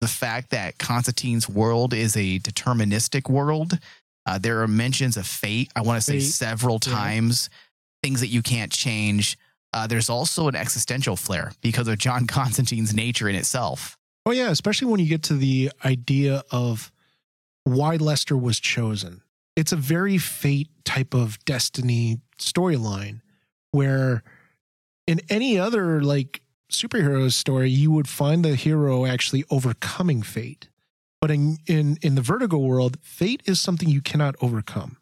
the 0.00 0.08
fact 0.08 0.50
that 0.50 0.78
Constantine's 0.78 1.48
world 1.48 1.94
is 1.94 2.16
a 2.16 2.38
deterministic 2.40 3.28
world. 3.30 3.78
Uh, 4.26 4.38
there 4.38 4.60
are 4.62 4.68
mentions 4.68 5.16
of 5.16 5.26
fate. 5.26 5.70
I 5.76 5.82
want 5.82 5.98
to 5.98 6.02
say 6.02 6.20
several 6.20 6.78
yeah. 6.86 6.92
times, 6.92 7.48
things 8.02 8.20
that 8.20 8.28
you 8.28 8.42
can't 8.42 8.72
change. 8.72 9.38
Uh, 9.76 9.86
there's 9.86 10.08
also 10.08 10.48
an 10.48 10.56
existential 10.56 11.16
flair 11.16 11.52
because 11.60 11.86
of 11.86 11.98
John 11.98 12.26
Constantine's 12.38 12.94
nature 12.94 13.28
in 13.28 13.34
itself. 13.34 13.98
Oh 14.24 14.30
yeah, 14.30 14.48
especially 14.48 14.88
when 14.90 15.00
you 15.00 15.06
get 15.06 15.22
to 15.24 15.34
the 15.34 15.70
idea 15.84 16.42
of 16.50 16.90
why 17.64 17.96
Lester 17.96 18.38
was 18.38 18.58
chosen. 18.58 19.20
It's 19.54 19.72
a 19.72 19.76
very 19.76 20.16
fate 20.16 20.70
type 20.86 21.12
of 21.12 21.38
destiny 21.44 22.20
storyline 22.38 23.20
where 23.72 24.22
in 25.06 25.20
any 25.28 25.58
other 25.58 26.00
like 26.00 26.40
superhero 26.72 27.30
story 27.30 27.68
you 27.68 27.90
would 27.90 28.08
find 28.08 28.46
the 28.46 28.54
hero 28.54 29.04
actually 29.04 29.44
overcoming 29.50 30.22
fate. 30.22 30.70
But 31.20 31.30
in 31.30 31.58
in 31.66 31.98
in 32.00 32.14
the 32.14 32.22
Vertigo 32.22 32.56
world, 32.56 32.96
fate 33.02 33.42
is 33.44 33.60
something 33.60 33.90
you 33.90 34.00
cannot 34.00 34.36
overcome. 34.40 34.96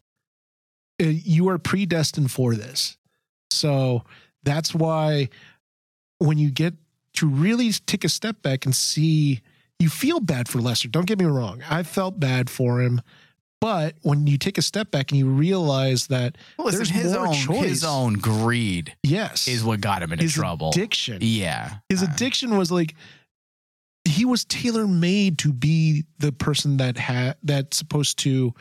Uh, 1.01 1.07
You 1.07 1.49
are 1.49 1.59
predestined 1.59 2.33
for 2.33 2.57
this. 2.57 2.97
So 3.53 4.03
that's 4.45 4.74
why 4.74 5.28
when 6.18 6.38
you 6.38 6.51
get 6.51 6.74
to 7.14 7.26
really 7.28 7.72
take 7.72 8.05
a 8.05 8.09
step 8.09 8.42
back 8.42 8.64
and 8.64 8.74
see 8.74 9.40
you 9.78 9.88
feel 9.88 10.20
bad 10.20 10.49
for 10.49 10.61
Lester. 10.61 10.88
Don't 10.88 11.07
get 11.07 11.18
me 11.18 11.24
wrong. 11.24 11.62
I 11.68 11.82
felt 11.82 12.18
bad 12.20 12.49
for 12.49 12.80
him. 12.80 13.01
But 13.61 13.97
when 14.03 14.26
you 14.26 14.36
take 14.38 14.59
a 14.59 14.62
step 14.62 14.90
back 14.90 15.11
and 15.11 15.18
you 15.18 15.26
realize 15.26 16.09
that 16.09 16.36
Listen, 16.59 16.78
There's 16.78 16.90
his 16.90 17.12
more 17.14 17.28
own 17.28 17.34
choice. 17.34 17.64
his 17.64 17.84
own 17.84 18.14
greed 18.14 18.95
yes, 19.03 19.49
is 19.49 19.64
what 19.64 19.80
got 19.80 20.03
him 20.03 20.12
into 20.12 20.22
his 20.24 20.34
trouble. 20.34 20.68
addiction, 20.68 21.18
yeah, 21.22 21.76
his 21.88 22.03
Uh, 22.03 22.07
addiction 22.12 22.59
was 22.59 22.70
like 22.70 22.95
he 24.07 24.26
was 24.26 24.45
tailor 24.45 24.86
made 24.86 25.38
to 25.38 25.53
be 25.53 26.05
the 26.18 26.30
person 26.30 26.76
that 26.76 26.99
had 26.99 27.36
that's 27.42 27.78
supposed 27.78 28.18
to 28.18 28.53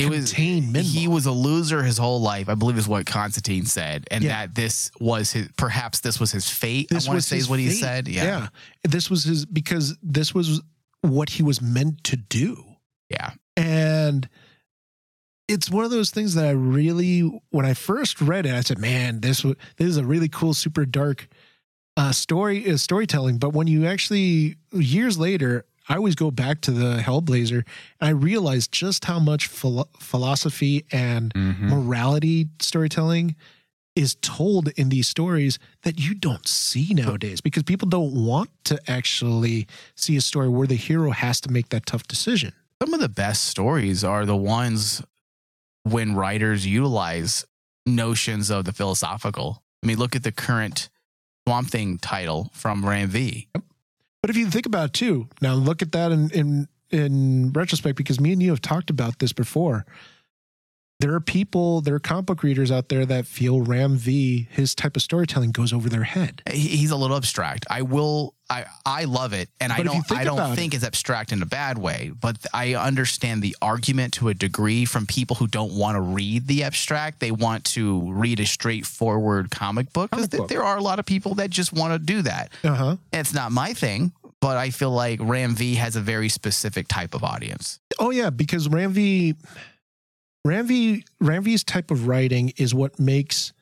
it 0.00 0.08
was 0.10 0.32
he 0.32 1.08
was 1.08 1.26
a 1.26 1.32
loser 1.32 1.82
his 1.82 1.98
whole 1.98 2.20
life. 2.20 2.48
I 2.48 2.54
believe 2.54 2.78
is 2.78 2.88
what 2.88 3.06
Constantine 3.06 3.66
said, 3.66 4.06
and 4.10 4.24
Yeah. 4.24 4.46
that 4.46 4.54
this 4.54 4.90
was 5.00 5.32
his 5.32 5.48
perhaps 5.56 6.00
this 6.00 6.18
was 6.18 6.32
his 6.32 6.48
fate. 6.48 6.88
this 6.90 7.06
I 7.06 7.10
want 7.10 7.22
to 7.22 7.26
say 7.28 7.36
is 7.36 7.48
what 7.48 7.58
he 7.58 7.68
fate. 7.68 7.76
said. 7.76 8.08
Yeah, 8.08 8.48
this 8.84 9.10
was 9.10 9.24
his 9.24 9.44
because 9.46 9.96
this 10.02 10.34
was 10.34 10.60
what 11.02 11.30
he 11.30 11.42
was 11.42 11.60
meant 11.62 12.04
to 12.04 12.16
do. 12.16 12.64
yeah. 13.08 13.32
And 13.56 14.28
it's 15.48 15.68
one 15.70 15.84
of 15.84 15.90
those 15.90 16.10
things 16.10 16.34
that 16.34 16.46
I 16.46 16.50
really, 16.52 17.20
when 17.50 17.66
I 17.66 17.74
first 17.74 18.20
read 18.20 18.46
it, 18.46 18.54
I 18.54 18.60
said, 18.60 18.78
"Man, 18.78 19.20
this 19.20 19.42
this 19.42 19.88
is 19.88 19.96
a 19.96 20.04
really 20.04 20.28
cool, 20.28 20.54
super 20.54 20.86
dark 20.86 21.28
uh, 21.96 22.12
story 22.12 22.70
uh, 22.70 22.76
storytelling." 22.76 23.38
But 23.38 23.50
when 23.52 23.66
you 23.66 23.84
actually 23.86 24.56
years 24.72 25.18
later, 25.18 25.64
I 25.90 25.96
always 25.96 26.14
go 26.14 26.30
back 26.30 26.60
to 26.62 26.70
the 26.70 26.98
Hellblazer, 27.02 27.64
and 28.00 28.08
I 28.08 28.10
realized 28.10 28.70
just 28.70 29.04
how 29.06 29.18
much 29.18 29.48
philo- 29.48 29.88
philosophy 29.98 30.84
and 30.92 31.34
Mhm. 31.34 31.68
morality 31.68 32.48
storytelling 32.60 33.34
is 33.96 34.14
told 34.22 34.68
in 34.76 34.88
these 34.88 35.08
stories 35.08 35.58
that 35.82 35.98
you 35.98 36.14
don't 36.14 36.46
see 36.46 36.94
nowadays 36.94 37.40
because 37.40 37.64
people 37.64 37.88
don't 37.88 38.12
want 38.14 38.48
to 38.64 38.78
actually 38.88 39.66
see 39.96 40.16
a 40.16 40.20
story 40.20 40.48
where 40.48 40.68
the 40.68 40.76
hero 40.76 41.10
has 41.10 41.40
to 41.40 41.50
make 41.50 41.70
that 41.70 41.86
tough 41.86 42.06
decision. 42.06 42.52
Some 42.80 42.94
of 42.94 43.00
the 43.00 43.08
best 43.08 43.46
stories 43.46 44.04
are 44.04 44.24
the 44.24 44.36
ones 44.36 45.02
when 45.82 46.14
writers 46.14 46.64
utilize 46.66 47.44
notions 47.84 48.48
of 48.48 48.64
the 48.64 48.72
philosophical. 48.72 49.64
I 49.82 49.88
mean, 49.88 49.98
look 49.98 50.14
at 50.14 50.22
the 50.22 50.32
current 50.32 50.88
Swamp 51.48 51.68
Thing 51.68 51.98
title 51.98 52.50
from 52.54 52.86
Ram 52.86 53.08
V. 53.08 53.48
But 54.22 54.30
if 54.30 54.36
you 54.36 54.50
think 54.50 54.66
about 54.66 54.86
it 54.86 54.92
too, 54.92 55.28
now 55.40 55.54
look 55.54 55.82
at 55.82 55.92
that 55.92 56.12
in 56.12 56.30
in 56.30 56.68
in 56.90 57.52
retrospect 57.52 57.96
because 57.96 58.20
me 58.20 58.32
and 58.32 58.42
you 58.42 58.50
have 58.50 58.60
talked 58.60 58.90
about 58.90 59.18
this 59.18 59.32
before. 59.32 59.86
There 61.00 61.14
are 61.14 61.20
people, 61.20 61.80
there 61.80 61.94
are 61.94 61.98
comic 61.98 62.26
book 62.26 62.42
readers 62.42 62.70
out 62.70 62.88
there 62.90 63.04
that 63.06 63.26
feel 63.26 63.60
Ram 63.62 63.96
V, 63.96 64.46
his 64.50 64.74
type 64.74 64.94
of 64.96 65.02
storytelling 65.02 65.50
goes 65.50 65.72
over 65.72 65.88
their 65.88 66.04
head. 66.04 66.42
He's 66.50 66.90
a 66.90 66.96
little 66.96 67.16
abstract. 67.16 67.66
I 67.70 67.82
will. 67.82 68.34
I 68.48 68.64
I 68.84 69.04
love 69.04 69.32
it, 69.32 69.48
and 69.60 69.72
I 69.72 69.76
But 69.76 69.86
you 69.86 69.92
don't. 69.92 70.06
think 70.08 70.20
I 70.20 70.24
don't 70.24 70.56
think 70.56 70.74
it's 70.74 70.82
abstract 70.84 71.30
in 71.32 71.40
a 71.40 71.46
bad 71.46 71.78
way. 71.78 72.10
But 72.20 72.44
I 72.52 72.74
understand 72.74 73.42
the 73.42 73.56
argument 73.62 74.14
to 74.14 74.28
a 74.28 74.34
degree 74.34 74.84
from 74.84 75.06
people 75.06 75.36
who 75.36 75.46
don't 75.46 75.72
want 75.72 75.94
to 75.96 76.00
read 76.00 76.48
the 76.48 76.64
abstract. 76.64 77.20
They 77.20 77.30
want 77.30 77.64
to 77.76 78.12
read 78.12 78.40
a 78.40 78.46
straightforward 78.46 79.50
comic 79.50 79.92
book 79.92 80.10
Comic 80.10 80.30
book. 80.30 80.48
there 80.48 80.62
are 80.64 80.76
a 80.76 80.82
lot 80.82 80.98
of 80.98 81.06
people 81.06 81.34
that 81.36 81.50
just 81.50 81.72
want 81.72 81.92
to 81.92 81.98
do 81.98 82.22
that. 82.22 82.50
Uh 82.64 82.74
huh. 82.74 82.96
It's 83.12 83.32
not 83.32 83.52
my 83.52 83.72
thing, 83.72 84.12
but 84.40 84.56
I 84.56 84.70
feel 84.70 84.90
like 84.90 85.20
Ram 85.22 85.54
V 85.54 85.76
has 85.76 85.94
a 85.96 86.00
very 86.00 86.28
specific 86.28 86.88
type 86.88 87.14
of 87.14 87.22
audience. 87.22 87.78
Oh 88.00 88.10
yeah, 88.10 88.30
because 88.30 88.68
Ram 88.68 88.92
V, 88.92 89.36
Ram 90.44 90.66
V, 90.66 91.04
Ram 91.20 91.42
V's 91.42 91.64
type 91.64 91.90
of 91.90 92.06
writing 92.06 92.52
is 92.56 92.74
what 92.74 92.98
makes 92.98 93.52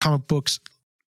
comic 0.00 0.26
books 0.26 0.60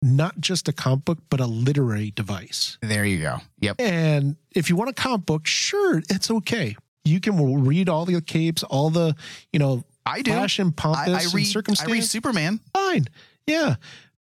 not 0.01 0.39
just 0.39 0.67
a 0.67 0.73
comic 0.73 1.05
book, 1.05 1.17
but 1.29 1.39
a 1.39 1.47
literary 1.47 2.11
device. 2.11 2.77
There 2.81 3.05
you 3.05 3.19
go. 3.19 3.37
Yep. 3.61 3.77
And 3.79 4.35
if 4.51 4.69
you 4.69 4.75
want 4.75 4.89
a 4.89 4.93
comic 4.93 5.25
book, 5.25 5.47
sure, 5.47 5.99
it's 6.09 6.29
okay. 6.29 6.75
You 7.03 7.19
can 7.19 7.65
read 7.65 7.89
all 7.89 8.05
the 8.05 8.21
capes, 8.21 8.63
all 8.63 8.89
the, 8.89 9.15
you 9.51 9.59
know, 9.59 9.83
I 10.05 10.21
do. 10.21 10.31
flash 10.31 10.59
and 10.59 10.73
I, 10.77 10.81
pompous 10.81 11.13
I 11.13 11.23
and 11.23 11.33
read. 11.33 11.47
I 11.47 11.49
circumstance. 11.49 11.91
read 11.91 12.03
Superman. 12.03 12.59
Fine. 12.73 13.07
Yeah. 13.45 13.75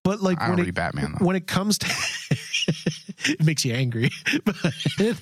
But 0.05 0.20
like 0.20 0.40
I 0.40 0.51
when 0.51 0.59
read 0.59 0.68
it, 0.68 0.74
Batman 0.74 1.14
when 1.20 1.36
it 1.36 1.47
comes 1.47 1.78
to 1.78 1.86
it 3.30 3.43
makes 3.43 3.64
you 3.64 3.72
angry. 3.72 4.11
but, 4.45 5.16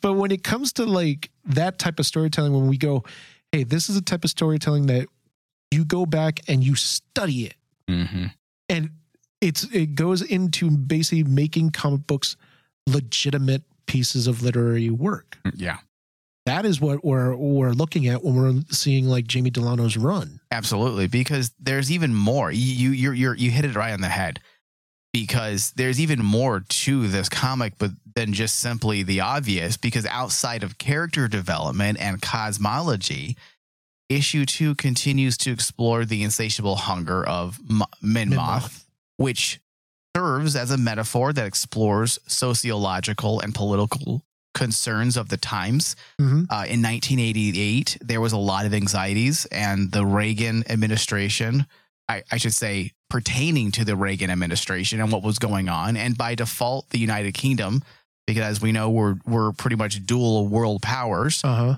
but 0.00 0.12
when 0.14 0.30
it 0.30 0.42
comes 0.42 0.72
to 0.74 0.86
like 0.86 1.30
that 1.44 1.78
type 1.78 1.98
of 1.98 2.06
storytelling, 2.06 2.54
when 2.54 2.66
we 2.66 2.78
go, 2.78 3.04
hey, 3.52 3.64
this 3.64 3.88
is 3.88 3.96
a 3.96 4.02
type 4.02 4.24
of 4.24 4.30
storytelling 4.30 4.86
that 4.86 5.06
you 5.70 5.84
go 5.84 6.06
back 6.06 6.40
and 6.48 6.64
you 6.64 6.74
study 6.74 7.46
it. 7.46 7.54
Mm-hmm. 7.88 8.26
And 8.68 8.90
it's 9.40 9.64
it 9.64 9.94
goes 9.94 10.22
into 10.22 10.70
basically 10.70 11.24
making 11.24 11.70
comic 11.70 12.06
books 12.06 12.36
legitimate 12.86 13.62
pieces 13.86 14.26
of 14.26 14.42
literary 14.42 14.90
work. 14.90 15.38
Yeah. 15.54 15.78
That 16.46 16.64
is 16.64 16.80
what 16.80 17.04
we're 17.04 17.36
we're 17.36 17.72
looking 17.72 18.08
at 18.08 18.24
when 18.24 18.34
we're 18.34 18.62
seeing 18.70 19.06
like 19.06 19.26
Jamie 19.26 19.50
Delano's 19.50 19.96
run. 19.96 20.40
Absolutely, 20.50 21.06
because 21.06 21.52
there's 21.60 21.92
even 21.92 22.14
more. 22.14 22.50
You 22.50 22.90
you 22.90 23.12
you 23.12 23.32
you 23.34 23.50
hit 23.50 23.64
it 23.64 23.76
right 23.76 23.92
on 23.92 24.00
the 24.00 24.08
head. 24.08 24.40
Because 25.12 25.72
there's 25.76 26.00
even 26.00 26.24
more 26.24 26.60
to 26.60 27.06
this 27.08 27.28
comic, 27.28 27.74
but 27.78 27.90
than 28.14 28.32
just 28.32 28.60
simply 28.60 29.02
the 29.02 29.20
obvious. 29.20 29.76
Because 29.76 30.06
outside 30.06 30.62
of 30.62 30.78
character 30.78 31.28
development 31.28 31.98
and 32.00 32.20
cosmology, 32.22 33.36
issue 34.08 34.44
two 34.46 34.74
continues 34.74 35.36
to 35.38 35.50
explore 35.52 36.04
the 36.04 36.22
insatiable 36.22 36.76
hunger 36.76 37.26
of 37.26 37.58
M- 37.68 37.82
Mnemoth, 38.02 38.84
which 39.16 39.60
serves 40.16 40.56
as 40.56 40.70
a 40.70 40.76
metaphor 40.78 41.32
that 41.32 41.46
explores 41.46 42.18
sociological 42.26 43.40
and 43.40 43.54
political 43.54 44.22
concerns 44.54 45.16
of 45.16 45.30
the 45.30 45.38
times. 45.38 45.96
Mhm. 46.20 46.46
Uh, 46.50 46.66
in 46.68 46.82
1988, 46.82 47.96
there 48.02 48.20
was 48.20 48.32
a 48.32 48.38
lot 48.38 48.66
of 48.66 48.74
anxieties, 48.74 49.46
and 49.46 49.90
the 49.92 50.04
Reagan 50.04 50.64
administration, 50.70 51.66
I, 52.08 52.22
I 52.30 52.36
should 52.36 52.52
say, 52.52 52.92
pertaining 53.12 53.70
to 53.70 53.84
the 53.84 53.94
Reagan 53.94 54.30
administration 54.30 54.98
and 54.98 55.12
what 55.12 55.22
was 55.22 55.38
going 55.38 55.68
on, 55.68 55.98
and 55.98 56.16
by 56.16 56.34
default, 56.34 56.88
the 56.88 56.98
United 56.98 57.34
Kingdom, 57.34 57.82
because 58.26 58.42
as 58.44 58.62
we 58.62 58.72
know, 58.72 58.88
we're 58.88 59.16
we're 59.26 59.52
pretty 59.52 59.76
much 59.76 60.04
dual 60.06 60.48
world 60.48 60.80
powers. 60.80 61.42
Uh 61.44 61.54
huh. 61.54 61.76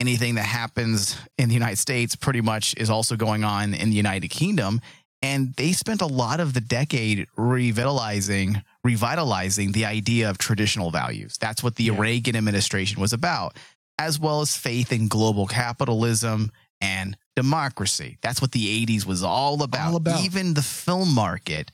Anything 0.00 0.36
that 0.36 0.46
happens 0.46 1.18
in 1.36 1.48
the 1.50 1.54
United 1.54 1.76
States 1.76 2.16
pretty 2.16 2.40
much 2.40 2.74
is 2.78 2.88
also 2.88 3.14
going 3.14 3.44
on 3.44 3.74
in 3.74 3.90
the 3.90 3.96
United 3.96 4.28
Kingdom. 4.28 4.80
And 5.20 5.52
they 5.56 5.72
spent 5.72 6.00
a 6.00 6.06
lot 6.06 6.40
of 6.40 6.54
the 6.54 6.62
decade 6.62 7.26
revitalizing, 7.36 8.62
revitalizing 8.82 9.72
the 9.72 9.84
idea 9.84 10.30
of 10.30 10.38
traditional 10.38 10.90
values. 10.90 11.36
That's 11.38 11.62
what 11.62 11.76
the 11.76 11.84
Yeah. 11.84 11.98
Reagan 12.00 12.36
administration 12.36 13.02
was 13.02 13.12
about, 13.12 13.54
as 13.98 14.18
well 14.18 14.40
as 14.40 14.56
faith 14.56 14.90
in 14.94 15.08
global 15.08 15.46
capitalism 15.46 16.50
and 16.80 17.16
democracy. 17.36 18.18
That's 18.22 18.40
what 18.40 18.52
the 18.52 18.86
80s 18.86 19.06
was 19.06 19.22
all 19.22 19.62
about. 19.62 19.88
All 19.90 19.96
about. 19.96 20.20
Even 20.24 20.54
the 20.54 20.62
film 20.62 21.12
market 21.14 21.70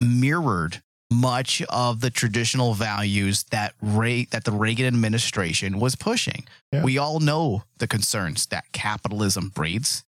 mirrored 0.00 0.82
much 1.12 1.60
of 1.68 2.00
the 2.00 2.10
traditional 2.10 2.72
values 2.74 3.42
that 3.50 3.74
Ray, 3.82 4.26
that 4.26 4.44
the 4.44 4.52
Reagan 4.52 4.86
administration 4.86 5.80
was 5.80 5.96
pushing. 5.96 6.44
Yeah. 6.72 6.84
We 6.84 6.98
all 6.98 7.18
know 7.18 7.64
the 7.78 7.88
concerns 7.88 8.46
that 8.46 8.70
capitalism 8.72 9.48
breeds. 9.48 10.04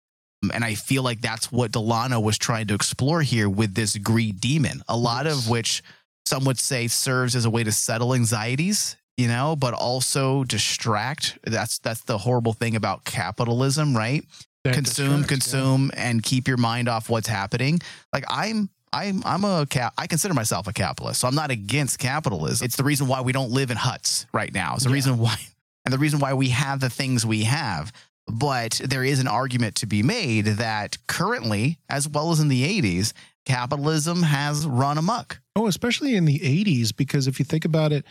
Um, 0.42 0.51
and 0.53 0.64
I 0.64 0.74
feel 0.74 1.03
like 1.05 1.20
that's 1.20 1.53
what 1.53 1.70
Delano 1.72 2.18
was 2.18 2.36
trying 2.36 2.66
to 2.68 2.74
explore 2.74 3.22
here 3.22 3.49
with 3.49 3.74
this 3.74 3.96
greed 3.96 4.40
demon, 4.40 4.82
a 4.88 4.96
lot 4.96 5.26
Yes. 5.26 5.38
of 5.44 5.49
which 5.51 5.82
some 6.26 6.44
would 6.44 6.59
say 6.59 6.88
serves 6.88 7.34
as 7.36 7.44
a 7.44 7.51
way 7.51 7.62
to 7.64 7.72
settle 7.72 8.12
anxieties, 8.14 8.96
you 9.18 9.28
know, 9.28 9.54
but 9.56 9.74
also 9.74 10.44
distract. 10.44 11.38
That's 11.44 11.78
that's 11.80 12.02
the 12.04 12.16
horrible 12.16 12.54
thing 12.54 12.76
about 12.76 13.04
capitalism, 13.04 13.94
right? 13.94 14.24
That 14.64 14.74
consume, 14.74 15.22
distracts, 15.22 15.52
yeah. 15.52 15.58
consume, 15.60 15.90
and 15.94 16.22
keep 16.22 16.48
your 16.48 16.56
mind 16.56 16.88
off 16.88 17.10
what's 17.10 17.28
happening. 17.28 17.80
Like 18.12 18.24
I'm, 18.28 18.70
I'm, 18.92 19.22
I'm 19.26 19.44
a 19.44 19.66
cap. 19.66 19.92
I 19.98 20.06
consider 20.06 20.34
myself 20.34 20.66
a 20.66 20.72
capitalist, 20.72 21.20
so 21.20 21.28
I'm 21.28 21.34
not 21.34 21.50
against 21.50 21.98
capitalism. 21.98 22.64
It's 22.64 22.76
the 22.76 22.84
reason 22.84 23.06
why 23.08 23.20
we 23.20 23.32
don't 23.32 23.50
live 23.50 23.70
in 23.70 23.76
huts 23.76 24.26
right 24.32 24.52
now. 24.54 24.74
It's 24.74 24.84
the 24.84 24.90
Yeah. 24.90 24.94
reason 24.94 25.18
why, 25.18 25.36
and 25.84 25.92
the 25.92 25.98
reason 25.98 26.20
why 26.20 26.34
we 26.34 26.48
have 26.50 26.80
the 26.80 26.90
things 26.90 27.26
we 27.26 27.44
have. 27.44 27.92
But 28.30 28.80
there 28.84 29.04
is 29.04 29.20
an 29.20 29.26
argument 29.28 29.74
to 29.76 29.86
be 29.86 30.02
made 30.02 30.44
that 30.44 30.98
currently, 31.06 31.78
as 31.88 32.08
well 32.08 32.30
as 32.30 32.40
in 32.40 32.48
the 32.48 32.62
'80s, 32.64 33.12
capitalism 33.46 34.22
has 34.22 34.66
run 34.66 34.98
amok. 34.98 35.40
Oh, 35.56 35.66
especially 35.66 36.14
in 36.14 36.24
the 36.24 36.38
80s, 36.38 36.94
because 36.94 37.26
if 37.26 37.38
you 37.38 37.44
think 37.44 37.64
about 37.64 37.92
it, 37.92 38.04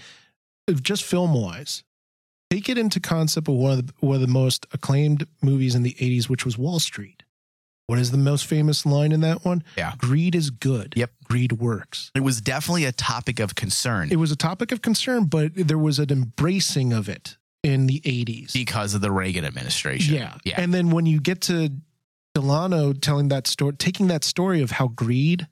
just 0.76 1.04
film 1.04 1.34
wise, 1.34 1.84
take 2.50 2.70
it 2.70 2.78
into 2.78 3.00
concept 3.00 3.48
of 3.48 3.56
one 3.56 3.72
of, 3.80 3.88
the, 3.88 3.94
one 4.00 4.16
of 4.16 4.22
the 4.22 4.28
most 4.28 4.66
acclaimed 4.74 5.28
movies 5.42 5.76
in 5.76 5.84
the 5.84 5.94
80s, 6.00 6.30
which 6.30 6.46
was 6.46 6.58
Wall 6.58 6.80
Street. 6.80 7.24
What 7.88 8.00
is 8.00 8.12
the 8.12 8.18
most 8.18 8.46
famous 8.46 8.86
line 8.86 9.14
in 9.14 9.22
that 9.22 9.46
one? 9.46 9.64
Yeah. 9.78 9.94
Greed 9.98 10.36
is 10.36 10.50
good. 10.50 10.94
Yep. 10.98 11.12
Greed 11.24 11.54
works. 11.54 12.12
It 12.14 12.20
was 12.20 12.42
definitely 12.42 12.84
a 12.84 12.92
topic 12.92 13.40
of 13.40 13.56
concern 13.56 14.10
It 14.12 14.18
was 14.18 14.30
a 14.32 14.36
topic 14.36 14.74
of 14.74 14.82
concern, 14.82 15.26
but 15.26 15.52
there 15.56 15.78
was 15.78 15.98
an 15.98 16.12
embracing 16.12 16.92
of 16.92 17.08
it 17.08 17.38
in 17.64 17.88
the 17.88 18.02
80s. 18.02 18.52
because 18.54 18.94
of 18.94 19.00
the 19.02 19.12
Reagan 19.12 19.46
administration. 19.46 20.16
Yeah. 20.16 20.36
yeah, 20.44 20.60
And 20.62 20.74
then 20.74 20.90
when 20.90 21.06
you 21.06 21.22
get 21.22 21.42
to 21.44 21.72
Delano 22.36 22.94
telling 22.94 23.30
that 23.30 23.48
story, 23.48 23.74
taking 23.78 24.08
that 24.08 24.24
story 24.24 24.62
of 24.62 24.72
how 24.72 24.90
greed 24.90 25.48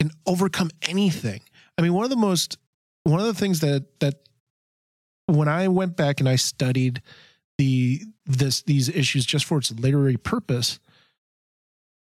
can 0.00 0.10
overcome 0.26 0.70
anything. 0.82 1.40
I 1.78 1.82
mean, 1.82 1.92
one 1.94 2.04
of 2.04 2.10
the 2.10 2.16
most, 2.16 2.58
one 3.04 3.20
of 3.20 3.26
the 3.26 3.34
things 3.34 3.60
that, 3.60 4.00
that 4.00 4.14
when 5.26 5.48
I 5.48 5.68
went 5.68 5.96
back 5.96 6.20
and 6.20 6.28
I 6.28 6.36
studied 6.36 7.02
the, 7.58 8.02
this, 8.24 8.62
these 8.62 8.88
issues 8.88 9.26
just 9.26 9.44
for 9.44 9.58
its 9.58 9.70
literary 9.72 10.16
purpose, 10.16 10.78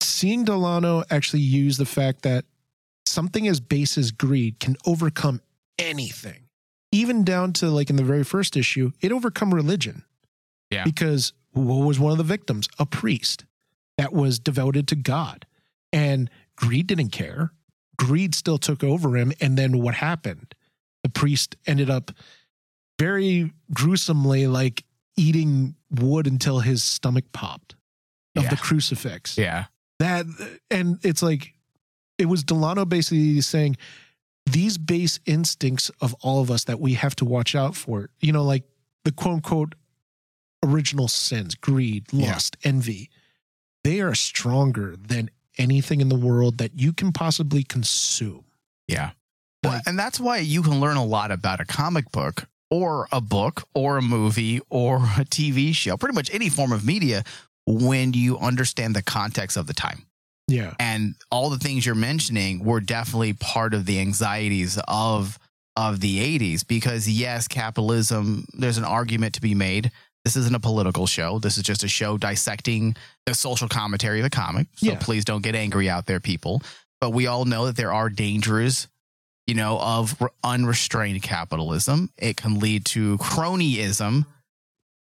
seeing 0.01 0.45
Delano 0.45 1.05
actually 1.11 1.43
use 1.43 1.77
the 1.77 1.87
fact 1.87 2.23
that 2.23 2.45
something 3.05 3.47
as 3.47 3.61
base 3.61 3.97
as 3.97 4.11
greed 4.11 4.61
can 4.61 4.77
overcome 4.87 5.41
anything, 5.79 6.45
even 6.93 7.25
down 7.25 7.53
to 7.55 7.71
like 7.71 7.91
in 7.91 7.97
the 7.97 8.05
very 8.05 8.25
first 8.25 8.57
issue, 8.57 8.93
it 9.01 9.13
overcome 9.13 9.55
religion. 9.55 10.05
Yeah. 10.71 10.85
Because 10.85 11.33
what 11.53 11.87
was 11.87 11.99
one 11.99 12.13
of 12.13 12.19
the 12.19 12.25
victims? 12.25 12.69
A 12.79 12.87
priest 12.87 13.45
that 13.99 14.13
was 14.13 14.39
devoted 14.39 14.89
to 14.89 14.97
God. 14.97 15.47
And 15.93 16.29
greed 16.57 16.87
didn't 16.87 17.11
care. 17.11 17.53
Greed 17.97 18.35
still 18.35 18.59
took 18.59 18.85
over 18.85 19.17
him. 19.17 19.33
And 19.41 19.57
then 19.57 19.79
what 19.81 19.95
happened? 19.95 20.55
The 21.03 21.09
priest 21.09 21.57
ended 21.67 21.89
up 21.89 22.11
very 22.99 23.53
gruesomely 23.73 24.47
like 24.47 24.85
eating 25.17 25.75
wood 25.91 26.27
until 26.27 26.61
his 26.61 26.83
stomach 26.83 27.25
popped 27.33 27.75
of 28.37 28.45
Yeah. 28.45 28.51
the 28.51 28.57
crucifix 28.57 29.39
yeah, 29.39 29.67
that 29.99 30.27
and 30.71 30.99
it's 31.03 31.23
like 31.23 31.55
it 32.19 32.27
was 32.27 32.43
Delano 32.45 32.85
basically 32.85 33.41
saying 33.41 33.77
these 34.47 34.79
base 34.79 35.19
instincts 35.27 35.91
of 36.01 36.15
all 36.23 36.41
of 36.41 36.51
us 36.51 36.65
that 36.65 36.81
we 36.81 36.95
have 36.95 37.17
to 37.17 37.25
watch 37.25 37.55
out 37.55 37.75
for 37.77 38.11
you 38.21 38.33
know 38.33 38.45
like 38.45 38.65
the 39.05 39.13
quote 39.13 39.35
unquote 39.35 39.75
original 40.65 41.09
sins 41.09 41.55
greed 41.55 42.05
Yeah. 42.13 42.33
lust 42.33 42.57
envy 42.65 43.11
they 43.85 44.01
are 44.01 44.15
stronger 44.15 44.97
than 44.97 45.31
anything 45.59 46.01
in 46.01 46.09
the 46.09 46.17
world 46.19 46.59
that 46.59 46.79
you 46.79 46.93
can 46.93 47.13
possibly 47.13 47.63
consume 47.63 48.45
Yeah. 48.89 49.11
Well, 49.65 49.81
and 49.87 49.99
that's 49.99 50.21
why 50.21 50.39
you 50.39 50.63
can 50.63 50.79
learn 50.81 50.97
a 50.97 51.05
lot 51.05 51.31
about 51.33 51.61
a 51.61 51.65
comic 51.65 52.11
book 52.13 52.47
or 52.71 53.09
a 53.13 53.21
book 53.21 53.65
or 53.75 53.99
a 53.99 54.03
movie 54.03 54.61
or 54.71 54.97
a 54.97 55.25
TV 55.25 55.75
show, 55.75 55.97
pretty 55.97 56.15
much 56.15 56.33
any 56.33 56.49
form 56.49 56.73
of 56.73 56.85
media 56.85 57.23
when 57.67 58.13
you 58.13 58.39
understand 58.39 58.95
the 58.95 59.03
context 59.03 59.57
of 59.57 59.67
the 59.67 59.75
time. 59.75 60.07
yeah 60.49 60.75
And 60.79 61.15
all 61.31 61.51
the 61.51 61.59
things 61.59 61.85
you're 61.87 61.95
mentioning 61.95 62.65
were 62.65 62.81
definitely 62.81 63.33
part 63.33 63.75
of 63.75 63.87
the 63.87 63.99
anxieties 64.01 64.79
of 64.89 65.39
of 65.79 66.01
the 66.01 66.39
80s 66.39 66.67
because 66.67 67.07
yes, 67.09 67.47
capitalism 67.49 68.47
there's 68.55 68.79
an 68.79 68.85
argument 68.85 69.35
to 69.35 69.41
be 69.43 69.55
made 69.55 69.91
This 70.25 70.35
isn't 70.37 70.57
a 70.57 70.61
political 70.61 71.07
show. 71.07 71.39
This 71.39 71.57
is 71.57 71.63
just 71.63 71.85
a 71.85 71.89
show 71.89 72.17
dissecting 72.19 72.97
the 73.27 73.35
social 73.35 73.69
commentary 73.69 74.19
of 74.19 74.25
the 74.25 74.31
comic. 74.31 74.67
So 74.77 74.87
Yeah. 74.87 74.99
please 74.99 75.25
don't 75.25 75.43
get 75.43 75.55
angry 75.55 75.89
out 75.91 76.07
there, 76.07 76.19
people. 76.19 76.63
But 77.01 77.11
we 77.11 77.27
all 77.29 77.45
know 77.45 77.67
that 77.67 77.77
there 77.77 77.93
are 77.93 78.09
dangers, 78.11 78.89
you 79.47 79.55
know, 79.55 79.79
of 79.81 80.21
re- 80.21 80.29
unrestrained 80.45 81.23
capitalism. 81.23 82.11
It 82.19 82.37
can 82.37 82.59
lead 82.59 82.85
to 82.87 83.17
cronyism. 83.19 84.27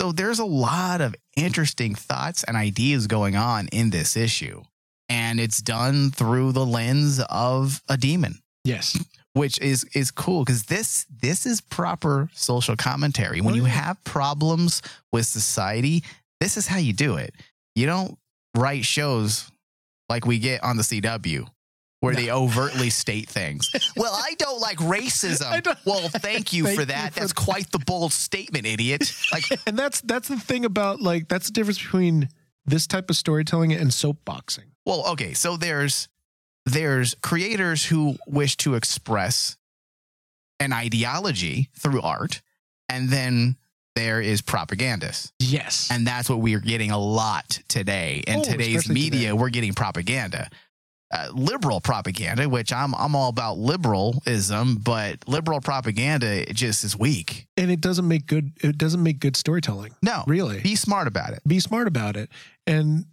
So 0.00 0.12
there's 0.12 0.38
a 0.38 0.44
lot 0.44 1.00
of 1.00 1.14
interesting 1.36 1.94
thoughts 1.94 2.44
and 2.44 2.56
ideas 2.56 3.06
going 3.06 3.34
on 3.36 3.68
in 3.68 3.90
this 3.90 4.16
issue. 4.16 4.62
And 5.08 5.40
it's 5.40 5.62
done 5.62 6.10
through 6.10 6.52
the 6.52 6.66
lens 6.66 7.20
of 7.30 7.80
a 7.88 7.96
demon 7.96 8.40
Yes. 8.64 8.98
which 9.34 9.58
is 9.60 9.84
is 9.94 10.10
cool 10.10 10.44
because 10.44 10.64
this 10.64 11.06
this 11.22 11.46
is 11.46 11.60
proper 11.60 12.28
social 12.34 12.76
commentary. 12.76 13.40
When 13.40 13.54
Oh, 13.54 13.58
you 13.58 13.64
have 13.64 14.02
problems 14.04 14.82
with 15.12 15.24
society, 15.26 16.02
this 16.40 16.56
is 16.56 16.66
how 16.66 16.78
you 16.78 16.92
do 16.92 17.16
it. 17.16 17.32
You 17.76 17.86
don't 17.86 18.18
write 18.56 18.84
shows 18.84 19.48
like 20.08 20.26
we 20.26 20.38
get 20.40 20.62
on 20.64 20.76
the 20.76 20.82
CW 20.82 21.46
where 22.00 22.14
they 22.14 22.30
overtly 22.30 22.90
state 22.90 23.28
things. 23.28 23.70
Well, 23.96 24.12
I 24.12 24.34
don't 24.38 24.60
like 24.60 24.78
racism. 24.78 25.62
don't- 25.62 25.78
Well, 25.86 26.08
thank 26.08 26.52
you 26.52 26.64
Thank 26.64 26.76
for 26.76 26.82
you 26.82 26.86
that. 26.86 27.14
for 27.14 27.20
That's 27.20 27.32
that. 27.32 27.44
quite 27.44 27.72
the 27.72 27.78
bold 27.78 28.12
statement, 28.12 28.66
idiot. 28.66 29.10
Like 29.32 29.44
And 29.66 29.78
that's 29.78 30.00
that's 30.02 30.28
the 30.28 30.38
thing 30.38 30.64
about 30.64 31.00
like 31.00 31.28
that's 31.28 31.46
the 31.46 31.52
difference 31.52 31.78
between 31.78 32.28
this 32.66 32.86
type 32.86 33.08
of 33.10 33.16
storytelling 33.16 33.72
and 33.72 33.90
soapboxing. 33.90 34.64
Well, 34.84 35.04
okay, 35.12 35.32
so 35.34 35.56
there's 35.56 36.08
there's 36.66 37.14
creators 37.22 37.84
who 37.86 38.16
wish 38.26 38.56
to 38.58 38.74
express 38.74 39.56
an 40.60 40.72
ideology 40.72 41.68
through 41.78 42.00
art, 42.02 42.42
and 42.88 43.08
then 43.08 43.56
there 43.94 44.20
is 44.20 44.42
propagandists. 44.42 45.32
Yes. 45.38 45.88
And 45.90 46.06
that's 46.06 46.28
what 46.28 46.40
we 46.40 46.54
are 46.54 46.60
getting 46.60 46.90
a 46.90 46.98
lot 46.98 47.60
today. 47.68 48.22
In 48.26 48.40
Oh, 48.40 48.44
today's 48.44 48.88
media, 48.88 49.28
today. 49.28 49.32
we're 49.32 49.48
getting 49.50 49.72
propaganda. 49.74 50.50
Uh, 51.12 51.28
liberal 51.34 51.80
propaganda, 51.80 52.48
which 52.48 52.72
I'm 52.72 52.92
I'm 52.94 53.14
all 53.14 53.28
about 53.28 53.58
liberalism, 53.58 54.76
but 54.76 55.26
liberal 55.28 55.60
propaganda 55.60 56.44
just 56.52 56.82
is 56.82 56.98
weak. 56.98 57.46
and 57.56 57.70
it 57.70 57.80
doesn't 57.80 58.08
make 58.08 58.26
good 58.26 58.50
it 58.60 58.76
doesn't 58.76 59.02
make 59.02 59.20
good 59.20 59.36
storytelling. 59.36 59.94
No, 60.02 60.24
Really. 60.26 60.60
be 60.60 60.74
smart 60.74 61.06
about 61.06 61.30
it. 61.32 61.42
Be 61.46 61.60
smart 61.60 61.86
about 61.86 62.16
it. 62.16 62.28
And 62.66 63.04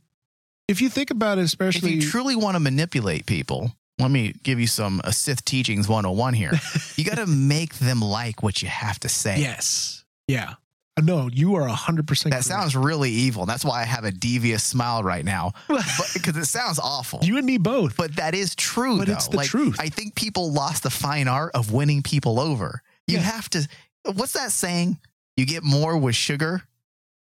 if 0.67 0.81
you 0.81 0.89
think 0.89 1.11
about 1.11 1.37
it, 1.37 1.43
especially 1.43 1.89
If 1.97 2.03
you 2.05 2.09
truly 2.09 2.35
want 2.35 2.55
to 2.55 2.59
manipulate 2.59 3.27
people, 3.27 3.71
let 3.99 4.09
me 4.09 4.33
give 4.41 4.59
you 4.59 4.65
some 4.67 4.99
uh, 5.03 5.11
Sith 5.11 5.45
teachings 5.45 5.87
101 5.87 6.33
here. 6.33 6.53
you 6.95 7.03
got 7.05 7.17
to 7.19 7.27
make 7.27 7.75
them 7.75 7.99
like 8.01 8.41
what 8.41 8.63
you 8.63 8.69
have 8.69 8.99
to 9.01 9.09
say. 9.09 9.37
Yes. 9.39 10.03
Yeah. 10.27 10.53
No, 11.01 11.27
you 11.31 11.55
are 11.55 11.67
hundred 11.67 12.07
percent 12.07 12.33
That 12.35 12.43
sounds 12.43 12.75
really 12.75 13.09
evil. 13.09 13.45
That's 13.47 13.65
why 13.65 13.81
I 13.81 13.85
have 13.85 14.03
a 14.03 14.11
devious 14.11 14.63
smile 14.63 15.01
right 15.01 15.25
now, 15.25 15.53
because 16.13 16.37
it 16.37 16.45
sounds 16.45 16.77
awful. 16.77 17.19
you 17.23 17.37
and 17.37 17.45
me 17.45 17.57
both. 17.57 17.97
but 17.97 18.15
that 18.17 18.35
is 18.35 18.53
true, 18.55 18.99
But 18.99 19.07
though. 19.07 19.13
it's 19.13 19.27
the 19.27 19.39
truth. 19.43 19.77
I 19.79 19.89
think 19.89 20.13
people 20.15 20.51
lost 20.51 20.83
the 20.83 20.91
fine 20.91 21.27
art 21.27 21.51
of 21.55 21.71
winning 21.71 22.03
people 22.03 22.39
over. 22.39 22.83
You 23.07 23.15
Yeah. 23.17 23.23
have 23.23 23.49
to. 23.51 23.67
What's 24.13 24.33
that 24.33 24.51
saying? 24.51 24.99
You 25.35 25.47
get 25.47 25.63
more 25.63 25.97
with 25.97 26.15
sugar. 26.15 26.61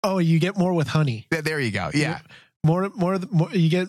Oh, 0.01 0.19
you 0.19 0.39
get 0.39 0.57
more 0.57 0.73
with 0.73 0.87
honey. 0.87 1.27
There 1.29 1.59
you 1.59 1.71
go. 1.71 1.91
Yeah. 1.93 2.19
More 2.65 2.89
more, 2.95 3.19
more 3.31 3.51
you 3.51 3.69
get 3.69 3.87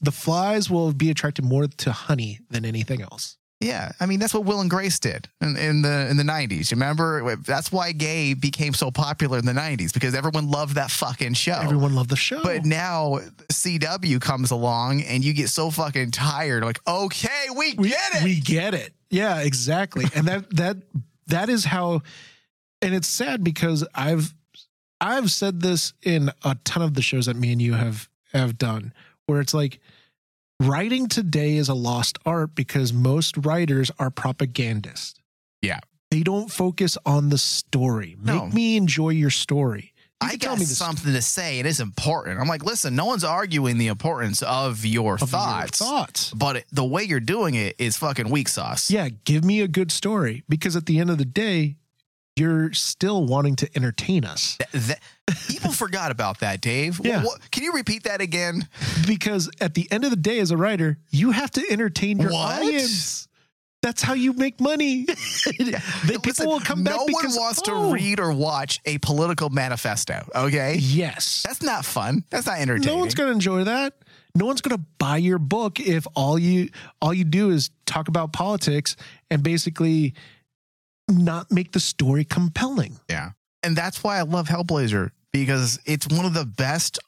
the 0.00 0.12
flies 0.12 0.68
will 0.68 0.92
be 0.92 1.10
attracted 1.10 1.46
more 1.46 1.66
to 1.66 1.92
honey 1.92 2.40
than 2.50 2.66
anything 2.66 3.00
else. 3.00 3.38
Yeah, 3.64 3.92
I 4.00 4.06
mean 4.06 4.20
that's 4.20 4.34
what 4.34 4.44
Will 4.44 4.60
and 4.60 4.68
Grace 4.68 4.98
did 4.98 5.28
in, 5.40 5.56
in 5.56 5.82
the 5.82 6.08
in 6.10 6.16
the 6.16 6.24
nineties. 6.24 6.70
Remember, 6.70 7.36
that's 7.36 7.72
why 7.72 7.92
gay 7.92 8.34
became 8.34 8.74
so 8.74 8.90
popular 8.90 9.38
in 9.38 9.46
the 9.46 9.54
nineties 9.54 9.92
because 9.92 10.14
everyone 10.14 10.50
loved 10.50 10.74
that 10.74 10.90
fucking 10.90 11.34
show. 11.34 11.58
Everyone 11.60 11.94
loved 11.94 12.10
the 12.10 12.16
show. 12.16 12.42
But 12.42 12.64
now 12.64 13.20
CW 13.50 14.20
comes 14.20 14.50
along 14.50 15.02
and 15.02 15.24
you 15.24 15.32
get 15.32 15.48
so 15.48 15.70
fucking 15.70 16.10
tired. 16.10 16.62
Like, 16.62 16.80
okay, 16.86 17.46
we, 17.56 17.74
we 17.74 17.88
get 17.88 18.14
it. 18.16 18.24
We 18.24 18.40
get 18.40 18.74
it. 18.74 18.92
Yeah, 19.10 19.40
exactly. 19.40 20.04
and 20.14 20.26
that 20.28 20.50
that 20.56 20.76
that 21.28 21.48
is 21.48 21.64
how 21.64 22.02
and 22.82 22.94
it's 22.94 23.08
sad 23.08 23.42
because 23.42 23.86
I've 23.94 24.34
I've 25.00 25.30
said 25.30 25.60
this 25.60 25.94
in 26.02 26.30
a 26.44 26.56
ton 26.64 26.82
of 26.82 26.94
the 26.94 27.02
shows 27.02 27.26
that 27.26 27.36
me 27.36 27.52
and 27.52 27.62
you 27.62 27.74
have 27.74 28.08
have 28.32 28.58
done 28.58 28.92
where 29.26 29.40
it's 29.40 29.54
like 29.54 29.80
writing 30.60 31.08
today 31.08 31.56
is 31.56 31.68
a 31.68 31.74
lost 31.74 32.18
art 32.24 32.54
because 32.54 32.92
most 32.92 33.36
writers 33.44 33.90
are 33.98 34.10
propagandists. 34.10 35.18
Yeah. 35.62 35.80
They 36.10 36.22
don't 36.22 36.50
focus 36.50 36.96
on 37.04 37.28
the 37.30 37.38
story. 37.38 38.16
Make 38.18 38.34
No. 38.36 38.46
me 38.46 38.76
enjoy 38.76 39.10
your 39.10 39.30
story. 39.30 39.92
You 40.22 40.28
I 40.30 40.36
got 40.36 40.58
something 40.60 41.12
to 41.12 41.20
say. 41.20 41.58
It 41.58 41.66
is 41.66 41.80
important. 41.80 42.40
I'm 42.40 42.46
like, 42.48 42.64
listen, 42.64 42.94
no 42.94 43.04
one's 43.04 43.24
arguing 43.24 43.76
the 43.78 43.88
importance 43.88 44.42
of 44.42 44.84
your 44.86 45.14
of 45.14 45.20
your 45.20 45.26
thoughts, 45.28 45.78
thoughts. 45.80 46.30
but 46.32 46.56
it, 46.56 46.64
the 46.72 46.84
way 46.84 47.02
you're 47.02 47.20
doing 47.20 47.54
it 47.56 47.74
is 47.78 47.96
fucking 47.98 48.30
weak 48.30 48.48
sauce. 48.48 48.90
Yeah, 48.90 49.08
give 49.24 49.44
me 49.44 49.60
a 49.60 49.68
good 49.68 49.90
story 49.92 50.44
because 50.48 50.76
at 50.76 50.86
the 50.86 50.98
end 50.98 51.10
of 51.10 51.18
the 51.18 51.24
day, 51.26 51.76
you're 52.36 52.72
still 52.72 53.26
wanting 53.26 53.56
to 53.56 53.70
entertain 53.76 54.24
us. 54.24 54.56
Th- 54.72 54.98
people 55.48 55.72
forgot 55.84 56.10
about 56.10 56.40
that, 56.40 56.60
Dave. 56.60 57.00
Yeah. 57.02 57.22
what- 57.24 57.50
can 57.50 57.62
you 57.62 57.72
repeat 57.72 58.04
that 58.04 58.20
again? 58.20 58.68
because 59.06 59.50
at 59.60 59.74
the 59.74 59.90
end 59.92 60.04
of 60.04 60.10
the 60.10 60.16
day 60.16 60.38
as 60.38 60.50
a 60.50 60.56
writer 60.56 60.98
you 61.10 61.30
have 61.30 61.50
to 61.50 61.62
entertain 61.70 62.18
your 62.18 62.30
What? 62.32 62.62
audience 62.62 63.28
that's 63.82 64.00
how 64.02 64.14
you 64.14 64.32
make 64.32 64.60
money 64.62 65.04
people 65.44 66.20
Listen, 66.24 66.46
will 66.46 66.60
come 66.60 66.84
back 66.84 66.96
no 66.96 67.04
because, 67.06 67.36
one 67.36 67.44
wants 67.44 67.62
oh, 67.68 67.88
to 67.88 67.92
read 67.94 68.18
or 68.18 68.32
watch 68.32 68.80
a 68.86 68.96
political 68.98 69.50
manifesto. 69.50 70.26
Okay, 70.34 70.76
yes 70.78 71.42
that's 71.46 71.62
not 71.62 71.84
fun. 71.84 72.24
That's 72.30 72.46
not 72.46 72.58
entertaining. 72.60 72.94
no 72.94 72.98
one's 72.98 73.14
going 73.14 73.28
to 73.28 73.32
enjoy 73.34 73.64
that 73.64 73.92
no 74.34 74.46
one's 74.46 74.62
going 74.62 74.76
to 74.76 74.84
buy 74.98 75.18
your 75.18 75.38
book 75.38 75.78
if 75.80 76.06
all 76.16 76.38
you 76.38 76.70
all 77.02 77.12
you 77.12 77.24
do 77.24 77.50
is 77.50 77.70
talk 77.84 78.08
about 78.08 78.32
politics 78.32 78.96
and 79.30 79.42
basically 79.42 80.14
not 81.10 81.52
make 81.52 81.72
the 81.72 81.80
story 81.80 82.24
compelling 82.24 82.98
Yeah. 83.10 83.30
And 83.64 83.76
that's 83.76 84.04
why 84.04 84.18
I 84.18 84.22
love 84.22 84.48
Hellblazer 84.48 85.10
because 85.32 85.78
it's 85.86 86.06
one 86.08 86.24
of 86.26 86.34
the 86.34 86.44
best 86.44 86.98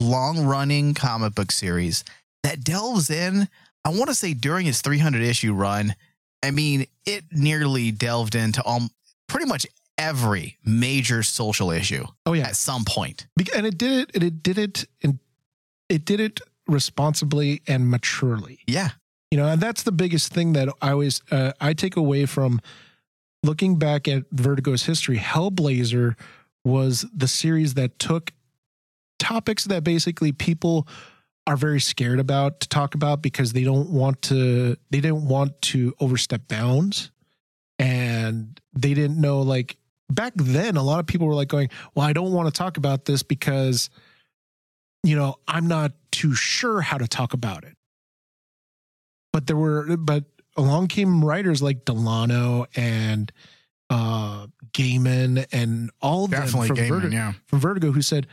long 0.00 0.44
running 0.44 0.94
comic 0.94 1.34
book 1.34 1.52
series 1.52 2.04
that 2.42 2.64
delves 2.64 3.10
in. 3.10 3.48
I 3.84 3.90
want 3.90 4.08
to 4.08 4.14
say 4.14 4.34
during 4.34 4.66
its 4.66 4.82
300 4.82 5.22
issue 5.22 5.54
run, 5.54 5.94
I 6.42 6.50
mean, 6.50 6.86
it 7.06 7.24
nearly 7.32 7.90
delved 7.90 8.34
into 8.34 8.66
um, 8.66 8.90
pretty 9.28 9.46
much 9.46 9.66
every 9.98 10.56
major 10.64 11.22
social 11.22 11.70
issue 11.70 12.02
oh 12.24 12.32
yeah 12.32 12.44
at 12.48 12.56
some 12.56 12.84
and 13.54 13.66
it 13.66 13.76
did 13.76 14.08
it 14.08 14.10
and 14.14 14.24
it 14.24 14.42
did 14.42 14.56
it 14.56 14.86
and 15.02 15.18
it 15.90 16.06
did 16.06 16.20
it 16.20 16.40
responsibly 16.66 17.60
and 17.66 17.90
maturely 17.90 18.60
Yeah. 18.66 18.90
you 19.30 19.36
know 19.36 19.46
and 19.46 19.60
that's 19.60 19.82
the 19.82 19.92
biggest 19.92 20.32
thing 20.32 20.54
that 20.54 20.70
i 20.80 20.92
always 20.92 21.20
uh, 21.30 21.52
i 21.60 21.74
take 21.74 21.96
away 21.96 22.24
from 22.24 22.62
looking 23.42 23.78
back 23.78 24.06
at 24.08 24.28
vertigo's 24.30 24.84
history 24.84 25.18
hellblazer 25.18 26.16
was 26.64 27.06
the 27.14 27.28
series 27.28 27.74
that 27.74 27.98
took 27.98 28.32
topics 29.18 29.64
that 29.64 29.84
basically 29.84 30.32
people 30.32 30.86
are 31.46 31.56
very 31.56 31.80
scared 31.80 32.20
about 32.20 32.60
to 32.60 32.68
talk 32.68 32.94
about 32.94 33.22
because 33.22 33.52
they 33.52 33.64
don't 33.64 33.90
want 33.90 34.20
to 34.22 34.76
they 34.90 35.00
didn't 35.00 35.26
want 35.26 35.60
to 35.62 35.94
overstep 36.00 36.46
bounds. 36.48 37.10
And 37.78 38.60
they 38.74 38.92
didn't 38.92 39.18
know 39.20 39.40
like 39.40 39.76
back 40.10 40.32
then 40.36 40.76
a 40.76 40.82
lot 40.82 41.00
of 41.00 41.06
people 41.06 41.26
were 41.26 41.34
like 41.34 41.48
going 41.48 41.68
well 41.94 42.04
i 42.04 42.12
don't 42.12 42.32
want 42.32 42.52
to 42.52 42.52
talk 42.52 42.76
about 42.76 43.04
this 43.04 43.22
because 43.22 43.90
you 45.04 45.14
know 45.14 45.36
i'm 45.46 45.68
not 45.68 45.92
too 46.10 46.34
sure 46.34 46.80
how 46.80 46.98
to 46.98 47.08
talk 47.08 47.32
about 47.32 47.64
it. 47.64 47.76
But 49.32 49.46
there 49.46 49.56
were 49.56 49.96
but 49.96 50.24
along 50.56 50.88
came 50.88 51.24
writers 51.24 51.62
like 51.62 51.84
delano 51.84 52.66
and 52.76 53.32
uh 53.90 54.46
gaiman 54.72 55.46
and 55.52 55.90
all 56.00 56.24
of 56.24 56.30
them 56.30 56.46
from, 56.46 56.60
Gaiman, 56.76 56.88
Vertigo, 56.88 57.08
yeah. 57.14 57.32
from 57.46 57.58
vertigo 57.60 57.92
who 57.92 58.02
said 58.02 58.26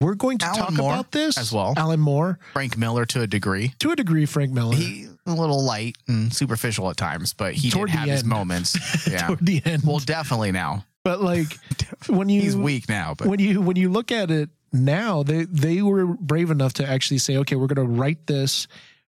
we're 0.00 0.14
going 0.14 0.38
to 0.38 0.46
Alan 0.46 0.60
talk 0.60 0.72
Moore 0.74 0.92
about 0.92 1.10
this 1.10 1.36
as 1.36 1.52
well. 1.52 1.74
alan 1.76 1.98
moore 2.00 2.38
Frank 2.52 2.76
Miller 2.76 3.04
to 3.06 3.22
a 3.22 3.26
degree. 3.26 3.72
to 3.80 3.90
a 3.90 3.96
degree 3.96 4.26
frank 4.26 4.52
miller 4.52 4.76
He 4.76 5.08
a 5.26 5.32
little 5.32 5.62
light 5.64 5.96
and 6.06 6.32
superficial 6.32 6.88
at 6.90 6.96
times, 6.96 7.34
but 7.34 7.52
he 7.54 7.70
Toward 7.70 7.90
did 7.90 7.98
have 7.98 8.08
his 8.08 8.24
moments. 8.24 8.78
Yeah. 9.10 9.26
toward 9.26 9.44
the 9.44 9.60
end 9.64 9.82
well, 9.84 9.98
definitely 9.98 10.52
now. 10.52 10.84
but 11.04 11.20
like 11.20 11.58
when 12.08 12.28
you 12.28 12.40
He's 12.40 12.56
weak 12.56 12.88
now, 12.88 13.14
but 13.18 13.26
when 13.26 13.40
you 13.40 13.60
when 13.60 13.76
you 13.76 13.90
look 13.90 14.12
at 14.12 14.30
it 14.30 14.50
now, 14.72 15.22
they 15.24 15.44
they 15.44 15.82
were 15.82 16.06
brave 16.06 16.50
enough 16.50 16.74
to 16.74 16.86
actually 16.88 17.18
say, 17.18 17.36
okay, 17.38 17.56
we're 17.56 17.66
going 17.66 17.86
to 17.86 17.92
write 17.92 18.26
this. 18.26 18.68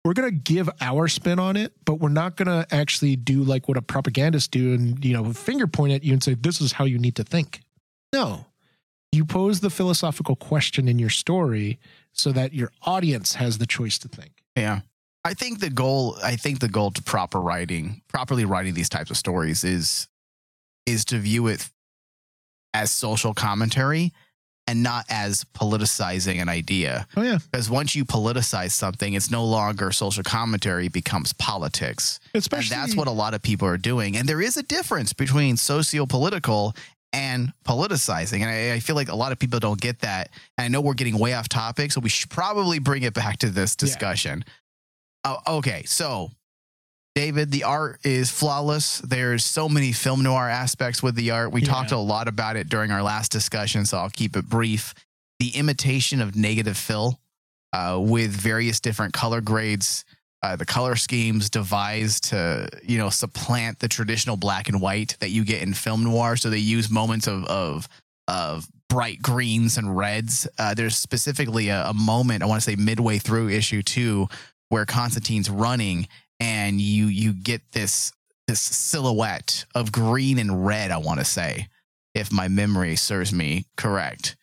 We're 0.04 0.14
going 0.14 0.30
to 0.30 0.36
give 0.36 0.70
our 0.82 1.08
spin 1.08 1.38
on 1.38 1.56
it, 1.56 1.74
but 1.86 1.96
we're 1.96 2.10
not 2.10 2.36
going 2.36 2.48
to 2.48 2.66
actually 2.74 3.16
do 3.16 3.44
like 3.44 3.68
what 3.68 3.78
a 3.78 3.82
propagandist 3.82 4.50
do 4.52 4.74
and 4.74 5.04
you 5.06 5.14
know 5.14 5.32
finger 5.34 5.68
point 5.68 5.94
at 5.94 6.04
you 6.04 6.14
and 6.14 6.24
say 6.24 6.34
this 6.34 6.60
is 6.60 6.74
how 6.74 6.86
you 6.86 6.98
need 6.98 7.16
to 7.18 7.24
think. 7.24 7.62
No, 8.12 8.46
you 9.12 9.26
pose 9.26 9.60
the 9.60 9.70
philosophical 9.70 10.36
question 10.36 10.88
in 10.88 10.98
your 10.98 11.10
story 11.10 11.80
so 12.14 12.32
that 12.32 12.54
your 12.54 12.72
audience 12.84 13.36
has 13.36 13.58
the 13.58 13.66
choice 13.66 14.00
to 14.00 14.08
think. 14.08 14.32
Yeah. 14.56 14.82
I 15.24 15.34
think 15.34 15.60
the 15.60 15.70
goal 15.70 16.18
I 16.24 16.36
think 16.36 16.60
the 16.60 16.68
goal 16.68 16.92
to 16.92 17.04
proper 17.04 17.40
writing, 17.40 18.02
properly 18.08 18.46
writing 18.46 18.74
these 18.74 18.90
types 18.90 19.12
of 19.12 19.18
stories 19.18 19.64
is 19.64 20.08
is 20.86 21.06
to 21.06 21.20
view 21.20 21.48
it 21.48 21.70
as 22.74 22.90
social 22.90 23.34
commentary 23.34 24.14
and 24.68 24.84
not 24.84 25.06
as 25.10 25.44
politicizing 25.54 26.42
an 26.42 26.48
idea. 26.50 27.08
Oh 27.18 27.22
yeah, 27.24 27.40
Because 27.52 27.70
once 27.70 27.96
you 27.96 28.06
politicize 28.06 28.72
something, 28.72 29.14
it's 29.14 29.32
no 29.32 29.44
longer 29.44 29.92
social 29.92 30.24
commentary, 30.24 30.86
it 30.86 30.94
becomes 30.94 31.34
politics. 31.34 32.20
especially 32.34 32.76
and 32.76 32.84
that's 32.84 32.96
what 32.96 33.08
a 33.08 33.12
lot 33.12 33.34
of 33.34 33.42
people 33.42 33.68
are 33.68 33.78
doing. 33.78 34.16
And 34.16 34.28
there 34.30 34.42
is 34.42 34.58
a 34.58 34.64
difference 34.64 35.14
between 35.14 35.58
socio 35.58 36.06
political 36.06 36.74
and 37.14 37.52
politicizing. 37.66 38.42
And 38.42 38.50
I, 38.50 38.74
I 38.76 38.80
feel 38.80 38.96
like 38.96 39.10
a 39.10 39.16
lot 39.16 39.32
of 39.34 39.40
people 39.40 39.60
don't 39.60 39.82
get 39.82 40.00
that. 40.00 40.30
And 40.58 40.66
I 40.66 40.68
know 40.70 40.80
we're 40.80 40.94
getting 40.94 41.18
way 41.18 41.34
off 41.34 41.50
topic, 41.50 41.92
so 41.92 42.00
we 42.00 42.10
should 42.10 42.30
probably 42.30 42.80
bring 42.80 43.04
it 43.04 43.14
back 43.14 43.40
to 43.40 43.50
this 43.50 43.72
Yeah. 43.78 43.86
discussion. 43.88 44.46
Oh, 45.26 45.38
okay, 45.58 45.84
so 45.86 46.32
David, 47.14 47.52
the 47.52 47.66
art 47.66 48.00
is 48.06 48.32
flawless. 48.32 49.00
There's 49.00 49.44
so 49.46 49.68
many 49.68 49.92
film 49.92 50.24
noir 50.24 50.48
aspects 50.50 51.04
with 51.04 51.16
the 51.16 51.32
art. 51.32 51.52
We 51.52 51.62
Yeah. 51.62 51.68
talked 51.68 51.92
a 51.92 51.98
lot 51.98 52.28
about 52.28 52.56
it 52.56 52.70
during 52.70 52.90
our 52.92 53.04
last 53.04 53.32
discussion, 53.32 53.86
so 53.86 53.98
I'll 53.98 54.10
keep 54.10 54.38
it 54.38 54.48
brief. 54.48 54.94
The 55.40 55.50
imitation 55.50 56.22
of 56.22 56.36
negative 56.36 56.78
fill 56.78 57.20
uh, 57.74 57.98
with 58.02 58.32
various 58.32 58.80
different 58.80 59.14
color 59.14 59.42
grades, 59.42 60.06
uh, 60.42 60.56
the 60.56 60.66
color 60.66 60.96
schemes 60.96 61.50
devised 61.50 62.26
to 62.30 62.70
you 62.84 62.98
know 62.98 63.10
supplant 63.10 63.80
the 63.80 63.88
traditional 63.88 64.38
black 64.38 64.70
and 64.70 64.80
white 64.82 65.18
that 65.20 65.30
you 65.32 65.44
get 65.44 65.62
in 65.62 65.74
film 65.74 66.04
noir. 66.04 66.38
So 66.38 66.50
they 66.50 66.58
use 66.60 66.90
moments 66.90 67.28
of 67.28 67.44
of 67.46 67.90
of 68.28 68.68
bright 68.90 69.22
greens 69.22 69.78
and 69.78 69.98
reds. 69.98 70.48
Uh, 70.58 70.74
there's 70.74 70.96
specifically 70.98 71.70
a, 71.70 71.88
a 71.88 71.94
moment 71.94 72.42
I 72.44 72.46
want 72.46 72.62
to 72.62 72.70
say 72.70 72.76
midway 72.78 73.18
through 73.20 73.50
issue 73.50 73.82
two 73.84 74.30
where 74.70 74.86
Constantine's 74.86 75.50
running 75.50 76.08
and 76.42 76.82
you 76.82 77.06
you 77.06 77.34
get 77.34 77.62
this 77.72 78.12
this 78.48 78.60
silhouette 78.60 79.66
of 79.76 79.92
green 79.92 80.40
and 80.40 80.66
red. 80.66 80.92
I 80.92 80.98
want 80.98 81.20
to 81.20 81.26
say, 81.26 81.68
if 82.16 82.32
my 82.34 82.48
memory 82.48 82.96
serves 82.96 83.32
me 83.32 83.66
correct. 83.78 84.36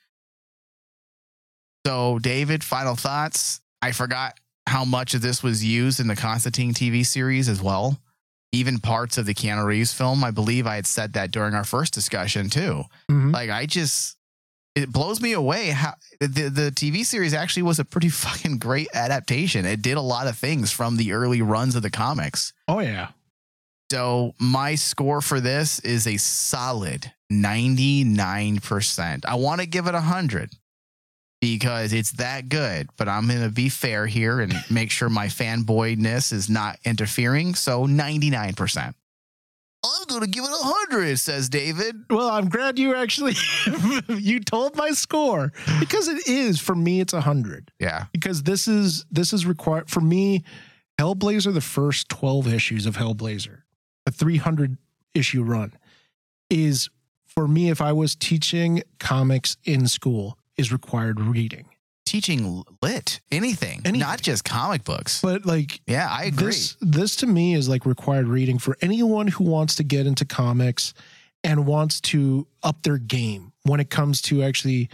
So, 1.86 2.18
David, 2.18 2.62
final 2.62 2.96
thoughts. 2.96 3.60
I 3.82 3.92
forgot 3.92 4.38
how 4.66 4.84
much 4.84 5.14
of 5.14 5.22
this 5.22 5.42
was 5.42 5.64
used 5.64 6.00
in 6.00 6.06
the 6.06 6.16
Constantine 6.16 6.74
TV 6.74 7.04
series 7.04 7.48
as 7.48 7.62
well. 7.62 7.98
Even 8.52 8.78
parts 8.78 9.18
of 9.18 9.26
the 9.26 9.34
Keanu 9.34 9.64
Reeves 9.64 9.92
film. 9.92 10.22
I 10.22 10.30
believe 10.30 10.66
I 10.66 10.76
had 10.76 10.86
said 10.86 11.14
that 11.14 11.30
during 11.30 11.54
our 11.54 11.64
first 11.64 11.92
discussion 11.92 12.48
too. 12.48 12.84
Mhm. 13.10 13.32
Like 13.32 13.50
I 13.50 13.66
just 13.66 14.16
it 14.82 14.92
blows 14.92 15.20
me 15.20 15.32
away 15.32 15.68
how 15.70 15.94
the 16.20 16.48
the 16.48 16.70
TV 16.70 17.04
series 17.04 17.34
actually 17.34 17.62
was 17.64 17.78
a 17.78 17.84
pretty 17.84 18.08
fucking 18.24 18.58
great 18.58 18.88
adaptation. 18.94 19.64
It 19.66 19.82
did 19.82 19.96
a 19.96 20.02
lot 20.02 20.26
of 20.26 20.36
things 20.36 20.70
from 20.70 20.96
the 20.96 21.12
early 21.12 21.42
runs 21.42 21.76
of 21.76 21.82
the 21.82 21.90
comics. 21.90 22.52
oh 22.66 22.80
yeah. 22.80 23.08
So 23.90 24.34
my 24.38 24.74
score 24.74 25.22
for 25.22 25.40
this 25.40 25.80
is 25.80 26.06
a 26.06 26.18
solid 26.18 27.10
99%. 27.32 29.24
I 29.24 29.34
want 29.36 29.62
to 29.62 29.66
give 29.66 29.86
it 29.86 29.94
100 29.94 30.50
because 31.40 31.94
it's 31.94 32.12
that 32.12 32.50
good, 32.50 32.90
but 32.98 33.08
I'm 33.08 33.28
going 33.28 33.42
to 33.42 33.48
be 33.48 33.70
fair 33.70 34.06
here 34.06 34.40
and 34.40 34.52
make 34.70 34.90
sure 34.90 35.08
my 35.08 35.28
fanboyness 35.28 36.34
is 36.34 36.50
not 36.50 36.78
interfering. 36.84 37.54
So 37.54 37.86
99%. 37.86 38.94
I'm 39.84 40.04
going 40.08 40.22
to 40.22 40.28
give 40.28 40.44
it 40.44 40.48
a 40.50 40.64
100, 40.90 41.18
says 41.18 41.48
David. 41.48 41.94
Well, 42.10 42.28
I'm 42.28 42.48
glad 42.48 42.78
you 42.78 42.94
actually 42.96 43.34
you 44.08 44.40
told 44.40 44.76
my 44.76 44.90
score 44.90 45.52
because 45.78 46.08
it 46.08 46.26
is 46.26 46.60
for 46.60 46.74
me. 46.74 47.00
It's 47.00 47.12
a 47.12 47.20
hundred 47.20 47.70
Yeah. 47.78 48.06
because 48.12 48.42
this 48.42 48.66
is 48.66 49.04
this 49.10 49.32
is 49.32 49.46
required 49.46 49.88
for 49.88 50.00
me. 50.00 50.42
Hellblazer, 51.00 51.54
the 51.54 51.60
first 51.60 52.08
twelve 52.08 52.48
issues 52.52 52.86
of 52.86 52.96
Hellblazer, 52.96 53.58
a 54.06 54.10
300 54.10 54.76
issue 55.14 55.44
run, 55.44 55.72
is 56.50 56.90
for 57.28 57.46
me. 57.46 57.70
If 57.70 57.80
I 57.80 57.92
was 57.92 58.16
teaching 58.16 58.82
comics 58.98 59.56
in 59.64 59.86
school, 59.86 60.36
is 60.56 60.72
required 60.72 61.20
reading. 61.20 61.67
Teaching 62.08 62.64
lit, 62.80 63.20
anything, 63.30 63.82
not 63.84 64.22
just 64.22 64.42
comic 64.42 64.82
books. 64.82 65.20
But 65.20 65.44
like 65.44 65.80
Yeah, 65.86 66.08
I 66.10 66.24
agree. 66.24 66.46
This 66.46 66.76
this 66.80 67.16
to 67.16 67.26
me 67.26 67.52
is 67.54 67.68
like 67.68 67.84
required 67.84 68.26
reading 68.26 68.58
for 68.58 68.78
anyone 68.80 69.28
who 69.28 69.44
wants 69.44 69.74
to 69.76 69.84
get 69.84 70.06
into 70.06 70.24
comics 70.24 70.94
and 71.44 71.66
wants 71.66 72.00
to 72.00 72.46
up 72.62 72.82
their 72.82 72.96
game 72.96 73.52
when 73.64 73.78
it 73.78 73.90
comes 73.90 74.22
to 74.22 74.42
actually 74.42 74.88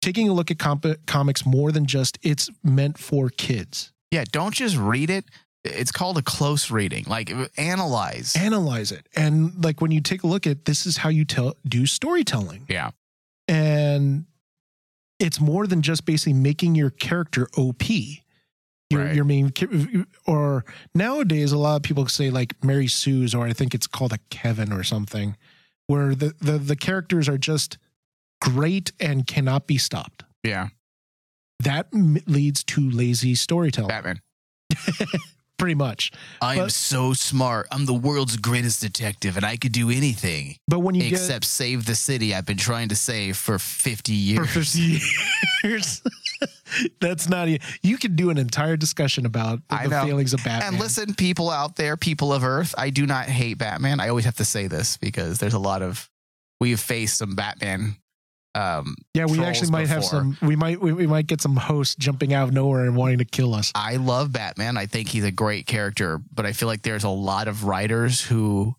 taking 0.00 0.28
a 0.28 0.32
look 0.32 0.50
at 0.50 0.58
comp- 0.58 1.06
comics 1.06 1.44
more 1.44 1.70
than 1.70 1.84
just 1.84 2.18
it's 2.22 2.48
meant 2.62 2.96
for 2.98 3.28
kids. 3.28 3.92
yeah, 4.10 4.24
don't 4.32 4.54
just 4.54 4.76
read 4.76 5.10
it. 5.10 5.26
It's 5.64 5.92
called 5.92 6.16
a 6.18 6.22
close 6.22 6.70
reading. 6.70 7.04
Like 7.06 7.30
uh, 7.30 7.46
analyze. 7.58 8.36
Analyze 8.36 8.90
it. 8.90 9.06
And 9.14 9.62
like 9.62 9.80
when 9.82 9.90
you 9.90 10.00
take 10.00 10.22
a 10.22 10.26
look 10.26 10.46
at 10.46 10.64
this 10.64 10.86
is 10.86 10.96
how 10.96 11.10
you 11.10 11.24
tell 11.26 11.56
do 11.66 11.84
storytelling. 11.86 12.64
yeah. 12.68 12.90
And 13.48 14.24
it's 15.18 15.40
more 15.40 15.66
than 15.66 15.82
just 15.82 16.04
basically 16.04 16.32
making 16.34 16.74
your 16.74 16.90
character 16.90 17.48
OP. 17.56 17.82
Your, 18.90 19.04
Right. 19.06 19.14
your 19.14 19.24
main 19.24 19.50
or 20.26 20.64
nowadays 20.94 21.52
a 21.52 21.58
lot 21.58 21.76
of 21.76 21.82
people 21.82 22.06
say 22.06 22.28
like 22.30 22.62
Mary 22.62 22.86
Sue's 22.86 23.34
or 23.34 23.46
I 23.46 23.52
think 23.54 23.74
it's 23.74 23.86
called 23.86 24.12
a 24.12 24.18
Kevin 24.30 24.72
or 24.72 24.84
something 24.84 25.36
where 25.86 26.14
the, 26.14 26.34
the 26.40 26.58
the 26.58 26.76
characters 26.76 27.26
are 27.28 27.38
just 27.38 27.78
great 28.42 28.92
and 29.00 29.26
cannot 29.26 29.66
be 29.66 29.78
stopped. 29.78 30.22
Yeah. 30.44 30.68
That 31.60 31.88
m- 31.94 32.18
leads 32.26 32.62
to 32.64 32.88
lazy 32.90 33.34
storytelling 33.34 33.88
Batman. 33.88 34.20
pretty 35.64 35.74
much. 35.74 36.12
I 36.42 36.56
am 36.56 36.68
so 36.68 37.12
smart. 37.14 37.68
I'm 37.72 37.86
the 37.86 37.94
world's 37.94 38.36
greatest 38.36 38.80
detective 38.82 39.36
and 39.38 39.46
I 39.46 39.56
could 39.56 39.72
do 39.72 39.88
anything 39.90 40.56
But 40.68 40.80
when 40.80 40.94
you 40.94 41.06
except 41.08 41.44
save 41.46 41.86
the 41.86 41.94
city 41.94 42.34
I've 42.34 42.44
been 42.44 42.58
trying 42.58 42.88
to 42.90 42.96
save 42.96 43.36
for 43.38 43.58
50 43.58 44.12
years. 44.12 44.46
for 44.46 44.60
50 44.60 44.98
years 45.64 46.02
that's 47.00 47.28
not 47.28 47.48
e- 47.48 47.60
you 47.82 47.96
could 47.96 48.16
do 48.16 48.28
an 48.30 48.36
entire 48.38 48.76
discussion 48.76 49.24
about 49.24 49.60
the, 49.68 49.74
I 49.74 49.84
the 49.84 49.90
know. 49.90 50.04
failings 50.04 50.34
of 50.34 50.44
Batman. 50.44 50.74
And 50.74 50.78
listen, 50.78 51.14
people 51.14 51.48
out 51.48 51.76
there, 51.76 51.96
people 51.96 52.32
of 52.32 52.44
Earth, 52.44 52.74
I 52.76 52.90
do 52.90 53.06
not 53.06 53.26
hate 53.26 53.58
Batman. 53.58 54.00
I 54.00 54.08
always 54.08 54.24
have 54.26 54.36
to 54.36 54.44
say 54.44 54.66
this 54.66 54.96
because 54.98 55.38
there's 55.38 55.54
a 55.54 55.58
lot 55.58 55.80
of 55.82 56.10
we've 56.60 56.80
faced 56.80 57.16
some 57.18 57.34
Batman. 57.34 57.96
Um, 58.54 58.94
Yeah, 59.14 59.26
we 59.26 59.42
actually 59.42 59.70
might 59.70 59.88
have 59.88 60.04
some. 60.04 60.36
We 60.40 60.54
might 60.56 60.80
we, 60.80 60.92
we 60.92 61.06
might 61.06 61.26
get 61.26 61.40
some 61.40 61.56
hosts 61.56 61.96
jumping 61.96 62.32
out 62.32 62.48
of 62.48 62.54
nowhere 62.54 62.84
and 62.84 62.94
wanting 62.96 63.18
to 63.18 63.24
kill 63.24 63.54
us. 63.54 63.72
I 63.74 63.96
love 63.96 64.32
Batman. 64.32 64.76
I 64.76 64.86
think 64.86 65.08
he's 65.08 65.24
a 65.24 65.32
great 65.32 65.66
character, 65.66 66.20
but 66.32 66.46
I 66.46 66.52
feel 66.52 66.68
like 66.68 66.82
there's 66.82 67.04
a 67.04 67.08
lot 67.08 67.48
of 67.48 67.64
writers 67.64 68.20
who 68.20 68.74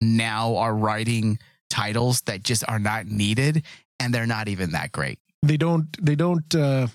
now 0.00 0.56
are 0.56 0.74
writing 0.74 1.38
titles 1.70 2.20
that 2.22 2.42
just 2.42 2.64
are 2.68 2.78
not 2.78 3.06
needed, 3.06 3.64
and 3.98 4.12
they're 4.12 4.26
not 4.26 4.48
even 4.48 4.72
that 4.72 4.92
great. 4.92 5.18
They 5.42 5.56
don't. 5.56 5.86
They 6.04 6.14
don't. 6.16 6.54
uh 6.54 6.88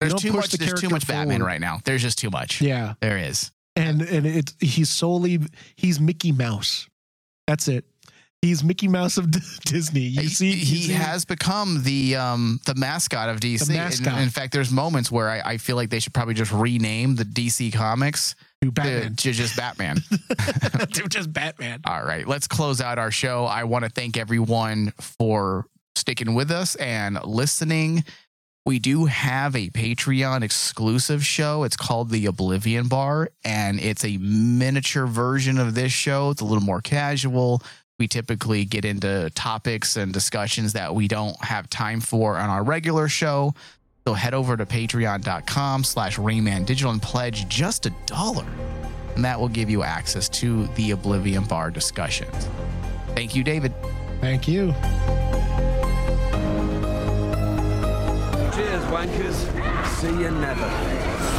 There's 0.00 0.12
don't 0.12 0.20
too 0.20 0.32
much. 0.32 0.50
the 0.50 0.58
There's 0.58 0.80
too 0.80 0.88
much 0.88 1.06
Batman 1.08 1.42
right 1.42 1.60
now. 1.60 1.80
There's 1.84 2.02
just 2.02 2.18
too 2.18 2.30
much. 2.30 2.60
Yeah, 2.60 2.94
There 3.00 3.18
is. 3.18 3.50
and 3.74 4.02
and 4.02 4.24
it's 4.26 4.54
he's 4.60 4.88
solely 4.90 5.40
he's 5.74 5.98
Mickey 5.98 6.30
Mouse. 6.30 6.86
That's 7.48 7.66
it. 7.66 7.84
He's 8.42 8.62
Mickey 8.62 8.86
Mouse 8.86 9.16
of 9.18 9.30
D- 9.32 9.40
Disney. 9.64 10.00
You 10.00 10.28
see, 10.28 10.52
he, 10.52 10.82
see- 10.82 10.92
has 10.92 11.24
become 11.24 11.82
the 11.82 12.16
um 12.16 12.60
the 12.66 12.74
mascot 12.76 13.28
of 13.28 13.40
DC. 13.40 13.66
The 13.66 13.72
In- 13.72 13.78
mascot. 13.78 14.20
In, 14.22 14.28
fact, 14.30 14.52
there's 14.52 14.70
moments 14.70 15.10
where 15.10 15.28
I, 15.28 15.40
I 15.40 15.56
feel 15.58 15.74
like 15.76 15.90
they 15.90 15.98
should 15.98 16.14
probably 16.14 16.34
just 16.34 16.52
rename 16.52 17.16
the 17.16 17.24
DC 17.24 17.72
comics 17.72 18.34
to 18.62 18.68
to, 18.68 18.72
Batman. 18.72 19.16
to 19.16 19.32
just 19.32 19.56
Batman. 19.56 19.96
to 20.92 21.08
just 21.08 21.32
Batman. 21.32 21.80
All 21.84 22.04
right, 22.04 22.26
let's 22.28 22.46
close 22.46 22.80
out 22.80 22.98
our 22.98 23.10
show. 23.10 23.44
I 23.44 23.64
want 23.64 23.84
to 23.84 23.90
thank 23.90 24.16
everyone 24.16 24.92
for 25.00 25.66
sticking 25.96 26.34
with 26.34 26.50
us 26.52 26.76
and 26.76 27.18
listening. 27.24 28.04
We 28.66 28.78
do 28.78 29.06
have 29.06 29.56
a 29.56 29.70
Patreon 29.70 30.42
exclusive 30.42 31.24
show. 31.24 31.64
It's 31.64 31.76
called 31.76 32.10
The 32.10 32.26
Oblivion 32.26 32.86
Bar, 32.86 33.30
and 33.42 33.80
it's 33.80 34.04
a 34.04 34.16
miniature 34.18 35.06
version 35.06 35.58
of 35.58 35.74
this 35.74 35.90
show. 35.90 36.30
It's 36.30 36.42
a 36.42 36.44
little 36.44 36.62
more 36.62 36.80
casual. 36.82 37.62
We 37.98 38.08
typically 38.08 38.64
get 38.64 38.84
into 38.84 39.30
topics 39.30 39.96
and 39.96 40.12
discussions 40.12 40.72
that 40.74 40.94
we 40.94 41.08
don't 41.08 41.36
have 41.44 41.68
time 41.68 42.00
for 42.00 42.36
on 42.36 42.48
our 42.48 42.62
regular 42.62 43.08
show. 43.08 43.54
So 44.06 44.14
head 44.14 44.34
over 44.34 44.56
to 44.56 44.64
patreon.com 44.64 45.84
slash 45.84 46.16
Rayman 46.16 46.64
Digital 46.64 46.92
and 46.92 47.02
pledge 47.02 47.48
just 47.48 47.86
a 47.86 47.90
dollar 48.06 48.46
and 49.18 49.24
that 49.24 49.40
will 49.40 49.48
give 49.48 49.68
you 49.68 49.82
access 49.82 50.28
to 50.28 50.68
the 50.76 50.92
Oblivion 50.92 51.42
Bar 51.42 51.72
discussions. 51.72 52.48
Thank 53.16 53.34
you, 53.34 53.42
David. 53.42 53.74
Thank 54.20 54.46
you. 54.46 54.72
Cheers, 58.54 58.84
wankers. 58.92 59.88
See 59.98 60.22
you 60.22 60.30
never. 60.30 61.37